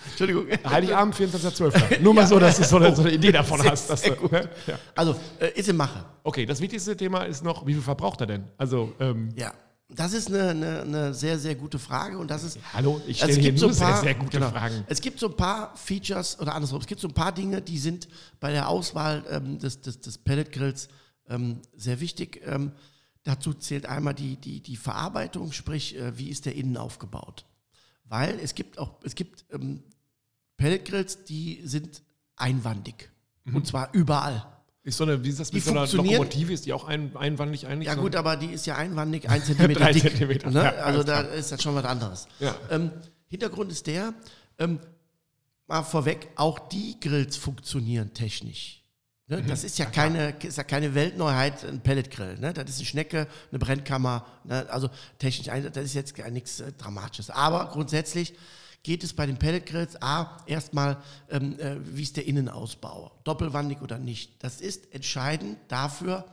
Entschuldigung. 0.09 0.47
Heiligabend, 0.67 1.15
24.12. 1.15 1.99
Nur 2.01 2.13
mal 2.15 2.25
so, 2.25 2.39
dass 2.39 2.57
du 2.57 2.63
so 2.63 2.77
eine, 2.77 2.95
so 2.95 3.01
eine 3.03 3.11
Idee 3.11 3.31
davon 3.31 3.61
Sehr, 3.61 3.71
hast. 3.71 3.89
Dass 3.89 4.01
sehr 4.01 4.15
du, 4.15 4.27
ne? 4.27 4.49
ja. 4.65 4.77
Also, 4.95 5.15
äh, 5.39 5.47
ist 5.59 5.69
in 5.69 5.77
Mache. 5.77 6.03
Okay, 6.23 6.45
das 6.47 6.59
wichtigste 6.59 6.97
Thema 6.97 7.23
ist 7.23 7.43
noch, 7.43 7.65
wie 7.67 7.73
viel 7.73 7.81
verbraucht 7.83 8.21
er 8.21 8.27
denn? 8.27 8.43
Also, 8.57 8.93
ähm, 8.99 9.29
Ja. 9.35 9.51
Das 9.89 10.13
ist 10.13 10.29
eine, 10.29 10.49
eine, 10.49 10.81
eine 10.81 11.13
sehr, 11.13 11.37
sehr 11.37 11.53
gute 11.53 11.77
Frage 11.77 12.17
und 12.17 12.31
das 12.31 12.43
ist 12.43 12.57
hallo, 12.73 12.99
ich 13.05 13.17
stelle 13.17 13.33
es 13.33 13.37
hier 13.37 13.45
gibt 13.51 13.59
so 13.59 13.67
nur 13.67 13.75
ein 13.75 13.79
paar, 13.79 13.93
sehr, 13.93 14.03
sehr 14.03 14.15
gute 14.15 14.37
genau. 14.39 14.49
Fragen. 14.49 14.83
Es 14.87 14.99
gibt 14.99 15.19
so 15.19 15.27
ein 15.27 15.37
paar 15.37 15.75
Features 15.77 16.39
oder 16.39 16.55
andersrum. 16.55 16.81
Es 16.81 16.87
gibt 16.87 17.01
so 17.01 17.07
ein 17.07 17.13
paar 17.13 17.31
Dinge, 17.31 17.61
die 17.61 17.77
sind 17.77 18.07
bei 18.39 18.51
der 18.51 18.67
Auswahl 18.67 19.23
ähm, 19.29 19.59
des, 19.59 19.81
des, 19.81 19.99
des 19.99 20.17
Pelletgrills 20.17 20.87
ähm, 21.29 21.59
sehr 21.75 21.99
wichtig. 21.99 22.41
Ähm, 22.45 22.71
dazu 23.23 23.53
zählt 23.53 23.85
einmal 23.85 24.15
die, 24.15 24.37
die, 24.37 24.59
die 24.59 24.75
Verarbeitung, 24.75 25.51
sprich, 25.51 25.95
äh, 25.95 26.17
wie 26.17 26.29
ist 26.29 26.47
der 26.47 26.55
innen 26.55 26.77
aufgebaut. 26.77 27.45
Weil 28.05 28.39
es 28.39 28.55
gibt 28.55 28.79
auch, 28.79 28.95
es 29.03 29.13
gibt 29.13 29.45
ähm, 29.51 29.83
Pelletgrills, 30.57 31.25
die 31.25 31.61
sind 31.63 32.01
einwandig. 32.35 33.11
Mhm. 33.43 33.57
Und 33.57 33.67
zwar 33.67 33.93
überall. 33.93 34.45
Ist 34.85 34.97
so 34.97 35.03
eine, 35.03 35.21
wie 35.23 35.29
ist 35.29 35.39
das 35.39 35.49
Die 35.49 35.55
mit 35.57 35.65
so 35.65 35.71
einer 35.71 35.87
Lokomotive? 35.87 36.53
Ist 36.53 36.65
die 36.67 36.71
auch 36.71 36.85
ein, 36.85 37.13
einwandig 37.17 37.65
eigentlich? 37.67 37.87
Ja 37.87 37.95
So- 37.95 38.01
gut, 38.01 38.15
aber 38.15 38.37
die 38.37 38.47
ist 38.53 38.65
ja 38.67 38.75
einwandig, 38.77 39.27
ein 39.29 39.43
Zentimeter 39.43 39.79
Drei 39.81 39.91
dick. 39.93 40.03
Zentimeter, 40.03 40.51
Ne? 40.51 40.63
ja, 40.63 40.71
also 40.83 41.03
da 41.03 41.23
klar. 41.23 41.33
ist 41.33 41.51
das 41.51 41.61
schon 41.61 41.75
was 41.75 41.85
anderes. 41.85 42.27
Ja. 42.39 42.55
Ähm, 42.69 42.91
Hintergrund 43.27 43.71
ist 43.71 43.87
der, 43.87 44.13
ähm, 44.59 44.79
mal 45.67 45.81
vorweg, 45.83 46.29
auch 46.35 46.59
die 46.69 46.99
Grills 46.99 47.35
funktionieren 47.35 48.13
technisch. 48.13 48.83
Ne? 49.27 49.37
Mhm. 49.41 49.47
Das 49.47 49.63
ist 49.63 49.79
ja, 49.79 49.85
keine, 49.85 50.35
ist 50.43 50.59
ja 50.59 50.63
keine 50.63 50.93
Weltneuheit, 50.93 51.65
ein 51.65 51.81
Pelletgrill. 51.81 52.37
Ne? 52.37 52.53
Das 52.53 52.69
ist 52.69 52.77
eine 52.77 52.85
Schnecke, 52.85 53.27
eine 53.49 53.57
Brennkammer. 53.57 54.23
Ne? 54.43 54.67
Also 54.69 54.89
technisch, 55.17 55.47
das 55.73 55.83
ist 55.83 55.95
jetzt 55.95 56.13
gar 56.13 56.29
nichts 56.29 56.59
äh, 56.59 56.71
Dramatisches. 56.73 57.31
Aber 57.31 57.69
grundsätzlich 57.71 58.35
geht 58.85 59.03
es 59.03 59.13
bei 59.13 59.25
den 59.25 59.37
Pelletgrills 59.37 59.99
A 59.99 60.37
erstmal, 60.45 60.97
ähm, 61.31 61.57
äh, 61.59 61.75
wie 61.97 62.03
ist 62.03 62.17
der 62.17 62.27
Innenausbau? 62.27 63.11
Doppelwandig 63.23 63.81
oder 63.81 63.97
nicht? 63.97 64.43
Das 64.43 64.61
ist 64.61 64.93
entscheidend 64.93 65.57
dafür, 65.69 66.23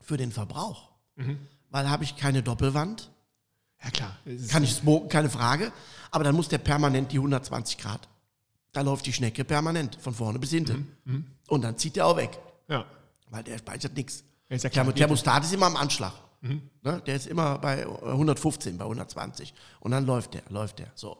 für 0.00 0.16
den 0.16 0.32
Verbrauch. 0.32 0.90
Mhm. 1.14 1.38
Weil 1.70 1.88
habe 1.88 2.02
ich 2.02 2.16
keine 2.16 2.42
Doppelwand, 2.42 3.10
Ja, 3.84 3.90
klar. 3.90 4.16
Kann 4.48 4.64
ich 4.64 4.74
smoken, 4.74 5.08
keine 5.08 5.30
Frage. 5.30 5.72
Aber 6.10 6.24
dann 6.24 6.34
muss 6.34 6.48
der 6.48 6.58
permanent 6.58 7.12
die 7.12 7.18
120 7.18 7.78
Grad. 7.78 8.08
Da 8.72 8.80
läuft 8.80 9.06
die 9.06 9.12
Schnecke 9.12 9.44
permanent, 9.44 9.96
von 10.00 10.12
vorne 10.12 10.38
bis 10.40 10.50
hinten. 10.50 10.96
Mhm. 11.04 11.24
Und 11.48 11.62
dann 11.62 11.78
zieht 11.78 11.94
der 11.96 12.06
auch 12.06 12.16
weg, 12.16 12.36
Ja. 12.68 12.84
weil 13.30 13.44
der 13.44 13.58
speichert 13.58 13.94
nichts. 13.96 14.24
Ja, 14.48 14.56
ist 14.56 14.64
ja 14.64 14.70
klar. 14.70 14.84
Mhm. 14.86 14.94
Thermostat 14.96 15.44
ist 15.44 15.52
immer 15.54 15.66
am 15.66 15.76
Anschlag. 15.76 16.12
Ne? 16.42 17.02
Der 17.06 17.14
ist 17.16 17.26
immer 17.26 17.58
bei 17.58 17.86
115, 17.86 18.76
bei 18.76 18.84
120. 18.84 19.54
Und 19.78 19.92
dann 19.92 20.04
läuft 20.06 20.34
der, 20.34 20.42
läuft 20.48 20.78
der. 20.80 20.90
So. 20.96 21.16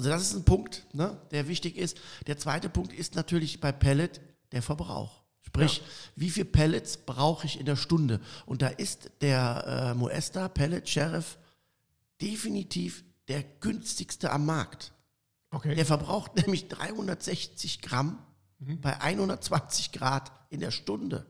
Also 0.00 0.08
das 0.10 0.22
ist 0.22 0.34
ein 0.34 0.44
Punkt, 0.44 0.86
ne, 0.94 1.20
der 1.30 1.46
wichtig 1.46 1.76
ist. 1.76 1.98
Der 2.26 2.38
zweite 2.38 2.70
Punkt 2.70 2.90
ist 2.94 3.16
natürlich 3.16 3.60
bei 3.60 3.70
Pellet 3.70 4.22
der 4.50 4.62
Verbrauch. 4.62 5.20
Sprich, 5.42 5.82
wie 6.16 6.30
viel 6.30 6.46
Pellets 6.46 6.96
brauche 6.96 7.44
ich 7.46 7.60
in 7.60 7.66
der 7.66 7.76
Stunde? 7.76 8.20
Und 8.46 8.62
da 8.62 8.68
ist 8.68 9.10
der 9.20 9.90
äh, 9.90 9.94
Moesta 9.94 10.48
Pellet 10.48 10.88
Sheriff 10.88 11.38
definitiv 12.22 13.04
der 13.28 13.42
günstigste 13.42 14.30
am 14.32 14.46
Markt. 14.46 14.92
Okay. 15.50 15.74
Der 15.74 15.84
verbraucht 15.84 16.34
nämlich 16.42 16.68
360 16.68 17.82
Gramm 17.82 18.18
Mhm. 18.62 18.78
bei 18.82 19.00
120 19.00 19.90
Grad 19.92 20.30
in 20.50 20.60
der 20.60 20.70
Stunde. 20.70 21.24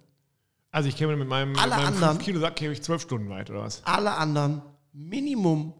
Also 0.72 0.88
ich 0.88 0.96
käme 0.96 1.16
mit 1.16 1.28
meinem, 1.28 1.56
Alle 1.56 1.76
mit 1.76 1.84
meinem 1.84 1.94
anderen- 1.94 2.14
5 2.16 2.24
Kilo 2.24 2.40
Sack 2.40 2.56
käme 2.56 2.72
ich 2.72 2.82
12 2.82 3.02
Stunden 3.02 3.28
weit, 3.30 3.50
oder 3.50 3.60
was? 3.62 3.84
Alle 3.84 4.14
anderen 4.14 4.62
Minimum 4.92 5.74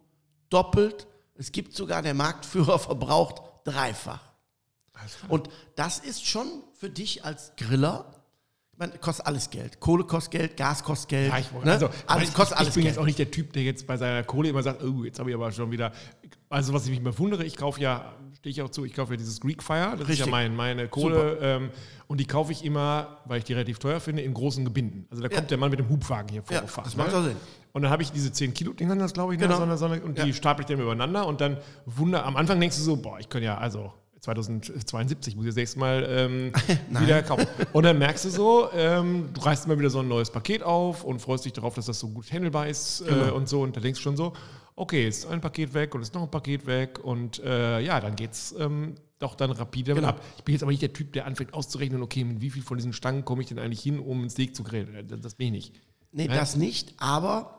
doppelt. 0.49 1.09
Es 1.41 1.53
gibt 1.53 1.75
sogar 1.75 2.03
der 2.03 2.13
Marktführer 2.13 2.79
verbraucht 2.91 3.43
dreifach. 3.65 4.21
Und 5.29 5.49
das 5.75 5.99
ist 5.99 6.27
schon 6.27 6.47
für 6.79 6.91
dich 6.91 7.25
als 7.25 7.53
Griller, 7.57 8.05
ich 8.73 8.79
meine, 8.79 8.93
kostet 8.99 9.25
alles 9.25 9.49
Geld. 9.49 9.81
Kohle 9.81 10.05
kostet 10.05 10.33
Geld, 10.33 10.57
Gas 10.59 10.85
kostet 10.85 11.09
Geld. 11.09 11.33
Ja, 11.33 11.39
ich, 11.39 11.51
ne? 11.51 11.73
also, 11.73 11.89
alles 12.07 12.29
ich, 12.29 12.35
kostet 12.35 12.57
ich, 12.57 12.59
alles 12.59 12.69
ich 12.69 12.75
bin 12.75 12.83
Geld. 12.83 12.95
jetzt 12.95 13.01
auch 13.01 13.07
nicht 13.07 13.19
der 13.19 13.31
Typ, 13.31 13.55
der 13.55 13.63
jetzt 13.63 13.87
bei 13.87 13.97
seiner 13.97 14.23
Kohle 14.23 14.51
immer 14.51 14.63
sagt, 14.63 14.83
oh, 14.83 15.03
jetzt 15.05 15.19
habe 15.19 15.31
ich 15.31 15.37
aber 15.37 15.51
schon 15.51 15.71
wieder. 15.71 15.93
Also 16.53 16.73
was 16.73 16.83
ich 16.85 16.91
mich 16.91 16.99
immer 16.99 17.17
wundere, 17.17 17.45
ich 17.45 17.57
kaufe 17.57 17.81
ja, 17.81 18.13
stehe 18.37 18.51
ich 18.51 18.61
auch 18.61 18.71
zu, 18.71 18.85
ich 18.85 18.93
kaufe 18.93 19.13
ja 19.13 19.17
dieses 19.17 19.41
Greek 19.41 19.63
Fire, 19.63 19.93
das 19.93 20.01
ist 20.01 20.09
Richtig. 20.09 20.27
ja 20.27 20.31
mein, 20.33 20.57
meine 20.57 20.89
Kohle. 20.89 21.39
Ähm, 21.41 21.71
und 22.09 22.19
die 22.19 22.27
kaufe 22.27 22.51
ich 22.51 22.65
immer, 22.65 23.19
weil 23.25 23.39
ich 23.39 23.45
die 23.45 23.53
relativ 23.53 23.79
teuer 23.79 24.01
finde, 24.01 24.23
in 24.23 24.35
großen 24.35 24.65
Gebinden. 24.65 25.07
Also 25.11 25.23
da 25.23 25.29
kommt 25.29 25.43
Ja. 25.43 25.47
der 25.47 25.59
Mann 25.59 25.71
mit 25.71 25.79
dem 25.79 25.89
Hubwagen 25.89 26.29
hier 26.29 26.43
Ja, 26.51 26.57
vorgefahren. 26.59 26.85
das 26.87 26.97
macht 26.97 27.13
ne? 27.13 27.19
auch 27.19 27.23
Sinn. 27.23 27.37
Und 27.73 27.83
dann 27.83 27.91
habe 27.93 28.03
ich 28.03 28.11
diese 28.11 28.33
10 28.33 28.53
Kilo 28.53 28.73
Dinger, 28.73 28.97
das 28.97 29.13
glaube 29.13 29.33
ich? 29.35 29.39
Genau. 29.41 29.57
so 29.57 29.63
eine, 29.63 29.79
so 29.79 29.85
eine, 29.87 30.01
und 30.03 30.19
die 30.19 30.27
Ja. 30.27 30.33
stapel 30.35 30.63
ich 30.65 30.67
dann 30.67 30.81
übereinander 30.81 31.25
und 31.29 31.41
dann 31.41 31.57
wunder, 31.87 32.27
am 32.27 32.35
Anfang 32.37 32.59
denkst 32.59 32.77
du 32.79 32.83
so, 32.83 32.97
boah, 32.97 33.21
ich 33.21 33.29
könnte 33.29 33.45
ja, 33.47 33.57
also 33.57 33.93
2072 34.19 35.37
muss 35.37 35.45
ich 35.45 35.51
das 35.51 35.57
nächste 35.57 35.79
Mal 35.79 36.05
ähm, 36.09 36.53
wieder 37.01 37.23
kaufen. 37.23 37.47
Und 37.73 37.85
dann 37.85 37.97
merkst 37.99 38.25
du 38.25 38.29
so, 38.31 38.69
ähm, 38.75 39.29
du 39.33 39.41
reißt 39.41 39.67
immer 39.67 39.79
wieder 39.79 39.89
so 39.91 40.01
ein 40.01 40.09
neues 40.09 40.31
Paket 40.31 40.65
auf 40.65 41.05
und 41.05 41.21
freust 41.21 41.45
dich 41.45 41.53
darauf, 41.53 41.75
dass 41.75 41.87
das 41.87 42.01
so 42.01 42.09
gut 42.09 42.31
handelbar 42.33 42.67
ist 42.67 43.03
äh, 43.03 43.05
Genau. 43.05 43.35
und 43.37 43.49
so. 43.49 43.63
Und 43.63 43.77
da 43.77 43.81
denkst 43.81 44.01
du 44.01 44.03
schon 44.03 44.17
so, 44.17 44.33
okay, 44.81 45.07
ist 45.09 45.27
ein 45.27 45.41
Paket 45.41 45.75
weg 45.75 45.95
und 45.95 46.03
ist 46.03 46.15
noch 46.15 46.23
ein 46.23 46.31
Paket 46.31 46.67
weg. 46.67 46.99
Und 47.03 47.39
äh, 47.41 47.81
ja, 47.81 48.01
dann 48.01 48.17
geht's 48.17 48.55
ähm, 48.59 48.95
doch 49.19 49.35
dann 49.35 49.51
rapide 49.51 49.95
Genau. 49.95 50.09
ab. 50.09 50.21
Ich 50.39 50.45
bin 50.45 50.55
jetzt 50.55 50.63
aber 50.63 50.71
nicht 50.73 50.83
der 50.83 50.93
Typ, 50.93 51.13
der 51.13 51.27
anfängt 51.27 51.53
auszurechnen, 51.55 52.03
okay, 52.03 52.25
mit 52.25 52.41
wie 52.41 52.51
viel 52.51 52.63
von 52.63 52.79
diesen 52.79 52.93
Stangen 52.93 53.25
komme 53.25 53.43
ich 53.43 53.49
denn 53.49 53.59
eigentlich 53.59 53.83
hin, 53.83 53.99
um 53.99 54.21
einen 54.21 54.31
Steak 54.31 54.57
zu 54.57 54.63
grillen. 54.65 55.07
Das, 55.09 55.21
das 55.21 55.35
bin 55.35 55.49
ich 55.55 55.71
nicht. 55.71 55.75
Nee, 56.13 56.27
Ja. 56.27 56.35
das 56.35 56.57
nicht, 56.57 56.95
aber 56.99 57.57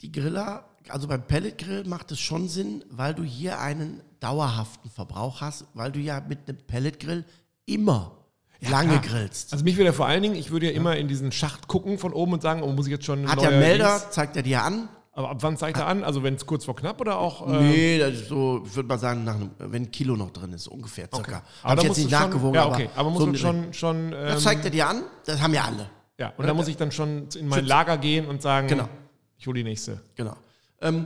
die 0.00 0.10
Griller, 0.10 0.64
also 0.88 1.06
beim 1.06 1.26
Pelletgrill 1.26 1.84
macht 1.86 2.10
es 2.10 2.18
schon 2.18 2.48
Sinn, 2.48 2.82
weil 2.90 3.14
du 3.14 3.22
hier 3.22 3.60
einen 3.60 4.00
dauerhaften 4.18 4.90
Verbrauch 4.90 5.40
hast, 5.40 5.66
weil 5.74 5.92
du 5.92 6.00
ja 6.00 6.20
mit 6.26 6.48
einem 6.48 6.58
Pelletgrill 6.66 7.24
immer 7.66 8.16
lange 8.60 8.98
klar. 8.98 9.02
grillst. 9.02 9.52
Also 9.52 9.64
mich 9.64 9.76
würde 9.76 9.86
ja 9.86 9.92
vor 9.92 10.06
allen 10.06 10.22
Dingen, 10.22 10.34
ich 10.34 10.50
würde 10.50 10.66
ja 10.66 10.72
immer 10.72 10.96
in 10.96 11.06
diesen 11.08 11.30
Schacht 11.32 11.68
gucken 11.68 11.98
von 11.98 12.12
oben 12.12 12.32
und 12.32 12.42
sagen, 12.42 12.62
oh, 12.62 12.72
muss 12.72 12.86
ich 12.86 12.92
jetzt 12.92 13.04
schon 13.04 13.28
Hat 13.28 13.40
ja 13.42 13.50
einen 13.50 13.60
Melder, 13.60 13.98
Dings- 13.98 14.10
zeigt 14.10 14.36
er 14.36 14.42
dir 14.42 14.62
an. 14.62 14.88
Aber 15.20 15.30
ab 15.30 15.38
wann 15.42 15.56
zeigt 15.56 15.78
er 15.78 15.86
an? 15.86 16.02
Also 16.02 16.22
wenn 16.22 16.34
es 16.34 16.46
kurz 16.46 16.64
vor 16.64 16.74
knapp 16.74 17.00
oder 17.00 17.18
auch? 17.18 17.46
äh, 17.46 17.60
Nee, 17.62 17.98
das 17.98 18.14
ist 18.14 18.28
so, 18.28 18.62
ich 18.64 18.74
würde 18.74 18.88
mal 18.88 18.98
sagen, 18.98 19.22
nach 19.24 19.34
einem, 19.34 19.50
wenn 19.58 19.82
ein 19.82 19.90
Kilo 19.90 20.16
noch 20.16 20.30
drin 20.30 20.52
ist, 20.54 20.66
ungefähr 20.66 21.08
circa. 21.14 21.36
Okay. 21.38 21.46
Hab 21.62 21.78
ich 21.78 21.84
jetzt 21.84 21.96
nicht 21.98 22.10
schon- 22.10 22.18
nachgewogen, 22.20 22.54
Ja, 22.54 22.66
okay. 22.68 22.88
Aber, 22.96 23.10
so 23.10 23.10
muss 23.10 23.22
um 23.22 23.28
man 23.30 23.38
schon, 23.38 23.72
schon 23.74 23.96
ähm, 24.06 24.12
Das 24.12 24.42
zeigt 24.42 24.64
er 24.64 24.70
dir 24.70 24.88
an, 24.88 25.02
das 25.26 25.40
haben 25.42 25.52
ja 25.52 25.64
alle. 25.64 25.90
ja. 26.18 26.32
Und 26.38 26.46
dann 26.46 26.56
muss 26.56 26.68
ich 26.68 26.76
dann 26.78 26.90
schon 26.90 27.28
in 27.36 27.46
mein 27.48 27.66
Lager 27.66 27.98
gehen 27.98 28.26
und 28.26 28.40
sagen, 28.40 28.66
Genau. 28.68 28.88
ich 29.36 29.46
hole 29.46 29.58
die 29.58 29.64
nächste. 29.64 30.00
Genau. 30.14 30.36
Ähm, 30.80 31.04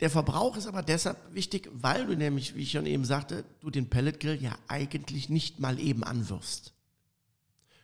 der 0.00 0.10
Verbrauch 0.10 0.56
ist 0.56 0.66
aber 0.66 0.82
deshalb 0.82 1.16
wichtig, 1.32 1.68
weil 1.74 2.06
du 2.06 2.14
nämlich, 2.16 2.54
wie 2.56 2.62
ich 2.62 2.70
schon 2.72 2.86
eben 2.86 3.04
sagte, 3.04 3.44
du 3.60 3.70
den 3.70 3.88
Pelletgrill 3.90 4.40
ja 4.42 4.52
eigentlich 4.68 5.28
nicht 5.28 5.60
mal 5.60 5.78
eben 5.80 6.02
anwirfst. 6.04 6.72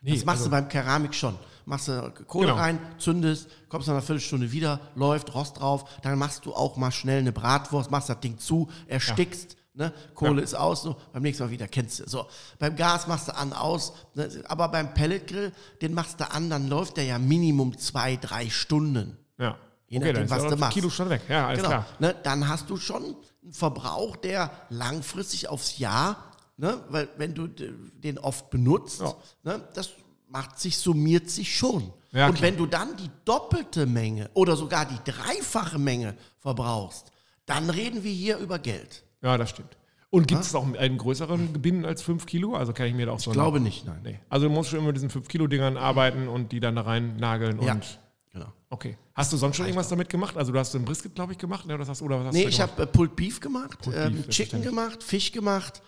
Nee, 0.01 0.15
Das 0.15 0.25
machst 0.25 0.39
also, 0.39 0.45
du 0.45 0.51
beim 0.51 0.67
Keramik 0.69 1.13
schon. 1.13 1.35
Machst 1.65 1.87
du 1.87 2.11
Kohle 2.27 2.47
Genau. 2.47 2.57
rein, 2.59 2.79
zündest, 2.97 3.47
kommst 3.67 3.87
nach 3.87 3.93
einer 3.95 4.01
Viertelstunde 4.01 4.51
wieder, 4.51 4.79
läuft, 4.95 5.33
Rost 5.35 5.59
drauf, 5.59 5.85
dann 6.01 6.17
machst 6.17 6.45
du 6.45 6.53
auch 6.53 6.77
mal 6.77 6.91
schnell 6.91 7.19
eine 7.19 7.31
Bratwurst, 7.31 7.91
machst 7.91 8.09
das 8.09 8.19
Ding 8.21 8.39
zu, 8.39 8.69
erstickst, 8.87 9.55
ne? 9.75 9.93
Kohle 10.15 10.37
Ja. 10.37 10.43
ist 10.45 10.55
aus, 10.55 10.81
so, 10.81 10.95
beim 11.13 11.21
nächsten 11.21 11.43
Mal 11.43 11.51
wieder 11.51 11.67
kennst 11.67 11.99
du. 11.99 12.09
So, 12.09 12.25
beim 12.57 12.75
Gas 12.75 13.05
machst 13.07 13.27
du 13.27 13.35
an, 13.35 13.53
aus, 13.53 13.93
ne? 14.15 14.29
aber 14.47 14.69
beim 14.69 14.93
Pelletgrill, 14.95 15.51
den 15.81 15.93
machst 15.93 16.19
du 16.19 16.31
an, 16.31 16.49
dann 16.49 16.69
läuft 16.69 16.97
der 16.97 17.03
ja 17.03 17.19
Minimum 17.19 17.77
zwei, 17.77 18.15
drei 18.15 18.49
Stunden. 18.49 19.17
ja. 19.37 19.55
Je 19.91 19.97
okay, 19.97 20.13
nachdem, 20.13 20.29
was 20.29 20.43
ja 20.43 20.49
du 20.51 20.55
machst. 20.55 20.73
Kilo 20.75 20.89
schon 20.91 21.09
weg. 21.09 21.23
Ja, 21.27 21.47
alles 21.47 21.57
Genau. 21.63 21.69
klar. 21.69 21.85
Ne, 21.97 22.15
dann 22.21 22.47
hast 22.47 22.69
du 22.69 22.77
schon 22.77 23.03
einen 23.03 23.53
Verbrauch, 23.53 24.17
der 24.17 24.51
langfristig 24.69 25.49
aufs 25.49 25.79
Jahr, 25.79 26.28
ne, 26.59 26.83
weil 26.89 27.07
wenn 27.17 27.33
du 27.33 27.47
den 27.47 28.17
oft 28.19 28.49
benutzt, 28.49 29.01
Ja. 29.01 29.15
ne, 29.43 29.67
das 29.73 29.89
macht 30.27 30.59
sich, 30.59 30.77
summiert 30.77 31.29
sich 31.29 31.55
schon. 31.55 31.91
Ja, 32.11 32.27
Und 32.27 32.41
wenn 32.41 32.57
du 32.57 32.65
dann 32.65 32.95
die 32.97 33.09
doppelte 33.25 33.85
Menge 33.85 34.29
oder 34.33 34.55
sogar 34.55 34.85
die 34.85 34.97
dreifache 35.11 35.77
Menge 35.79 36.15
verbrauchst, 36.39 37.11
dann 37.45 37.69
reden 37.69 38.03
wir 38.03 38.11
hier 38.11 38.37
über 38.37 38.59
Geld. 38.59 39.03
Ja, 39.21 39.37
das 39.37 39.49
stimmt. 39.51 39.75
Und 40.11 40.27
gibt 40.27 40.41
es 40.41 40.55
auch 40.55 40.65
einen 40.75 40.97
größeren 40.97 41.53
Binnen 41.61 41.85
als 41.85 42.01
5 42.01 42.25
Kilo? 42.25 42.55
Also 42.55 42.73
kann 42.73 42.87
ich 42.87 42.95
mir 42.95 43.05
da 43.05 43.11
auch 43.11 43.19
so 43.19 43.29
Ich 43.29 43.35
glaube 43.35 43.59
nicht, 43.59 43.85
nein. 43.85 43.99
Nee. 44.03 44.19
Also 44.27 44.47
du 44.47 44.53
musst 44.53 44.71
schon 44.71 44.79
immer 44.79 44.87
mit 44.87 44.95
diesen 44.95 45.11
5-Kilo-Dingern 45.11 45.77
arbeiten 45.77 46.27
und 46.27 46.51
die 46.51 46.59
dann 46.59 46.75
da 46.75 46.81
rein 46.81 47.15
nageln 47.17 47.61
Ja. 47.61 47.73
und. 47.73 47.99
Genau. 48.31 48.51
Okay. 48.71 48.97
Hast 49.13 49.31
du 49.33 49.37
sonst 49.37 49.57
schon 49.57 49.65
irgendwas 49.65 49.89
damit 49.89 50.09
gemacht? 50.09 50.35
Also 50.37 50.51
du 50.51 50.57
hast 50.59 50.75
ein 50.75 50.85
Brisket, 50.85 51.13
glaube 51.15 51.33
ich, 51.33 51.37
gemacht, 51.37 51.65
ne? 51.67 51.73
Oder 51.75 51.81
was 51.83 51.89
hast, 51.89 52.01
oder 52.01 52.19
was 52.19 52.27
hast 52.27 52.33
Nee, 52.33 52.43
du 52.43 52.49
ich 52.49 52.59
habe 52.61 52.81
äh, 52.83 52.85
Pulled 52.87 53.15
Beef 53.15 53.39
gemacht, 53.39 53.79
Pulled 53.81 53.97
ähm, 53.97 54.13
Beef, 54.13 54.29
Chicken 54.29 54.61
selbstverständlich. 54.61 54.69
gemacht, 54.69 55.03
Fisch 55.03 55.31
gemacht 55.31 55.81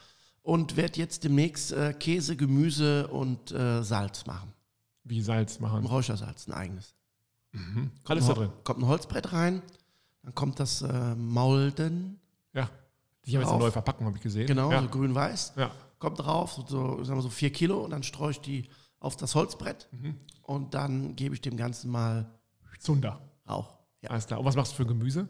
und 0.43 0.75
werde 0.77 0.99
jetzt 0.99 1.23
demnächst 1.23 1.71
äh, 1.71 1.93
Käse, 1.93 2.36
Gemüse 2.36 3.08
und 3.08 3.51
äh, 3.51 3.84
Salz 3.84 4.25
machen. 4.25 4.54
Wie 5.04 5.21
Salz 5.21 5.58
Ein 5.58 5.62
machen. 5.63 5.86
Räuchersalz, 5.86 6.47
ein 6.47 6.54
eigenes. 6.54 6.93
Alles 8.06 8.27
da 8.27 8.34
Kommt- 8.34 8.38
drin. 8.47 8.51
Kommt 8.63 8.80
ein 8.80 8.88
Holzbrett 8.88 9.34
rein, 9.34 9.62
dann 10.23 10.34
kommt 10.36 10.60
das 10.60 10.82
äh, 10.82 11.15
Maulden, 11.15 12.19
Ja. 12.54 12.69
Die 13.25 13.34
haben 13.36 13.41
jetzt 13.43 13.51
eine 13.51 13.60
neue 13.60 13.71
Verpackung, 13.71 14.08
habe 14.08 14.17
ich 14.17 14.23
gesehen. 14.23 14.47
genau, 14.47 14.71
Ja. 14.71 14.82
so 14.82 14.88
grün-weiß, 14.88 15.54
ja. 15.58 15.69
kommt 15.99 16.19
drauf, 16.19 16.54
so, 16.54 16.65
so, 16.65 17.04
sagen 17.04 17.19
wir 17.19 17.21
so 17.23 17.30
vier 17.30 17.51
Kilo 17.51 17.84
und 17.84 17.91
dann 17.91 18.01
streue 18.04 18.32
ich 18.32 18.39
die 18.41 18.67
auf 18.99 19.15
das 19.17 19.36
Holzbrett 19.36 19.88
Mhm. 19.91 20.15
und 20.43 20.73
dann 20.73 21.15
gebe 21.15 21.36
ich 21.36 21.41
dem 21.41 21.58
Ganzen 21.58 21.91
mal 21.91 22.25
Zunder. 22.80 23.21
Rauch. 23.47 23.73
Ja. 24.01 24.10
Alles 24.12 24.25
klar. 24.27 24.39
Und 24.39 24.45
was 24.45 24.56
machst 24.56 24.71
du 24.71 24.77
für 24.77 24.86
Gemüse? 24.88 25.27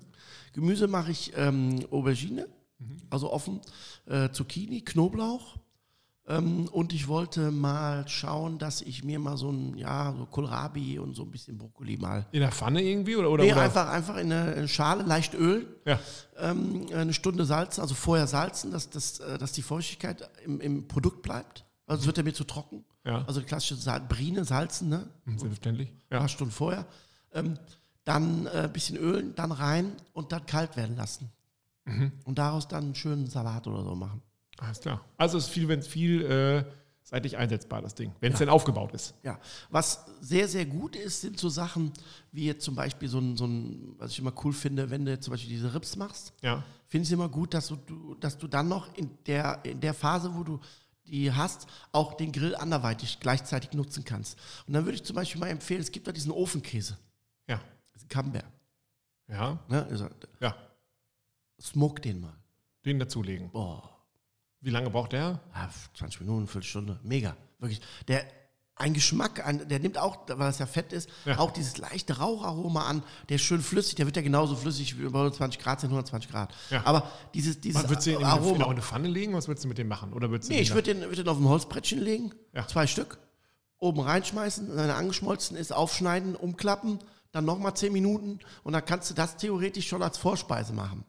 Gemüse 0.54 0.88
mache 0.88 1.12
ich 1.12 1.34
ähm, 1.36 1.86
Aubergine, 1.92 2.48
Mhm. 2.82 2.98
also 3.10 3.32
offen, 3.32 3.62
äh, 4.08 4.30
Zucchini, 4.32 4.82
Knoblauch. 4.82 5.58
Ähm, 6.28 6.68
und 6.68 6.94
ich 6.94 7.08
wollte 7.08 7.50
mal 7.52 8.08
schauen, 8.08 8.60
dass 8.60 8.82
ich 8.84 9.04
mir 9.04 9.18
mal 9.20 9.38
so 9.38 9.50
ein, 9.52 9.76
ja, 9.76 10.14
so 10.16 10.26
Kohlrabi 10.28 11.00
und 11.00 11.16
so 11.16 11.24
ein 11.24 11.32
bisschen 11.32 11.58
Brokkoli 11.58 11.98
mal. 11.98 12.28
In 12.32 12.42
der 12.42 12.52
Pfanne 12.52 12.82
irgendwie? 12.84 13.16
Oder, 13.16 13.30
oder, 13.32 13.44
Nee, 13.44 13.52
oder? 13.54 13.62
einfach, 13.62 13.90
einfach 13.90 14.18
in 14.18 14.32
eine, 14.32 14.68
Schale, 14.68 15.04
leicht 15.04 15.34
Öl, 15.34 15.68
Ja. 15.86 16.00
ähm, 16.38 16.86
eine 16.94 17.14
Stunde 17.14 17.44
salzen, 17.46 17.82
also 17.82 17.96
vorher 17.96 18.28
salzen, 18.28 18.72
dass, 18.72 18.90
dass, 18.92 19.20
äh, 19.20 19.38
dass 19.40 19.52
die 19.54 19.64
Feuchtigkeit 19.64 20.30
im, 20.46 20.62
im 20.62 20.88
Produkt 20.88 21.24
bleibt. 21.24 21.66
Also 21.88 22.02
es 22.02 22.06
wird 22.08 22.18
ja 22.18 22.24
mir 22.24 22.34
zu 22.36 22.44
trocken. 22.44 22.86
Ja. 23.04 23.26
Also 23.26 23.40
die 23.40 23.48
klassische 23.48 23.76
Sal 23.76 24.02
Brine, 24.02 24.46
salzen, 24.46 24.90
ne? 24.90 25.08
Hm, 25.26 25.40
Selbstverständlich. 25.40 25.90
Ein 25.90 25.96
Ja. 26.12 26.20
paar 26.20 26.30
Stunden 26.30 26.54
vorher. 26.54 26.86
Ähm, 27.34 27.58
dann 28.04 28.48
ein 28.48 28.66
äh, 28.66 28.70
bisschen 28.72 28.96
ölen, 28.98 29.34
dann 29.36 29.52
rein 29.52 29.94
und 30.14 30.32
dann 30.32 30.46
kalt 30.46 30.78
werden 30.78 30.96
lassen. 30.96 31.30
Mhm. 31.86 32.12
Und 32.26 32.38
daraus 32.38 32.68
dann 32.68 32.84
einen 32.86 32.96
schönen 32.96 33.28
Salat 33.28 33.68
oder 33.68 33.84
so 33.84 33.96
machen. 33.96 34.22
Alles 34.60 34.80
klar. 34.80 35.04
Also 35.18 35.38
es 35.38 35.46
ist 35.46 35.50
viel, 35.52 35.68
wenn 35.68 35.80
es 35.80 35.88
viel 35.88 36.22
äh, 36.24 36.64
seitlich 37.04 37.38
einsetzbar, 37.38 37.82
das 37.82 37.96
Ding. 37.96 38.14
Wenn 38.20 38.34
es 38.34 38.40
denn 38.40 38.50
aufgebaut 38.50 38.94
ist. 38.94 39.16
Ja, 39.24 39.40
was 39.72 40.06
sehr, 40.22 40.48
sehr 40.48 40.66
gut 40.66 40.96
ist, 40.96 41.22
sind 41.22 41.40
so 41.40 41.50
Sachen 41.50 41.92
wie 42.32 42.46
jetzt 42.46 42.64
zum 42.64 42.76
Beispiel 42.76 43.10
so 43.10 43.18
ein, 43.20 43.36
so 43.38 43.46
ein 43.46 43.96
was 43.98 44.12
ich 44.12 44.20
immer 44.20 44.34
cool 44.44 44.54
finde, 44.54 44.90
wenn 44.92 45.04
du 45.06 45.12
jetzt 45.12 45.26
zum 45.26 45.32
Beispiel 45.32 45.50
diese 45.50 45.74
Rips 45.74 45.96
machst, 45.96 46.34
Ja. 46.44 46.64
finde 46.88 47.04
ich 47.04 47.10
es 47.10 47.14
immer 47.14 47.28
gut, 47.30 47.54
dass 47.56 47.68
du, 47.70 48.16
dass 48.20 48.38
du 48.38 48.48
dann 48.48 48.68
noch 48.68 48.94
in 48.96 49.10
der, 49.26 49.60
in 49.64 49.80
der 49.82 49.94
Phase, 49.96 50.36
wo 50.36 50.44
du 50.44 50.60
die 51.08 51.32
hast, 51.32 51.66
auch 51.92 52.14
den 52.14 52.32
Grill 52.32 52.56
anderweitig 52.56 53.20
gleichzeitig 53.20 53.74
nutzen 53.74 54.06
kannst. 54.06 54.38
Und 54.68 54.74
dann 54.74 54.86
würde 54.86 54.96
ich 54.98 55.04
zum 55.04 55.16
Beispiel 55.16 55.42
mal 55.42 55.48
empfehlen, 55.50 55.82
es 55.82 55.92
gibt 55.92 56.08
da 56.08 56.12
diesen 56.12 56.32
Ofenkäse, 56.32 56.98
Ja. 57.48 57.60
Camembert. 58.08 58.46
Ja. 59.28 59.60
Ne? 59.68 59.86
Also, 59.90 60.08
Ja. 60.40 60.56
Smoke 61.62 62.02
den 62.02 62.22
mal. 62.22 62.34
Den 62.86 63.00
dazulegen. 63.00 63.52
Boah, 63.52 63.90
Wie 64.62 64.70
lange 64.72 64.90
braucht 64.90 65.12
der? 65.14 65.40
ja, 65.54 65.70
20 65.98 66.22
Minuten, 66.22 66.48
Viertelstunde, 66.48 67.00
mega. 67.04 67.36
Wirklich. 67.60 67.82
Der, 68.08 68.26
ein 68.76 68.94
Geschmack, 68.96 69.46
ein, 69.46 69.68
der 69.68 69.78
nimmt 69.80 70.00
auch, 70.00 70.22
weil 70.28 70.50
es 70.50 70.58
ja 70.58 70.66
fett 70.66 70.92
ist, 70.92 71.08
Ja. 71.26 71.38
auch 71.38 71.52
dieses 71.52 71.78
leichte 71.78 72.18
Raucharoma 72.18 72.88
an. 72.88 73.04
Der 73.30 73.36
ist 73.36 73.44
schön 73.44 73.62
flüssig, 73.62 73.94
der 73.96 74.08
wird 74.08 74.16
ja 74.16 74.24
genauso 74.24 74.56
flüssig 74.56 74.98
wie 74.98 75.04
bei 75.04 75.20
120 75.20 75.62
Grad 75.62 75.82
sind 75.82 75.90
120 75.92 76.32
Grad. 76.32 76.52
Ja. 76.72 76.82
Aber 76.86 77.12
dieses, 77.36 77.62
dieses 77.62 77.88
würdest 77.88 78.08
du 78.08 78.12
den 78.12 78.20
in, 78.22 78.26
eine- 78.26 78.38
in 78.40 78.44
Aroma. 78.46 78.66
auch 78.66 78.70
eine 78.72 78.82
Pfanne 78.82 79.08
legen? 79.08 79.36
Was 79.36 79.48
würdest 79.48 79.66
du 79.66 79.68
mit 79.68 79.78
dem 79.78 79.88
machen? 79.88 80.14
Oder 80.14 80.32
würdest 80.32 80.50
du 80.50 80.56
Nee, 80.56 80.62
ich 80.62 80.74
würde 80.74 80.96
den, 80.96 81.02
würd 81.04 81.18
den 81.20 81.28
auf 81.28 81.38
ein 81.38 81.48
Holzbrettchen 81.48 82.00
legen, 82.00 82.32
Ja. 82.56 82.66
zwei 82.68 82.88
Stück, 82.88 83.20
oben 83.78 84.00
reinschmeißen, 84.00 84.70
wenn 84.76 84.90
er 84.90 84.98
angeschmolzen 84.98 85.56
ist, 85.58 85.72
aufschneiden, 85.74 86.36
umklappen, 86.36 86.98
dann 87.32 87.46
nochmal 87.46 87.76
10 87.76 87.94
Minuten 87.94 88.40
und 88.64 88.74
dann 88.74 88.84
kannst 88.84 89.12
du 89.12 89.14
das 89.14 89.38
theoretisch 89.38 89.88
schon 89.88 90.02
als 90.02 90.18
Vorspeise 90.18 90.74
machen. 90.74 91.04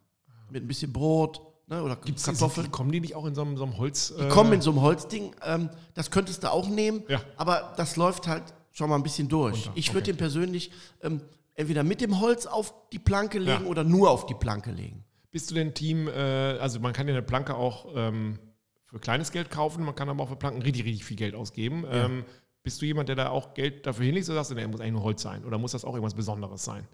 Mit 0.52 0.62
ein 0.64 0.68
bisschen 0.68 0.92
Brot 0.92 1.40
ne, 1.66 1.82
oder 1.82 1.96
Gibt's 1.96 2.24
Kartoffeln. 2.24 2.66
Diese, 2.66 2.70
kommen 2.70 2.92
die 2.92 3.00
nicht 3.00 3.14
auch 3.14 3.24
in 3.26 3.34
so 3.34 3.42
einem, 3.42 3.56
so 3.56 3.64
einem 3.64 3.78
Holz? 3.78 4.14
Die 4.18 4.28
kommen 4.28 4.52
in 4.52 4.60
so 4.60 4.70
einem 4.70 4.82
Holzding, 4.82 5.34
ähm, 5.44 5.70
das 5.94 6.10
könntest 6.10 6.42
du 6.44 6.50
auch 6.52 6.68
nehmen, 6.68 7.02
Ja. 7.08 7.20
aber 7.36 7.72
das 7.76 7.96
läuft 7.96 8.26
halt 8.28 8.42
schon 8.70 8.88
mal 8.90 8.96
ein 8.96 9.02
bisschen 9.02 9.28
durch. 9.28 9.66
Runter, 9.66 9.72
Ich 9.74 9.88
würde 9.94 10.04
okay. 10.04 10.12
den 10.12 10.16
persönlich 10.18 10.70
ähm, 11.02 11.20
entweder 11.54 11.82
mit 11.82 12.00
dem 12.00 12.20
Holz 12.20 12.46
auf 12.46 12.74
die 12.92 12.98
Planke 12.98 13.38
legen 13.38 13.64
Ja. 13.64 13.70
oder 13.70 13.84
nur 13.84 14.10
auf 14.10 14.26
die 14.26 14.34
Planke 14.34 14.70
legen. 14.72 15.04
Bist 15.30 15.50
du 15.50 15.54
denn 15.54 15.72
Team, 15.74 16.08
äh, 16.08 16.12
also 16.12 16.78
man 16.80 16.92
kann 16.92 17.08
ja 17.08 17.14
eine 17.14 17.22
Planke 17.22 17.54
auch 17.54 17.86
ähm, 17.94 18.38
für 18.84 18.98
kleines 18.98 19.32
Geld 19.32 19.50
kaufen, 19.50 19.84
man 19.84 19.94
kann 19.94 20.08
aber 20.10 20.22
auch 20.24 20.28
für 20.28 20.36
Planken 20.36 20.60
richtig, 20.62 20.84
richtig 20.84 21.04
viel 21.04 21.16
Geld 21.16 21.34
ausgeben. 21.34 21.84
Ähm, 21.90 22.24
bist 22.62 22.80
du 22.82 22.86
jemand, 22.86 23.08
der 23.08 23.16
da 23.16 23.30
auch 23.30 23.54
Geld 23.54 23.86
dafür 23.86 24.04
hinlegt 24.04 24.26
oder 24.28 24.36
sagst 24.36 24.50
du, 24.50 24.54
nee, 24.54 24.66
muss 24.66 24.80
eigentlich 24.80 24.92
nur 24.92 25.02
Holz 25.02 25.22
sein? 25.22 25.44
Oder 25.44 25.58
muss 25.58 25.72
das 25.72 25.84
auch 25.84 25.94
irgendwas 25.94 26.14
Besonderes 26.14 26.62
sein? 26.64 26.86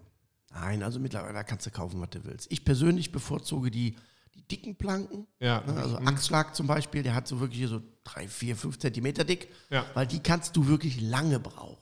Nein, 0.53 0.83
also 0.83 0.99
mittlerweile 0.99 1.43
kannst 1.43 1.65
du 1.65 1.71
kaufen, 1.71 2.01
was 2.01 2.09
du 2.09 2.23
willst. 2.25 2.51
Ich 2.51 2.65
persönlich 2.65 3.11
bevorzuge 3.11 3.69
die, 3.69 3.95
die 4.35 4.41
dicken 4.47 4.75
Planken. 4.75 5.27
Ja. 5.39 5.61
Ne, 5.67 5.75
Also 5.75 5.97
Achsschlag 5.99 6.55
zum 6.55 6.65
Beispiel, 6.67 7.03
der 7.03 7.13
hat 7.13 7.27
so 7.27 7.39
wirklich 7.39 7.59
hier 7.59 7.67
so 7.67 7.81
drei, 8.03 8.27
vier, 8.27 8.55
fünf 8.55 8.79
Zentimeter 8.79 9.23
dick, 9.23 9.49
Ja. 9.69 9.85
weil 9.93 10.07
die 10.07 10.19
kannst 10.19 10.55
du 10.55 10.67
wirklich 10.67 10.99
lange 11.01 11.39
brauchen. 11.39 11.77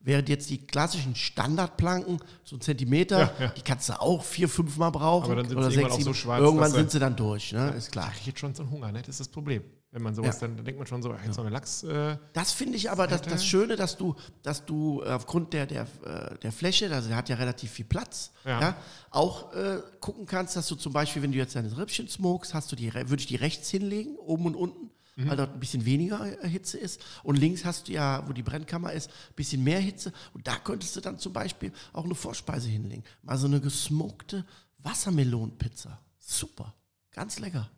Während 0.00 0.28
jetzt 0.28 0.50
die 0.50 0.58
klassischen 0.58 1.14
Standardplanken, 1.14 2.20
so 2.44 2.56
ein 2.56 2.60
Zentimeter, 2.60 3.18
Ja, 3.38 3.44
ja. 3.46 3.48
die 3.48 3.62
kannst 3.62 3.88
du 3.88 3.98
auch 4.00 4.22
vier, 4.22 4.48
fünf 4.50 4.76
Mal 4.76 4.90
brauchen. 4.90 5.24
Aber 5.24 5.36
dann 5.36 5.48
sind 5.48 5.52
sie 5.54 5.56
oder 5.58 5.70
irgendwann 5.70 5.90
sechs, 5.92 6.04
so 6.04 6.12
sieben. 6.12 6.14
schwarz, 6.14 6.40
Irgendwann 6.42 6.70
sie- 6.70 6.76
sind 6.76 6.90
sie 6.90 6.98
dann 6.98 7.16
durch, 7.16 7.52
ne? 7.52 7.70
ist 7.70 7.90
klar. 7.90 8.12
Ich 8.20 8.26
jetzt 8.26 8.38
schon 8.38 8.54
so 8.54 8.62
einen 8.62 8.70
Hunger, 8.70 8.92
ne? 8.92 9.00
Das 9.00 9.08
ist 9.08 9.20
das 9.20 9.28
Problem. 9.28 9.62
Wenn 9.94 10.02
man 10.02 10.12
sowas, 10.12 10.40
ja. 10.40 10.48
dann 10.48 10.64
denkt 10.64 10.76
man 10.76 10.88
schon 10.88 11.04
so, 11.04 11.12
jetzt 11.12 11.22
ja. 11.22 11.30
noch 11.30 11.38
eine 11.38 11.50
Lachs. 11.50 11.84
Äh, 11.84 12.16
das 12.32 12.50
finde 12.50 12.76
ich 12.76 12.90
aber 12.90 13.06
das, 13.06 13.22
das, 13.22 13.46
Schöne, 13.46 13.76
dass 13.76 13.96
du, 13.96 14.16
dass 14.42 14.66
du 14.66 15.04
aufgrund 15.04 15.52
der, 15.52 15.66
der, 15.66 15.86
äh, 16.04 16.36
der 16.38 16.50
Fläche, 16.50 16.92
also 16.92 17.06
der 17.06 17.16
hat 17.16 17.28
ja 17.28 17.36
relativ 17.36 17.70
viel 17.70 17.84
Platz, 17.84 18.32
ja. 18.44 18.60
ja 18.60 18.76
auch 19.10 19.52
äh, 19.54 19.80
gucken 20.00 20.26
kannst, 20.26 20.56
dass 20.56 20.66
du 20.66 20.74
zum 20.74 20.92
Beispiel, 20.92 21.22
wenn 21.22 21.30
du 21.30 21.38
jetzt 21.38 21.54
deine 21.54 21.78
Rippchen 21.78 22.08
smokest, 22.08 22.54
hast 22.54 22.72
du 22.72 22.76
die, 22.76 22.92
würde 22.92 23.20
ich 23.20 23.28
die 23.28 23.36
rechts 23.36 23.70
hinlegen, 23.70 24.16
oben 24.16 24.46
und 24.46 24.56
unten, 24.56 24.90
mhm. 25.14 25.28
weil 25.28 25.36
dort 25.36 25.54
ein 25.54 25.60
bisschen 25.60 25.84
weniger 25.84 26.42
äh, 26.42 26.48
Hitze 26.48 26.76
ist. 26.76 27.00
Und 27.22 27.36
links 27.36 27.64
hast 27.64 27.86
du 27.86 27.92
ja, 27.92 28.24
wo 28.26 28.32
die 28.32 28.42
Brennkammer 28.42 28.92
ist, 28.92 29.08
ein 29.10 29.36
bisschen 29.36 29.62
mehr 29.62 29.78
Hitze. 29.78 30.12
Und 30.32 30.48
da 30.48 30.56
könntest 30.56 30.96
du 30.96 31.02
dann 31.02 31.20
zum 31.20 31.32
Beispiel 31.32 31.70
auch 31.92 32.04
eine 32.04 32.16
Vorspeise 32.16 32.68
hinlegen. 32.68 33.04
Mal 33.22 33.38
so 33.38 33.46
eine 33.46 33.60
gesmokte 33.60 34.44
Wassermelonenpizza. 34.78 36.00
Super, 36.18 36.74
ganz 37.12 37.38
lecker. 37.38 37.70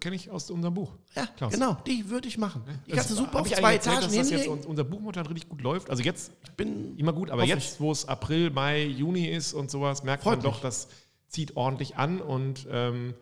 Kenne 0.00 0.16
ich 0.16 0.30
aus 0.30 0.50
unserem 0.50 0.74
Buch. 0.74 0.92
Ja, 1.14 1.26
Klaus. 1.36 1.52
genau, 1.52 1.76
die 1.86 2.08
würde 2.08 2.26
ich 2.26 2.38
machen. 2.38 2.62
Die 2.86 2.92
kannst 2.92 3.10
du 3.10 3.14
super 3.14 3.40
auf 3.40 3.48
zwei 3.48 3.74
erzählt, 3.74 3.98
Etagen 3.98 4.16
dass 4.16 4.30
das 4.30 4.30
jetzt 4.30 4.66
unser 4.66 4.84
Buch 4.84 5.00
momentan 5.00 5.26
richtig 5.26 5.48
gut 5.48 5.60
läuft. 5.62 5.90
Also 5.90 6.02
jetzt, 6.02 6.32
ich 6.42 6.50
bin 6.52 6.96
immer 6.96 7.12
gut, 7.12 7.30
aber 7.30 7.44
jetzt, 7.44 7.80
wo 7.80 7.92
es 7.92 8.06
April, 8.06 8.50
Mai, 8.50 8.84
Juni 8.84 9.26
ist 9.26 9.52
und 9.52 9.70
sowas, 9.70 10.02
merkt 10.02 10.24
man 10.24 10.40
doch, 10.40 10.60
das 10.60 10.88
zieht 11.28 11.56
ordentlich 11.56 11.96
an 11.96 12.20
und 12.20 12.66
ähm, 12.70 13.14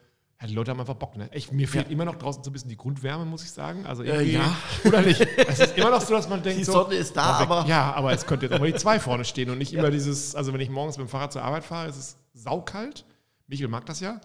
ja, 0.43 0.49
die 0.49 0.55
Leute 0.55 0.73
haben 0.73 0.81
einfach 0.81 0.95
Bock. 0.95 1.17
Ne? 1.17 1.31
Echt, 1.31 1.53
mir 1.53 1.69
fehlt 1.69 1.87
ja. 1.87 1.93
immer 1.93 2.05
noch 2.05 2.17
draußen 2.17 2.43
so 2.43 2.51
ein 2.51 2.53
bisschen 2.53 2.69
die 2.69 2.77
Grundwärme, 2.77 3.25
muss 3.25 3.45
ich 3.45 3.53
sagen. 3.53 3.87
Also 3.87 4.03
äh, 4.03 4.25
ja. 4.25 4.57
Oder 4.85 5.01
nicht? 5.03 5.21
es 5.21 5.61
ist 5.61 5.79
immer 5.79 5.91
noch 5.91 6.01
so, 6.01 6.15
dass 6.15 6.29
man 6.29 6.43
denkt, 6.43 6.59
die 6.59 6.65
Sonne 6.65 6.95
so, 6.95 7.01
ist 7.01 7.17
da, 7.17 7.23
aber... 7.23 7.65
Ja, 7.69 7.93
aber 7.95 8.13
es 8.13 8.27
könnte 8.27 8.47
jetzt 8.47 8.55
auch 8.55 8.59
mal 8.59 8.71
die 8.71 8.79
zwei 8.79 8.99
vorne 8.99 9.25
stehen 9.25 9.51
und 9.51 9.59
nicht 9.59 9.73
immer 9.75 9.91
dieses, 9.91 10.35
also 10.35 10.53
wenn 10.53 10.61
ich 10.61 10.69
morgens 10.69 10.99
mit 10.99 11.07
dem 11.07 11.11
Fahrrad 11.11 11.33
zur 11.33 11.43
Arbeit 11.43 11.65
fahre, 11.65 11.89
ist 11.89 11.97
es 11.97 12.17
saukalt. 12.35 13.05
Michael 13.47 13.69
mag 13.69 13.87
das 13.87 14.01
ja. 14.01 14.21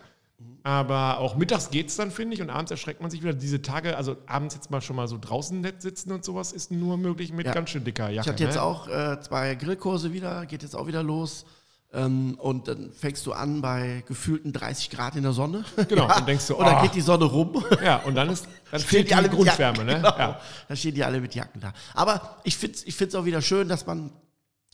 Aber 0.64 1.20
auch 1.20 1.36
mittags 1.36 1.70
geht 1.70 1.88
es 1.88 1.96
dann, 1.96 2.12
finde 2.12 2.36
ich, 2.36 2.42
und 2.42 2.50
abends 2.50 2.70
erschreckt 2.70 3.02
man 3.02 3.10
sich 3.10 3.24
wieder. 3.24 3.34
Diese 3.34 3.62
Tage, 3.62 3.98
also 3.98 4.18
abends 4.28 4.54
jetzt 4.54 4.70
mal 4.70 4.82
schon 4.82 4.96
mal 4.96 5.08
so 5.08 5.18
draußen 5.20 5.60
nett 5.62 5.82
sitzen 5.82 6.12
und 6.12 6.24
sowas, 6.24 6.52
ist 6.52 6.72
nur 6.72 6.98
möglich 6.98 7.32
mit 7.32 7.48
ja. 7.48 7.54
ganz 7.54 7.70
schön 7.70 7.84
dicker 7.84 8.10
Jacke. 8.10 8.28
Ich 8.28 8.34
hatte 8.34 8.44
jetzt 8.44 8.56
ne? 8.56 8.62
auch 8.62 8.88
äh, 8.88 9.20
zwei 9.22 9.56
Grillkurse 9.56 10.14
wieder, 10.14 10.46
geht 10.46 10.64
jetzt 10.64 10.76
auch 10.76 10.88
wieder 10.88 11.04
los. 11.04 11.46
Ähm, 11.94 12.36
und 12.40 12.68
dann 12.68 12.92
fängst 12.92 13.26
du 13.26 13.32
an 13.32 13.62
bei 13.62 14.04
gefühlten 14.08 14.52
30 14.52 14.90
Grad 14.90 15.16
in 15.16 15.24
der 15.24 15.32
Sonne. 15.32 15.64
Genau, 15.88 16.08
ja. 16.08 16.18
und 16.18 16.28
denkst 16.28 16.48
du, 16.48 16.56
oh. 16.56 16.60
Und 16.60 16.66
dann 16.66 16.82
geht 16.84 16.96
die 16.96 17.02
Sonne 17.02 17.26
rum. 17.26 17.64
Ja, 17.82 17.98
und 18.04 18.16
dann, 18.16 18.30
ist, 18.30 18.46
dann 18.70 18.82
fehlt 18.82 19.10
die, 19.10 19.16
die 19.16 19.30
Grundwärme. 19.30 19.86
Ne? 19.86 19.96
Genau. 19.98 20.18
Ja. 20.18 20.42
Dann 20.68 20.78
stehen 20.78 20.96
die 20.96 21.04
alle 21.04 21.22
mit 21.22 21.34
Jacken 21.34 21.62
da. 21.62 21.74
Aber 21.94 22.40
ich 22.44 22.58
finde 22.58 22.76
es 22.76 22.86
ich 22.86 23.16
auch 23.16 23.26
wieder 23.26 23.42
schön, 23.42 23.70
dass 23.70 23.86
man 23.86 24.12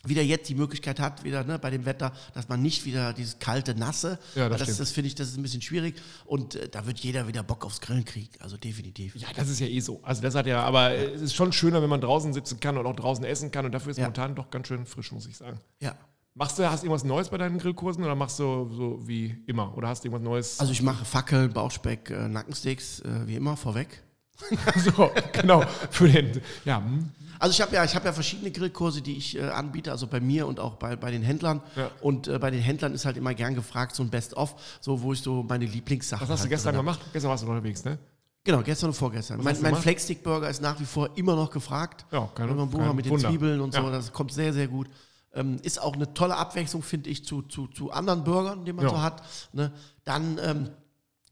wieder 0.05 0.21
jetzt 0.21 0.49
die 0.49 0.55
Möglichkeit 0.55 0.99
hat, 0.99 1.23
wieder 1.23 1.43
ne, 1.43 1.57
bei 1.59 1.69
dem 1.69 1.85
Wetter, 1.85 2.11
dass 2.33 2.49
man 2.49 2.61
nicht 2.61 2.85
wieder 2.85 3.13
dieses 3.13 3.39
kalte, 3.39 3.73
nasse, 3.75 4.19
ja, 4.35 4.49
das, 4.49 4.59
das, 4.59 4.77
das 4.77 4.91
finde 4.91 5.07
ich, 5.07 5.15
das 5.15 5.29
ist 5.29 5.37
ein 5.37 5.43
bisschen 5.43 5.61
schwierig 5.61 5.95
und 6.25 6.55
äh, 6.55 6.67
da 6.67 6.85
wird 6.85 6.99
jeder 6.99 7.27
wieder 7.27 7.43
Bock 7.43 7.65
aufs 7.65 7.79
Grillen 7.79 8.03
kriegen, 8.03 8.31
also 8.39 8.57
definitiv. 8.57 9.15
Ja, 9.15 9.27
das 9.35 9.49
ist 9.49 9.59
ja 9.59 9.67
eh 9.67 9.79
so. 9.79 10.01
Also 10.03 10.21
das 10.21 10.35
hat 10.35 10.45
ja, 10.45 10.63
aber 10.63 10.93
ja. 10.93 11.03
es 11.11 11.21
ist 11.21 11.35
schon 11.35 11.53
schöner, 11.53 11.81
wenn 11.81 11.89
man 11.89 12.01
draußen 12.01 12.33
sitzen 12.33 12.59
kann 12.59 12.77
und 12.77 12.85
auch 12.85 12.95
draußen 12.95 13.23
essen 13.23 13.51
kann 13.51 13.65
und 13.65 13.71
dafür 13.71 13.91
ist 13.91 13.97
ja. 13.97 14.03
momentan 14.03 14.35
doch 14.35 14.49
ganz 14.49 14.67
schön 14.67 14.85
frisch, 14.85 15.11
muss 15.11 15.25
ich 15.25 15.37
sagen. 15.37 15.59
Ja. 15.79 15.95
Machst 16.35 16.57
du, 16.57 16.69
hast 16.69 16.81
du 16.81 16.87
irgendwas 16.87 17.03
Neues 17.03 17.29
bei 17.29 17.37
deinen 17.37 17.59
Grillkursen 17.59 18.03
oder 18.03 18.15
machst 18.15 18.39
du 18.39 18.67
so 18.73 19.07
wie 19.07 19.37
immer 19.45 19.77
oder 19.77 19.87
hast 19.87 20.03
du 20.03 20.07
irgendwas 20.07 20.23
Neues? 20.23 20.59
Also 20.59 20.71
ich 20.71 20.81
mache 20.81 21.05
Fackeln, 21.05 21.53
Bauchspeck, 21.53 22.09
äh, 22.09 22.27
Nackensteaks, 22.27 23.01
äh, 23.01 23.27
wie 23.27 23.35
immer, 23.35 23.55
vorweg. 23.55 24.03
so, 24.77 25.11
genau, 25.31 25.63
für 25.89 26.09
den, 26.09 26.41
ja. 26.65 26.77
Hm. 26.77 27.09
Also 27.39 27.51
ich 27.51 27.61
habe 27.61 27.75
ja, 27.75 27.83
ich 27.83 27.93
habe 27.93 28.05
ja 28.05 28.13
verschiedene 28.13 28.51
Grillkurse, 28.51 29.01
die 29.01 29.17
ich 29.17 29.37
äh, 29.37 29.41
anbiete, 29.41 29.91
also 29.91 30.07
bei 30.07 30.21
mir 30.21 30.47
und 30.47 30.61
auch 30.61 30.75
bei, 30.75 30.95
bei 30.95 31.11
den 31.11 31.23
Händlern. 31.23 31.61
Ja. 31.75 31.91
Und 31.99 32.29
äh, 32.29 32.39
bei 32.39 32.49
den 32.51 32.61
Händlern 32.61 32.93
ist 32.93 33.05
halt 33.05 33.17
immer 33.17 33.33
gern 33.33 33.53
gefragt, 33.53 33.95
so 33.95 34.03
ein 34.03 34.09
Best-of, 34.09 34.55
so 34.79 35.01
wo 35.01 35.11
ich 35.11 35.21
so 35.21 35.43
meine 35.43 35.65
Lieblingssachen. 35.65 36.23
Was 36.23 36.31
hast 36.31 36.39
du 36.39 36.43
halt 36.43 36.51
gestern 36.51 36.75
gemacht? 36.75 37.01
Gestern 37.11 37.31
warst 37.31 37.43
du 37.43 37.47
unterwegs, 37.47 37.83
ne? 37.83 37.97
Genau, 38.45 38.61
gestern 38.61 38.91
und 38.91 38.93
vorgestern. 38.93 39.43
Was 39.43 39.61
mein 39.61 39.73
mein 39.73 39.81
Flexstick-Burger 39.81 40.49
ist 40.49 40.61
nach 40.61 40.79
wie 40.79 40.85
vor 40.85 41.17
immer 41.17 41.35
noch 41.35 41.49
gefragt. 41.49 42.05
Ja, 42.11 42.29
keine, 42.33 42.49
Wenn 42.49 42.69
man 42.69 42.95
mit 42.95 43.05
den 43.05 43.11
Wunder. 43.11 43.29
Zwiebeln 43.29 43.59
und 43.59 43.73
so, 43.73 43.89
das 43.89 44.13
kommt 44.13 44.31
sehr, 44.31 44.53
sehr 44.53 44.69
gut. 44.69 44.87
Ähm, 45.33 45.59
ist 45.63 45.81
auch 45.81 45.95
eine 45.95 46.13
tolle 46.13 46.37
Abwechslung, 46.37 46.81
finde 46.81 47.09
ich, 47.09 47.25
zu, 47.25 47.41
zu, 47.41 47.67
zu 47.67 47.91
anderen 47.91 48.23
Burgern, 48.23 48.63
die 48.63 48.71
man 48.71 48.85
ja. 48.85 48.91
so 48.91 49.01
hat. 49.01 49.21
Ne? 49.51 49.73
Dann, 50.05 50.39
ähm, 50.41 50.69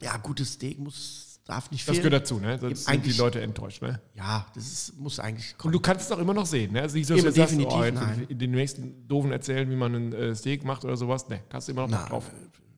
ja, 0.02 0.18
gutes 0.18 0.54
Steak 0.54 0.80
muss 0.80 1.31
darf 1.46 1.72
nicht 1.72 1.84
fehlen. 1.84 1.98
Das 1.98 2.04
gehört 2.04 2.22
dazu, 2.24 2.40
ne? 2.40 2.58
Sonst 2.60 2.86
sind 2.86 3.06
die 3.06 3.14
Leute 3.14 3.42
enttäuscht, 3.42 3.82
ne? 3.82 4.02
Ja, 4.16 4.46
das 4.54 4.72
ist, 4.72 5.00
muss 5.00 5.20
eigentlich 5.20 5.58
kommen. 5.58 5.74
Und 5.74 5.80
du 5.80 5.80
kannst 5.80 6.06
es 6.06 6.12
auch 6.12 6.20
immer 6.20 6.34
noch 6.34 6.46
sehen, 6.46 6.74
ne? 6.74 6.82
Also 6.82 6.98
nicht 6.98 7.08
so, 7.08 7.16
dass 7.16 7.24
du 7.24 7.32
sagst, 7.32 7.56
oh, 7.60 7.84
in 8.28 8.40
den 8.40 8.52
nächsten 8.52 9.08
doofen 9.08 9.32
erzählen, 9.32 9.70
wie 9.70 9.76
man 9.76 9.96
ein 9.96 10.14
äh, 10.14 10.36
Steak 10.36 10.64
macht 10.64 10.86
oder 10.86 10.98
sowas. 10.98 11.28
Ne, 11.30 11.42
kannst 11.50 11.68
du 11.68 11.74
immer 11.74 11.84
noch 11.84 11.90
Na, 11.90 12.08
drauf. 12.08 12.32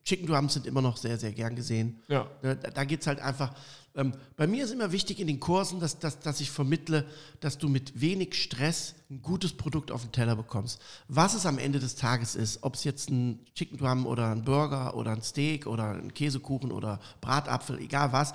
Chicken 0.03 0.27
Drums 0.27 0.53
sind 0.53 0.67
immer 0.67 0.81
noch 0.81 0.97
sehr, 0.97 1.17
sehr 1.17 1.31
gern 1.31 1.55
gesehen. 1.55 2.01
Ja. 2.09 2.27
Da, 2.41 2.55
da 2.55 2.83
geht 2.83 3.01
es 3.01 3.07
halt 3.07 3.19
einfach. 3.19 3.53
Ähm, 3.95 4.13
bei 4.35 4.47
mir 4.47 4.63
ist 4.63 4.71
immer 4.71 4.91
wichtig 4.91 5.19
in 5.19 5.27
den 5.27 5.39
Kursen, 5.39 5.79
dass, 5.79 5.99
dass, 5.99 6.19
dass 6.19 6.39
ich 6.39 6.49
vermittle, 6.49 7.05
dass 7.41 7.59
du 7.59 7.69
mit 7.69 8.01
wenig 8.01 8.33
Stress 8.33 8.95
ein 9.11 9.21
gutes 9.21 9.53
Produkt 9.53 9.91
auf 9.91 10.01
den 10.01 10.11
Teller 10.11 10.35
bekommst. 10.35 10.81
Was 11.07 11.35
es 11.35 11.45
am 11.45 11.59
Ende 11.59 11.79
des 11.79 11.95
Tages 11.95 12.33
ist, 12.35 12.63
ob 12.63 12.73
es 12.73 12.83
jetzt 12.83 13.11
ein 13.11 13.45
Chicken 13.53 13.77
Drum 13.77 14.07
oder 14.07 14.31
ein 14.31 14.43
Burger 14.43 14.95
oder 14.95 15.11
ein 15.11 15.21
Steak 15.21 15.67
oder 15.67 15.91
ein 15.91 16.13
Käsekuchen 16.13 16.71
oder 16.71 16.99
Bratapfel, 17.21 17.79
egal 17.79 18.11
was, 18.11 18.33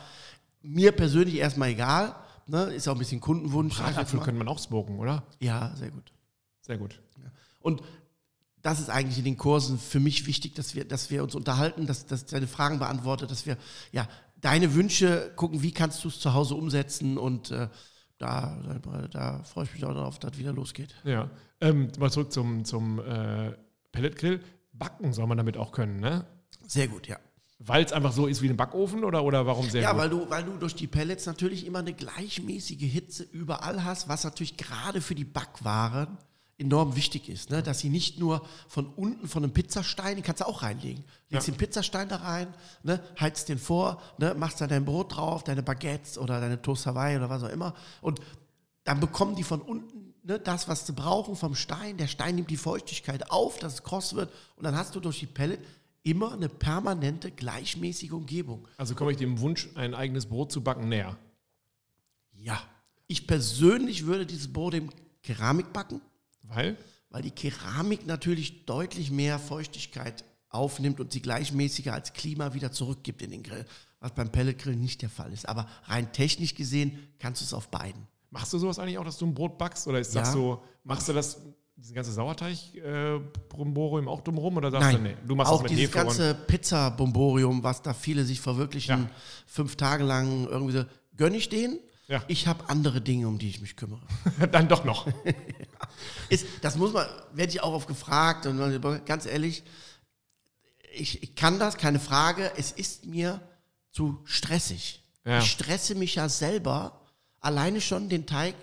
mir 0.63 0.93
persönlich 0.93 1.37
erstmal 1.37 1.71
egal. 1.71 2.15
Ne? 2.47 2.65
Ist 2.75 2.87
auch 2.89 2.95
ein 2.95 2.99
bisschen 2.99 3.21
Kundenwunsch. 3.21 3.79
Bratapfel 3.79 4.21
könnte 4.21 4.39
man 4.39 4.49
auch 4.49 4.59
smoken, 4.61 4.99
oder? 4.99 5.25
Ja, 5.41 5.75
sehr 5.77 5.91
gut. 5.91 6.13
Sehr 6.63 6.79
gut. 6.79 7.01
Ja. 7.17 7.31
Und 7.61 7.83
das 8.63 8.81
ist 8.81 8.91
eigentlich 8.91 9.19
in 9.19 9.25
den 9.25 9.37
Kursen 9.37 9.79
für 9.79 10.01
mich 10.01 10.27
wichtig, 10.27 10.55
dass 10.55 10.75
wir, 10.75 10.85
dass 10.85 11.11
wir 11.11 11.23
uns 11.23 11.35
unterhalten, 11.35 11.87
dass, 11.87 12.07
dass 12.07 12.27
deine 12.27 12.47
Fragen 12.47 12.79
beantwortet, 12.79 13.31
dass 13.31 13.47
wir 13.47 13.57
ja 13.93 14.09
deine 14.41 14.75
Wünsche 14.75 15.33
gucken, 15.37 15.63
wie 15.63 15.73
kannst 15.73 16.05
du 16.05 16.09
es 16.09 16.21
zu 16.21 16.35
Hause 16.35 16.55
umsetzen 16.55 17.19
und 17.19 17.51
äh, 17.51 17.69
da, 18.19 18.59
da, 18.83 19.09
da, 19.09 19.43
freue 19.45 19.65
ich 19.65 19.73
mich 19.75 19.85
auch 19.85 19.95
darauf, 19.95 20.19
dass 20.19 20.33
das 20.33 20.39
wieder 20.41 20.53
losgeht. 20.53 20.95
Ja, 21.05 21.31
ähm, 21.61 21.91
mal 21.99 22.11
zurück 22.11 22.33
zum, 22.33 22.65
zum 22.65 22.99
äh, 22.99 23.53
Pelletgrill. 23.93 24.41
Backen 24.73 25.13
soll 25.13 25.27
man 25.27 25.39
damit 25.39 25.57
auch 25.57 25.73
können, 25.73 26.01
ne? 26.01 26.27
Sehr 26.67 26.89
gut, 26.89 27.07
ja. 27.07 27.19
Weil 27.61 27.85
es 27.85 27.93
einfach 27.93 28.13
so 28.13 28.27
ist 28.27 28.41
wie 28.43 28.49
ein 28.49 28.57
Backofen 28.57 29.03
oder, 29.03 29.25
oder 29.25 29.47
warum 29.47 29.69
sehr 29.69 29.83
Ja, 29.83 29.91
gut? 29.93 30.01
weil 30.01 30.11
du, 30.11 30.31
weil 30.31 30.45
du 30.45 30.57
durch 30.59 30.75
die 30.75 30.87
Pellets 30.87 31.27
natürlich 31.27 31.67
immer 31.67 31.81
eine 31.81 31.93
gleichmäßige 31.93 32.83
Hitze 32.83 33.25
überall 33.25 33.85
hast, 33.85 34.09
was 34.09 34.23
natürlich 34.23 34.57
gerade 34.57 35.01
für 35.01 35.17
die 35.17 35.25
Backwaren 35.25 36.19
enorm 36.59 36.97
wichtig 36.97 37.29
ist, 37.29 37.51
ne? 37.51 37.63
dass 37.63 37.79
sie 37.79 37.89
nicht 37.89 38.19
nur 38.19 38.45
von 38.67 38.87
unten 38.87 39.29
von 39.29 39.45
einem 39.45 39.53
Pizzastein, 39.53 40.17
den 40.17 40.25
kannst 40.25 40.41
du 40.41 40.47
auch 40.47 40.63
reinlegen, 40.63 41.05
legst 41.31 41.47
ja. 41.47 41.55
den 41.55 41.59
Pizzastein 41.59 42.09
da 42.09 42.17
rein, 42.17 42.53
ne? 42.83 43.01
heizt 43.19 43.49
den 43.49 43.59
vor, 43.59 44.03
ne? 44.19 44.35
machst 44.35 44.61
da 44.61 44.67
dein 44.67 44.85
Brot 44.85 45.17
drauf, 45.17 45.45
deine 45.45 45.63
Baguettes 45.63 46.19
oder 46.19 46.41
deine 46.41 46.61
Toast 46.61 46.87
Hawaii 46.87 47.17
oder 47.17 47.31
was 47.31 47.45
auch 47.45 47.49
immer 47.49 47.75
und 48.01 48.21
dann 48.83 48.99
bekommen 48.99 49.37
die 49.37 49.45
von 49.45 49.63
unten 49.63 50.15
ne, 50.25 50.39
das, 50.39 50.69
was 50.69 50.87
sie 50.87 50.93
brauchen 50.93 51.37
vom 51.37 51.55
Stein. 51.55 51.97
Der 51.97 52.07
Stein 52.07 52.37
nimmt 52.37 52.51
die 52.51 52.57
Feuchtigkeit 52.57 53.31
auf, 53.31 53.59
dass 53.59 53.75
es 53.75 53.83
kross 53.83 54.15
wird 54.15 54.33
und 54.57 54.65
dann 54.65 54.77
hast 54.77 54.95
du 54.95 55.01
durch 55.01 55.21
die 55.21 55.27
Pellet 55.27 55.61
immer 56.03 56.33
eine 56.33 56.49
permanente, 56.49 57.31
gleichmäßige 57.31 58.13
Umgebung. 58.13 58.67
Also 58.77 58.95
komme 58.95 59.13
ich 59.13 59.19
dem 59.19 59.41
Wunsch, 59.41 59.69
ein 59.75 59.95
eigenes 59.95 60.27
Brot 60.27 60.53
zu 60.53 60.63
backen, 60.63 60.89
näher? 60.89 61.19
Ja. 62.35 62.61
Ich 63.07 63.27
persönlich 63.27 64.07
würde 64.07 64.27
dieses 64.27 64.53
Brot 64.53 64.75
in 64.75 64.91
Keramik 65.23 65.73
backen. 65.73 66.01
Weil? 66.49 66.77
Weil 67.11 67.23
die 67.23 67.31
Keramik 67.31 68.07
natürlich 68.07 68.67
deutlich 68.67 69.11
mehr 69.11 69.39
Feuchtigkeit 69.39 70.25
aufnimmt 70.51 71.01
und 71.01 71.13
sie 71.13 71.21
gleichmäßiger 71.21 71.93
als 71.93 72.13
Klima 72.13 72.55
wieder 72.55 72.73
zurückgibt 72.73 73.23
in 73.23 73.31
den 73.31 73.43
Grill. 73.43 73.65
Was 74.01 74.13
beim 74.13 74.31
Pelletgrill 74.31 74.77
nicht 74.77 75.03
der 75.03 75.11
Fall 75.11 75.33
ist. 75.33 75.49
Aber 75.49 75.67
rein 75.85 76.13
technisch 76.13 76.55
gesehen 76.55 76.99
kannst 77.19 77.41
du 77.41 77.45
es 77.45 77.53
auf 77.53 77.69
beiden. 77.69 78.07
Machst 78.31 78.53
du 78.53 78.59
sowas 78.59 78.79
eigentlich 78.79 78.99
auch, 78.99 79.05
dass 79.05 79.19
du 79.19 79.27
ein 79.27 79.35
Brot 79.35 79.59
backst? 79.59 79.87
Oder 79.89 80.01
ist 80.01 80.15
ja. 80.15 80.21
das 80.21 80.33
so, 80.33 80.63
machst 80.85 81.09
du 81.09 81.13
das 81.13 81.39
diese 81.79 81.95
ganze 81.95 82.13
Sauerteig-Bromborium 82.13 84.07
äh, 84.07 84.11
auch 84.11 84.21
drumherum 84.21 84.57
oder 84.57 84.71
sagst 84.71 84.93
Nein, 84.93 84.97
du, 84.97 85.03
nee, 85.11 85.17
du 85.27 85.37
machst 85.37 85.53
auch 85.53 85.63
das 85.63 85.71
mit 85.71 85.79
dieses 85.79 85.95
Hefe 85.95 86.05
ganze 86.05 86.35
Pizza-Bromborium, 86.35 87.63
was 87.63 87.83
da 87.83 87.95
viele 87.95 88.25
sich 88.25 88.41
verwirklichen, 88.41 89.03
ja. 89.03 89.11
fünf 89.47 89.77
Tage 89.77 90.03
lang 90.03 90.49
irgendwie 90.49 90.73
so, 90.73 90.85
gönne 91.17 91.37
ich 91.37 91.49
denen. 91.49 91.79
Ja. 92.09 92.25
Ich 92.27 92.47
habe 92.47 92.69
andere 92.71 93.03
Dinge, 93.03 93.29
um 93.29 93.39
die 93.39 93.51
ich 93.51 93.61
mich 93.61 93.77
kümmere. 93.77 94.01
Dann 94.51 94.67
doch 94.69 94.85
noch. 94.85 95.07
Ist, 96.31 96.47
das 96.63 96.77
muss 96.77 96.93
man, 96.93 97.07
werde 97.33 97.53
ich 97.53 97.63
auch 97.63 97.73
oft 97.73 97.87
gefragt 97.87 98.47
und 98.47 99.05
ganz 99.05 99.27
ehrlich, 99.27 99.63
ich, 100.95 101.23
ich, 101.23 101.35
kann 101.35 101.59
das, 101.59 101.77
keine 101.77 102.01
Frage. 102.01 102.53
Es 102.57 102.73
ist 102.73 103.07
mir 103.07 103.41
zu 103.91 104.21
stressig. 104.25 105.03
Ja. 105.25 105.39
Ich 105.41 105.51
stresse 105.51 105.95
mich 105.95 106.15
ja 106.15 106.29
selber, 106.29 107.01
alleine 107.41 107.81
schon 107.81 108.09
den 108.09 108.27
Teig 108.27 108.55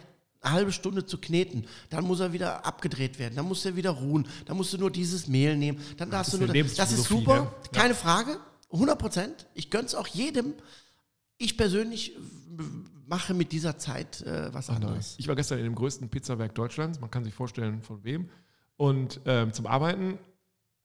eine 0.41 0.53
halbe 0.53 0.71
Stunde 0.71 1.05
zu 1.05 1.17
kneten, 1.17 1.67
dann 1.89 2.03
muss 2.03 2.19
er 2.19 2.33
wieder 2.33 2.65
abgedreht 2.65 3.19
werden, 3.19 3.35
dann 3.35 3.47
muss 3.47 3.65
er 3.65 3.75
wieder 3.75 3.91
ruhen, 3.91 4.27
dann 4.45 4.57
musst 4.57 4.73
du 4.73 4.77
nur 4.77 4.91
dieses 4.91 5.27
Mehl 5.27 5.57
nehmen, 5.57 5.79
dann 5.97 6.11
darfst 6.11 6.33
du 6.33 6.37
nur. 6.37 6.47
Das, 6.47 6.75
das 6.75 6.91
ist 6.91 7.05
super, 7.05 7.41
ne? 7.41 7.51
keine 7.71 7.89
ja. 7.89 7.95
Frage, 7.95 8.39
100 8.71 8.97
Prozent. 8.97 9.47
Ich 9.53 9.69
gönne 9.69 9.85
es 9.85 9.95
auch 9.95 10.07
jedem. 10.07 10.53
Ich 11.37 11.57
persönlich 11.57 12.15
mache 13.07 13.33
mit 13.33 13.51
dieser 13.51 13.77
Zeit 13.77 14.21
äh, 14.21 14.53
was 14.53 14.69
Ach, 14.69 14.75
anderes. 14.75 15.15
Ich 15.17 15.27
war 15.27 15.35
gestern 15.35 15.59
in 15.59 15.65
dem 15.65 15.75
größten 15.75 16.09
Pizzawerk 16.09 16.55
Deutschlands, 16.55 16.99
man 16.99 17.11
kann 17.11 17.23
sich 17.23 17.33
vorstellen, 17.33 17.81
von 17.81 18.03
wem. 18.03 18.29
Und 18.77 19.21
ähm, 19.25 19.53
zum 19.53 19.67
Arbeiten 19.67 20.19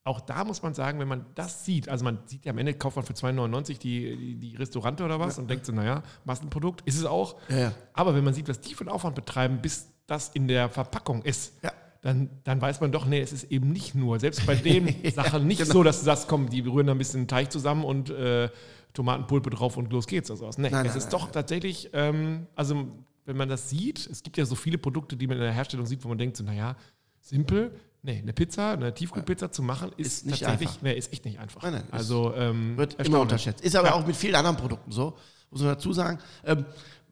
auch 0.02 0.20
da 0.20 0.44
muss 0.44 0.62
man 0.62 0.72
sagen, 0.72 0.98
wenn 0.98 1.08
man 1.08 1.26
das 1.34 1.64
sieht, 1.64 1.88
also 1.88 2.04
man 2.04 2.18
sieht 2.24 2.46
ja 2.46 2.52
am 2.52 2.58
Ende, 2.58 2.72
kauft 2.72 2.96
man 2.96 3.04
für 3.04 3.12
2,99 3.12 3.78
die, 3.78 4.16
die, 4.16 4.34
die 4.36 4.56
Restaurante 4.56 5.04
oder 5.04 5.20
was 5.20 5.36
ja. 5.36 5.42
und 5.42 5.50
denkt 5.50 5.66
so, 5.66 5.72
naja, 5.72 6.02
Massenprodukt, 6.24 6.80
ist 6.86 6.96
es 6.96 7.04
auch. 7.04 7.36
Ja, 7.50 7.58
ja. 7.58 7.72
Aber 7.92 8.14
wenn 8.14 8.24
man 8.24 8.32
sieht, 8.32 8.48
was 8.48 8.60
die 8.60 8.74
für 8.74 8.80
einen 8.80 8.88
Aufwand 8.88 9.14
betreiben, 9.14 9.60
bis 9.60 9.88
das 10.06 10.30
in 10.30 10.48
der 10.48 10.70
Verpackung 10.70 11.22
ist, 11.22 11.52
dann, 12.00 12.30
dann 12.44 12.62
weiß 12.62 12.80
man 12.80 12.92
doch, 12.92 13.04
nee, 13.04 13.20
es 13.20 13.32
ist 13.32 13.52
eben 13.52 13.70
nicht 13.72 13.94
nur, 13.94 14.18
selbst 14.18 14.46
bei 14.46 14.54
den 14.54 14.94
Sachen 15.14 15.46
nicht 15.46 15.60
genau. 15.60 15.72
so, 15.74 15.82
dass 15.82 15.98
du 15.98 16.06
sagst, 16.06 16.28
komm, 16.28 16.48
die 16.48 16.60
rühren 16.60 16.86
da 16.86 16.92
ein 16.92 16.98
bisschen 16.98 17.28
Teig 17.28 17.52
zusammen 17.52 17.84
und 17.84 18.08
äh, 18.08 18.48
Tomatenpulpe 18.92 19.50
drauf 19.50 19.76
und 19.76 19.92
los 19.92 20.06
geht's. 20.06 20.30
Also, 20.30 20.46
nee, 20.46 20.52
nein, 20.56 20.66
es 20.66 20.72
nein, 20.72 20.86
ist 20.86 21.04
nein, 21.04 21.10
doch 21.10 21.30
tatsächlich, 21.30 21.90
ähm, 21.92 22.46
also 22.54 22.88
wenn 23.24 23.36
man 23.36 23.48
das 23.48 23.68
sieht, 23.68 24.06
es 24.06 24.22
gibt 24.22 24.36
ja 24.36 24.44
so 24.44 24.54
viele 24.54 24.78
Produkte, 24.78 25.16
die 25.16 25.26
man 25.26 25.36
in 25.36 25.42
der 25.42 25.52
Herstellung 25.52 25.86
sieht, 25.86 26.04
wo 26.04 26.08
man 26.08 26.18
denkt, 26.18 26.36
so, 26.36 26.44
naja, 26.44 26.76
simpel, 27.20 27.72
Nee, 28.02 28.18
eine 28.18 28.32
Pizza, 28.32 28.72
eine 28.72 28.94
Tiefkühlpizza 28.94 29.52
zu 29.52 29.62
machen, 29.62 29.92
ist, 29.98 30.06
ist 30.06 30.26
nicht 30.26 30.40
tatsächlich, 30.40 30.68
einfach. 30.68 30.82
Nee, 30.82 30.94
ist 30.94 31.12
echt 31.12 31.24
nicht 31.26 31.38
einfach. 31.38 31.62
Nein, 31.62 31.74
nein, 31.74 31.84
also 31.90 32.34
ähm, 32.34 32.76
wird 32.78 32.94
immer 33.06 33.20
unterschätzt. 33.20 33.62
Ist 33.62 33.76
aber 33.76 33.88
ja. 33.88 33.94
auch 33.94 34.06
mit 34.06 34.16
vielen 34.16 34.36
anderen 34.36 34.56
Produkten 34.56 34.90
so, 34.90 35.18
muss 35.50 35.60
man 35.60 35.74
dazu 35.74 35.92
sagen. 35.92 36.18
Ähm, 36.44 36.64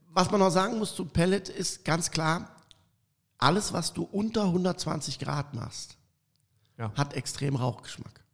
was 0.09 0.31
man 0.31 0.41
noch 0.41 0.51
sagen 0.51 0.79
muss 0.79 0.95
zu 0.95 1.05
Pellet 1.05 1.51
ist 1.51 1.85
ganz 1.85 2.11
klar, 2.11 2.57
alles, 3.37 3.75
was 3.75 3.93
du 3.93 4.03
unter 4.05 4.45
120 4.45 5.19
Grad 5.19 5.53
machst, 5.55 5.99
ja. 6.79 6.91
hat 6.95 7.13
extrem 7.13 7.57
Rauchgeschmack. 7.57 8.25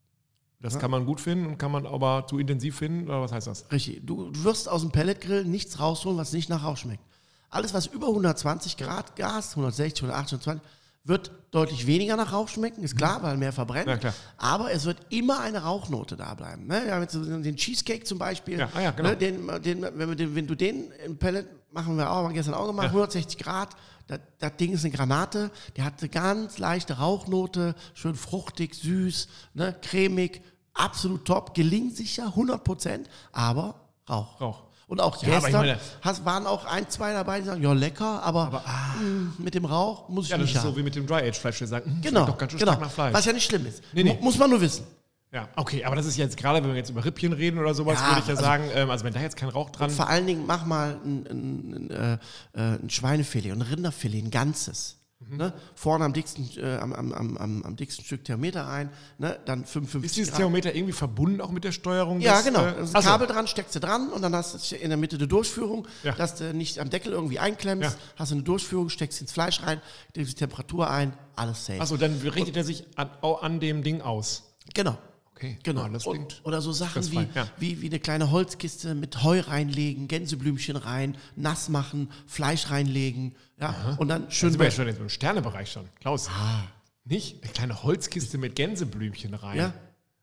Das 0.65 0.73
ja? 0.73 0.81
kann 0.81 0.91
man 0.91 1.05
gut 1.05 1.21
finden 1.21 1.45
und 1.45 1.59
kann 1.59 1.71
man 1.71 1.85
aber 1.85 2.27
zu 2.27 2.39
intensiv 2.39 2.79
finden, 2.79 3.07
oder 3.07 3.21
was 3.21 3.33
heißt 3.33 3.47
das? 3.47 3.71
Richtig. 3.71 4.01
Du, 4.07 4.31
du 4.31 4.45
wirst 4.45 4.67
aus 4.67 4.81
dem 4.81 4.91
Pelletgrill 4.93 5.45
nichts 5.45 5.79
rausholen, 5.79 6.17
was 6.17 6.33
nicht 6.33 6.49
nach 6.49 6.65
Rauch 6.65 6.79
schmeckt. 6.79 7.05
Alles, 7.51 7.75
was 7.75 7.85
über 7.85 8.09
120 8.09 8.79
Grad 8.79 9.15
Gas, 9.15 9.51
160, 9.51 10.05
180, 10.05 10.39
120, 10.39 10.63
wird 11.05 11.33
deutlich 11.51 11.87
weniger 11.87 12.17
nach 12.17 12.33
Rauch 12.33 12.49
schmecken, 12.49 12.83
ist 12.83 12.97
klar, 12.97 13.23
weil 13.23 13.37
mehr 13.37 13.53
verbrennt. 13.53 14.03
Ja, 14.03 14.15
aber 14.39 14.73
es 14.73 14.87
wird 14.87 14.97
immer 15.11 15.41
eine 15.41 15.63
Rauchnote 15.65 16.17
da 16.17 16.33
bleiben. 16.33 16.67
Ne? 16.67 16.81
Wir 16.83 16.95
haben 16.95 17.03
jetzt 17.03 17.15
den 17.15 17.57
Cheesecake 17.57 18.05
zum 18.05 18.17
Beispiel. 18.17 18.59
Ja, 18.59 18.71
ah, 18.73 18.81
ja, 18.81 18.91
genau. 18.93 19.11
ne? 19.11 19.17
den, 19.19 19.47
den, 19.63 19.83
wenn, 19.83 20.17
den, 20.17 20.35
wenn, 20.35 20.47
du 20.47 20.55
den 20.55 20.91
im 21.05 21.19
Pellet 21.19 21.47
machen 21.73 21.99
wir 21.99 22.11
auch, 22.11 22.17
haben 22.17 22.29
wir 22.29 22.35
gestern 22.35 22.55
auch 22.55 22.67
gemacht, 22.67 22.87
160 22.87 23.37
Grad. 23.37 23.77
Das, 24.07 24.21
das, 24.39 24.57
Ding 24.57 24.73
ist 24.73 24.85
eine 24.85 24.95
Granate, 24.95 25.51
der 25.77 25.85
hat 25.85 26.01
eine 26.01 26.09
ganz 26.09 26.59
leichte 26.59 26.95
Rauchnote, 26.99 27.75
schön 27.93 28.15
fruchtig, 28.15 28.75
süß, 28.75 29.29
ne? 29.55 29.77
cremig, 29.83 30.43
absolut 30.75 31.25
top, 31.25 31.55
gelingt 31.55 31.97
sicher, 31.97 32.27
100 32.27 32.63
Prozent, 32.63 33.09
aber 33.33 33.75
Rauch. 34.09 34.41
Rauch. 34.41 34.63
Und 34.87 35.01
auch 35.01 35.23
ja, 35.23 35.41
gestern 35.41 35.53
meine, 35.53 35.79
hast, 36.03 36.25
waren 36.27 36.47
auch 36.47 36.67
ein, 36.67 36.89
zwei 36.91 37.13
dabei, 37.15 37.41
die 37.41 37.47
sagen, 37.47 37.63
ja, 37.63 37.73
lecker, 37.73 38.23
aber, 38.23 38.47
aber 38.47 38.63
ah, 38.67 38.95
mh, 39.01 39.03
mm, 39.03 39.35
mit 39.39 39.55
dem 39.55 39.65
Rauch 39.65 40.09
muss 40.11 40.27
ich 40.27 40.31
ja, 40.31 40.37
nicht 40.37 40.51
Ja, 40.51 40.55
das 40.61 40.65
ist 40.65 40.71
so 40.71 40.77
wie 40.77 40.83
mit 40.83 40.95
dem 40.95 41.07
Dry-Age-Fleisch, 41.07 41.61
wir 41.61 41.67
sagen, 41.67 42.01
genau, 42.03 42.27
doch 42.27 42.37
ganz 42.37 42.53
schön 42.53 42.59
genau. 42.59 42.79
nach 42.79 42.91
Fleisch. 42.91 43.15
Was 43.15 43.25
ja 43.25 43.33
nicht 43.33 43.45
schlimm 43.45 43.65
ist. 43.67 43.83
Nee, 43.95 44.05
nee. 44.05 44.19
Muss 44.21 44.37
man 44.37 44.51
nur 44.51 44.61
wissen. 44.61 44.87
Ja, 45.33 45.49
okay, 45.57 45.85
aber 45.85 45.97
das 45.97 46.07
ist 46.07 46.17
jetzt 46.17 46.37
gerade, 46.37 46.63
wenn 46.63 46.71
wir 46.71 46.77
jetzt 46.77 46.91
über 46.91 47.05
Rippchen 47.05 47.33
reden 47.33 47.59
oder 47.59 47.75
sowas, 47.75 47.99
ja, 47.99 48.09
würde 48.09 48.21
ich 48.21 48.27
ja 48.27 48.35
also, 48.35 48.43
sagen, 48.43 48.65
ähm, 48.73 48.91
also 48.91 49.05
wenn 49.05 49.15
da 49.15 49.21
jetzt 49.21 49.37
kein 49.37 49.49
Rauch 49.49 49.71
dran... 49.71 49.91
Vor 49.91 50.09
allen 50.09 50.27
Dingen 50.27 50.45
mach 50.47 50.65
mal 50.65 50.97
ein, 51.05 51.27
ein, 51.27 51.91
ein, 51.91 51.91
äh, 51.91 52.19
ein 52.55 52.91
Schweinefilet 52.91 53.53
und 53.53 53.63
ein 53.63 53.69
Rinderfilet, 53.69 54.23
ein 54.23 54.31
ganzes. 54.31 54.99
Mhm. 55.29 55.37
Ne? 55.37 55.53
Vorne 55.75 56.05
am 56.05 56.13
dicksten, 56.13 56.49
äh, 56.57 56.77
am, 56.77 56.93
am, 56.93 57.13
am, 57.13 57.63
am 57.63 57.77
dicksten 57.77 58.05
Stück 58.05 58.25
Thermometer 58.25 58.69
ein, 58.69 58.91
ne? 59.19 59.39
dann 59.45 59.65
55 59.65 60.05
Ist 60.05 60.17
dieses 60.17 60.31
Grad. 60.31 60.39
Thermometer 60.39 60.75
irgendwie 60.75 60.93
verbunden 60.93 61.41
auch 61.41 61.51
mit 61.51 61.65
der 61.65 61.73
Steuerung? 61.73 62.21
Ja, 62.21 62.37
des, 62.37 62.47
genau. 62.47 62.65
Äh, 62.65 62.83
ist 62.83 62.95
ein 62.95 63.03
Kabel 63.03 63.27
dran, 63.27 63.47
steckst 63.47 63.75
du 63.75 63.81
dran 63.81 64.11
und 64.11 64.23
dann 64.23 64.35
hast 64.35 64.71
du 64.71 64.77
in 64.77 64.89
der 64.91 64.99
Mitte 64.99 65.17
eine 65.17 65.29
Durchführung, 65.29 65.87
ja. 66.03 66.13
dass 66.13 66.37
du 66.37 66.53
nicht 66.55 66.79
am 66.79 66.91
Deckel 66.91 67.13
irgendwie 67.13 67.39
einklemmst, 67.39 67.91
ja. 67.91 67.99
hast 68.17 68.31
du 68.31 68.37
eine 68.37 68.45
Durchführung, 68.45 68.89
steckst 68.89 69.21
ins 69.21 69.33
Fleisch 69.33 69.63
rein, 69.63 69.81
die 70.15 70.25
Temperatur 70.25 70.91
ein, 70.91 71.13
alles 71.37 71.67
safe. 71.67 71.81
Also 71.81 71.97
dann 71.97 72.19
richtet 72.21 72.49
und, 72.49 72.57
er 72.57 72.65
sich 72.65 72.85
an, 72.97 73.11
an 73.23 73.61
dem 73.61 73.83
Ding 73.83 74.01
aus? 74.01 74.55
Genau. 74.75 74.99
Okay, 75.35 75.59
genau. 75.65 75.89
Das 75.89 76.05
klingt 76.05 76.41
Oder 76.45 76.63
so 76.63 76.71
Sachen 76.73 77.11
wie, 77.11 77.27
ja. 77.35 77.49
wie, 77.59 77.81
wie 77.83 77.87
eine 77.87 77.99
kleine 77.99 78.31
Holzkiste 78.31 78.95
mit 78.95 79.25
Heu 79.25 79.41
reinlegen, 79.41 80.07
Gänseblümchen 80.07 80.77
rein, 80.77 81.17
nass 81.35 81.69
machen, 81.69 82.09
Fleisch 82.27 82.71
reinlegen. 82.71 83.35
Ja, 83.61 83.71
Aha. 83.71 83.97
und 83.99 84.09
dann 84.09 84.31
schön. 84.31 84.49
Da 84.49 84.51
sind 84.53 84.61
wir 84.61 84.67
ja 84.67 84.71
schon 84.71 84.89
im 84.89 85.09
Sternebereich 85.09 85.73
schon. 85.73 85.89
Klaus. 86.01 86.29
Ah. 86.29 86.63
Nicht? 87.05 87.43
Eine 87.43 87.53
kleine 87.53 87.83
Holzkiste 87.83 88.39
mit 88.39 88.55
Gänseblümchen 88.55 89.35
rein. 89.35 89.59
Ja. 89.59 89.75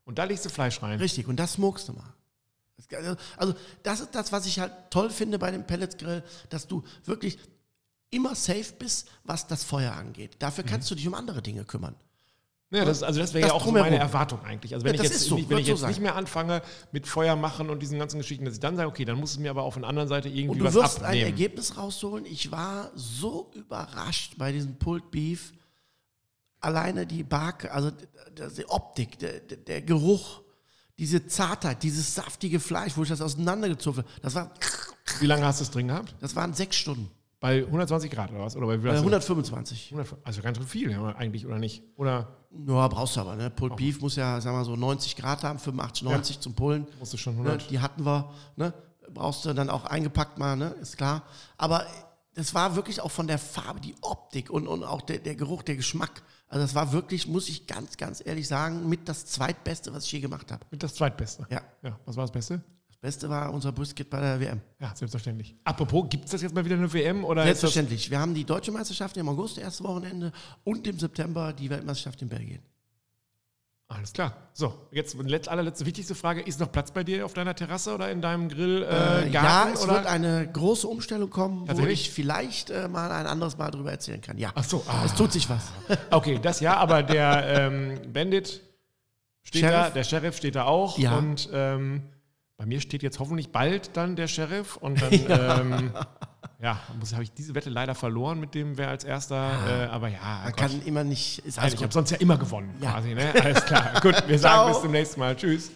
Und 0.05 0.17
da 0.17 0.23
legst 0.23 0.45
du 0.45 0.49
Fleisch 0.49 0.81
rein. 0.81 0.99
Richtig, 0.99 1.27
und 1.27 1.35
das 1.37 1.53
smokst 1.53 1.89
du 1.89 1.93
mal. 1.93 2.13
Also, 3.37 3.53
das 3.83 3.99
ist 3.99 4.15
das, 4.15 4.31
was 4.31 4.47
ich 4.47 4.59
halt 4.59 4.73
toll 4.89 5.11
finde 5.11 5.37
bei 5.37 5.51
dem 5.51 5.67
Pelletsgrill, 5.67 6.23
dass 6.49 6.67
du 6.67 6.83
wirklich 7.05 7.37
immer 8.09 8.33
safe 8.33 8.73
bist, 8.79 9.07
was 9.23 9.45
das 9.47 9.63
Feuer 9.63 9.93
angeht. 9.93 10.37
Dafür 10.39 10.63
kannst 10.63 10.89
mhm. 10.89 10.95
du 10.95 10.95
dich 10.95 11.07
um 11.07 11.13
andere 11.13 11.41
Dinge 11.41 11.63
kümmern. 11.63 11.95
Ja, 12.71 12.85
das, 12.85 13.03
also 13.03 13.19
das 13.19 13.33
wäre 13.33 13.49
ja 13.49 13.53
auch 13.53 13.65
so 13.65 13.71
meine 13.73 13.97
Erwartung 13.97 14.39
eigentlich. 14.45 14.73
Also 14.73 14.85
wenn 14.85 14.95
ja, 14.95 15.03
ich 15.03 15.09
jetzt, 15.09 15.25
so, 15.25 15.37
wenn 15.49 15.57
ich 15.57 15.67
jetzt 15.67 15.81
so 15.81 15.87
nicht 15.87 15.99
mehr 15.99 16.15
anfange 16.15 16.61
mit 16.93 17.05
Feuer 17.05 17.35
machen 17.35 17.69
und 17.69 17.81
diesen 17.81 17.99
ganzen 17.99 18.17
Geschichten, 18.17 18.45
dass 18.45 18.53
ich 18.53 18.61
dann 18.61 18.77
sage, 18.77 18.87
okay, 18.87 19.03
dann 19.03 19.19
muss 19.19 19.31
es 19.31 19.39
mir 19.39 19.51
aber 19.51 19.63
auf 19.63 19.75
der 19.75 19.83
anderen 19.83 20.07
Seite 20.07 20.29
irgendwie 20.29 20.51
und 20.51 20.59
du 20.59 20.65
was 20.65 20.73
wirst 20.73 21.03
abnehmen. 21.03 21.25
ein 21.25 21.31
Ergebnis 21.31 21.77
rausholen. 21.77 22.25
Ich 22.25 22.49
war 22.49 22.89
so 22.95 23.51
überrascht 23.55 24.35
bei 24.37 24.53
diesem 24.53 24.77
Pulled 24.77 25.11
Beef. 25.11 25.51
Alleine 26.61 27.05
die 27.05 27.23
Barke, 27.23 27.71
also 27.73 27.91
die 28.37 28.69
Optik, 28.69 29.19
der, 29.19 29.41
der 29.41 29.81
Geruch, 29.81 30.41
diese 30.97 31.27
Zartheit, 31.27 31.83
dieses 31.83 32.15
saftige 32.15 32.61
Fleisch, 32.61 32.95
wo 32.95 33.03
ich 33.03 33.09
das 33.09 33.21
auseinandergezogen 33.21 34.03
habe. 34.03 34.13
Das 34.21 34.35
war. 34.35 34.53
Wie 35.19 35.25
lange 35.25 35.43
hast 35.43 35.59
du 35.59 35.63
es 35.63 35.71
drin 35.71 35.89
gehabt? 35.89 36.15
Das 36.21 36.37
waren 36.37 36.53
sechs 36.53 36.77
Stunden. 36.77 37.11
Bei 37.41 37.65
120 37.65 38.11
Grad 38.11 38.31
oder 38.31 38.41
was? 38.41 38.55
Oder 38.55 38.67
bei 38.67 38.75
äh, 38.75 38.97
125. 38.97 39.93
Also 40.23 40.41
ganz 40.41 40.57
schön 40.57 40.67
viel 40.67 40.93
eigentlich, 40.93 41.45
oder 41.45 41.57
nicht? 41.57 41.83
Oder? 41.97 42.40
Ja, 42.67 42.87
brauchst 42.87 43.15
du 43.15 43.21
aber. 43.21 43.35
Ne? 43.35 43.49
Pulled 43.49 43.77
Beef 43.77 44.01
muss 44.01 44.15
ja, 44.15 44.39
sagen 44.41 44.57
wir 44.57 44.65
so, 44.65 44.75
90 44.75 45.15
Grad 45.15 45.43
haben, 45.43 45.59
85, 45.59 46.03
90 46.03 46.35
ja. 46.35 46.41
zum 46.41 46.53
Pullen. 46.53 46.87
Musst 46.99 47.13
du 47.13 47.17
schon 47.17 47.33
100. 47.33 47.61
Ne? 47.61 47.67
Die 47.69 47.79
hatten 47.79 48.05
wir. 48.05 48.31
Ne? 48.55 48.73
Brauchst 49.13 49.45
du 49.45 49.53
dann 49.53 49.69
auch 49.69 49.85
eingepackt 49.85 50.37
mal, 50.37 50.55
ne? 50.55 50.75
ist 50.81 50.97
klar. 50.97 51.23
Aber 51.57 51.85
das 52.33 52.53
war 52.53 52.75
wirklich 52.75 53.01
auch 53.01 53.11
von 53.11 53.27
der 53.27 53.37
Farbe, 53.37 53.81
die 53.81 53.95
Optik 54.01 54.49
und, 54.49 54.67
und 54.67 54.83
auch 54.83 55.01
der, 55.01 55.19
der 55.19 55.35
Geruch, 55.35 55.63
der 55.63 55.75
Geschmack. 55.75 56.23
Also 56.47 56.63
das 56.63 56.75
war 56.75 56.91
wirklich, 56.91 57.27
muss 57.27 57.49
ich 57.49 57.67
ganz, 57.67 57.97
ganz 57.97 58.21
ehrlich 58.25 58.47
sagen, 58.47 58.87
mit 58.87 59.07
das 59.07 59.25
Zweitbeste, 59.25 59.93
was 59.93 60.05
ich 60.05 60.11
je 60.11 60.19
gemacht 60.19 60.51
habe. 60.51 60.65
Mit 60.71 60.83
das 60.83 60.95
Zweitbeste? 60.95 61.45
Ja. 61.49 61.61
ja. 61.81 61.99
Was 62.05 62.15
war 62.15 62.23
das 62.23 62.31
Beste? 62.31 62.61
Beste 63.01 63.27
war 63.29 63.51
unser 63.51 63.71
Brisket 63.71 64.11
bei 64.11 64.21
der 64.21 64.39
WM. 64.39 64.61
Ja, 64.79 64.95
selbstverständlich. 64.95 65.55
Apropos, 65.63 66.07
gibt 66.07 66.25
es 66.25 66.31
das 66.31 66.43
jetzt 66.43 66.53
mal 66.53 66.63
wieder 66.63 66.75
eine 66.75 66.93
WM? 66.93 67.25
Oder 67.25 67.43
selbstverständlich. 67.43 68.11
Wir 68.11 68.19
haben 68.19 68.35
die 68.35 68.45
deutsche 68.45 68.71
Meisterschaft 68.71 69.17
im 69.17 69.27
August, 69.27 69.57
erste 69.57 69.83
Wochenende, 69.83 70.31
und 70.63 70.85
im 70.85 70.99
September 70.99 71.51
die 71.51 71.71
Weltmeisterschaft 71.71 72.21
in 72.21 72.29
Belgien. 72.29 72.59
Alles 73.87 74.13
klar. 74.13 74.33
So, 74.53 74.73
jetzt 74.91 75.17
allerletzte 75.49 75.85
wichtigste 75.85 76.13
Frage. 76.13 76.41
Ist 76.41 76.59
noch 76.59 76.71
Platz 76.71 76.91
bei 76.91 77.03
dir 77.03 77.25
auf 77.25 77.33
deiner 77.33 77.55
Terrasse 77.55 77.93
oder 77.93 78.09
in 78.11 78.21
deinem 78.21 78.47
Grillgarten? 78.47 79.29
Äh, 79.29 79.33
ja, 79.33 79.69
es 79.73 79.81
oder? 79.81 79.95
wird 79.95 80.05
eine 80.05 80.47
große 80.47 80.87
Umstellung 80.87 81.29
kommen, 81.31 81.67
wo 81.67 81.85
ich 81.87 82.11
vielleicht 82.11 82.69
äh, 82.69 82.87
mal 82.87 83.11
ein 83.11 83.25
anderes 83.25 83.57
Mal 83.57 83.71
darüber 83.71 83.91
erzählen 83.91 84.21
kann. 84.21 84.37
Ja, 84.37 84.51
Ach 84.53 84.63
so, 84.63 84.83
ah. 84.87 85.01
es 85.05 85.13
tut 85.15 85.33
sich 85.33 85.49
was. 85.49 85.63
Okay, 86.11 86.39
das 86.41 86.59
ja, 86.59 86.77
aber 86.77 87.03
der 87.03 87.45
ähm, 87.47 88.13
Bandit 88.13 88.61
steht 89.41 89.61
Sheriff? 89.61 89.87
da, 89.87 89.89
der 89.89 90.03
Sheriff 90.03 90.37
steht 90.37 90.55
da 90.55 90.65
auch. 90.65 90.97
Ja. 90.97 91.17
Und 91.17 91.49
ähm, 91.51 92.03
bei 92.61 92.67
mir 92.67 92.79
steht 92.79 93.01
jetzt 93.01 93.17
hoffentlich 93.17 93.51
bald 93.51 93.97
dann 93.97 94.15
der 94.15 94.27
Sheriff 94.27 94.77
und 94.77 95.01
dann 95.01 95.11
ja, 95.27 95.59
ähm, 95.61 95.91
ja 96.61 96.77
habe 97.11 97.23
ich 97.23 97.33
diese 97.33 97.55
Wette 97.55 97.71
leider 97.71 97.95
verloren 97.95 98.39
mit 98.39 98.53
dem, 98.53 98.77
wer 98.77 98.89
als 98.89 99.03
erster, 99.03 99.35
ah, 99.35 99.85
äh, 99.85 99.87
aber 99.87 100.09
ja. 100.09 100.19
Man 100.43 100.51
Gott. 100.51 100.57
kann 100.57 100.81
immer 100.85 101.03
nicht. 101.03 101.41
Nein, 101.57 101.71
ich 101.73 101.81
habe 101.81 101.91
sonst 101.91 102.11
ja 102.11 102.17
immer 102.17 102.37
gewonnen, 102.37 102.75
ja. 102.79 102.91
quasi. 102.91 103.15
Ne? 103.15 103.33
Alles 103.33 103.65
klar. 103.65 103.99
Gut, 103.99 104.27
wir 104.27 104.37
sagen 104.39 104.71
bis 104.71 104.81
zum 104.81 104.91
nächsten 104.91 105.19
Mal. 105.19 105.35
Tschüss. 105.35 105.71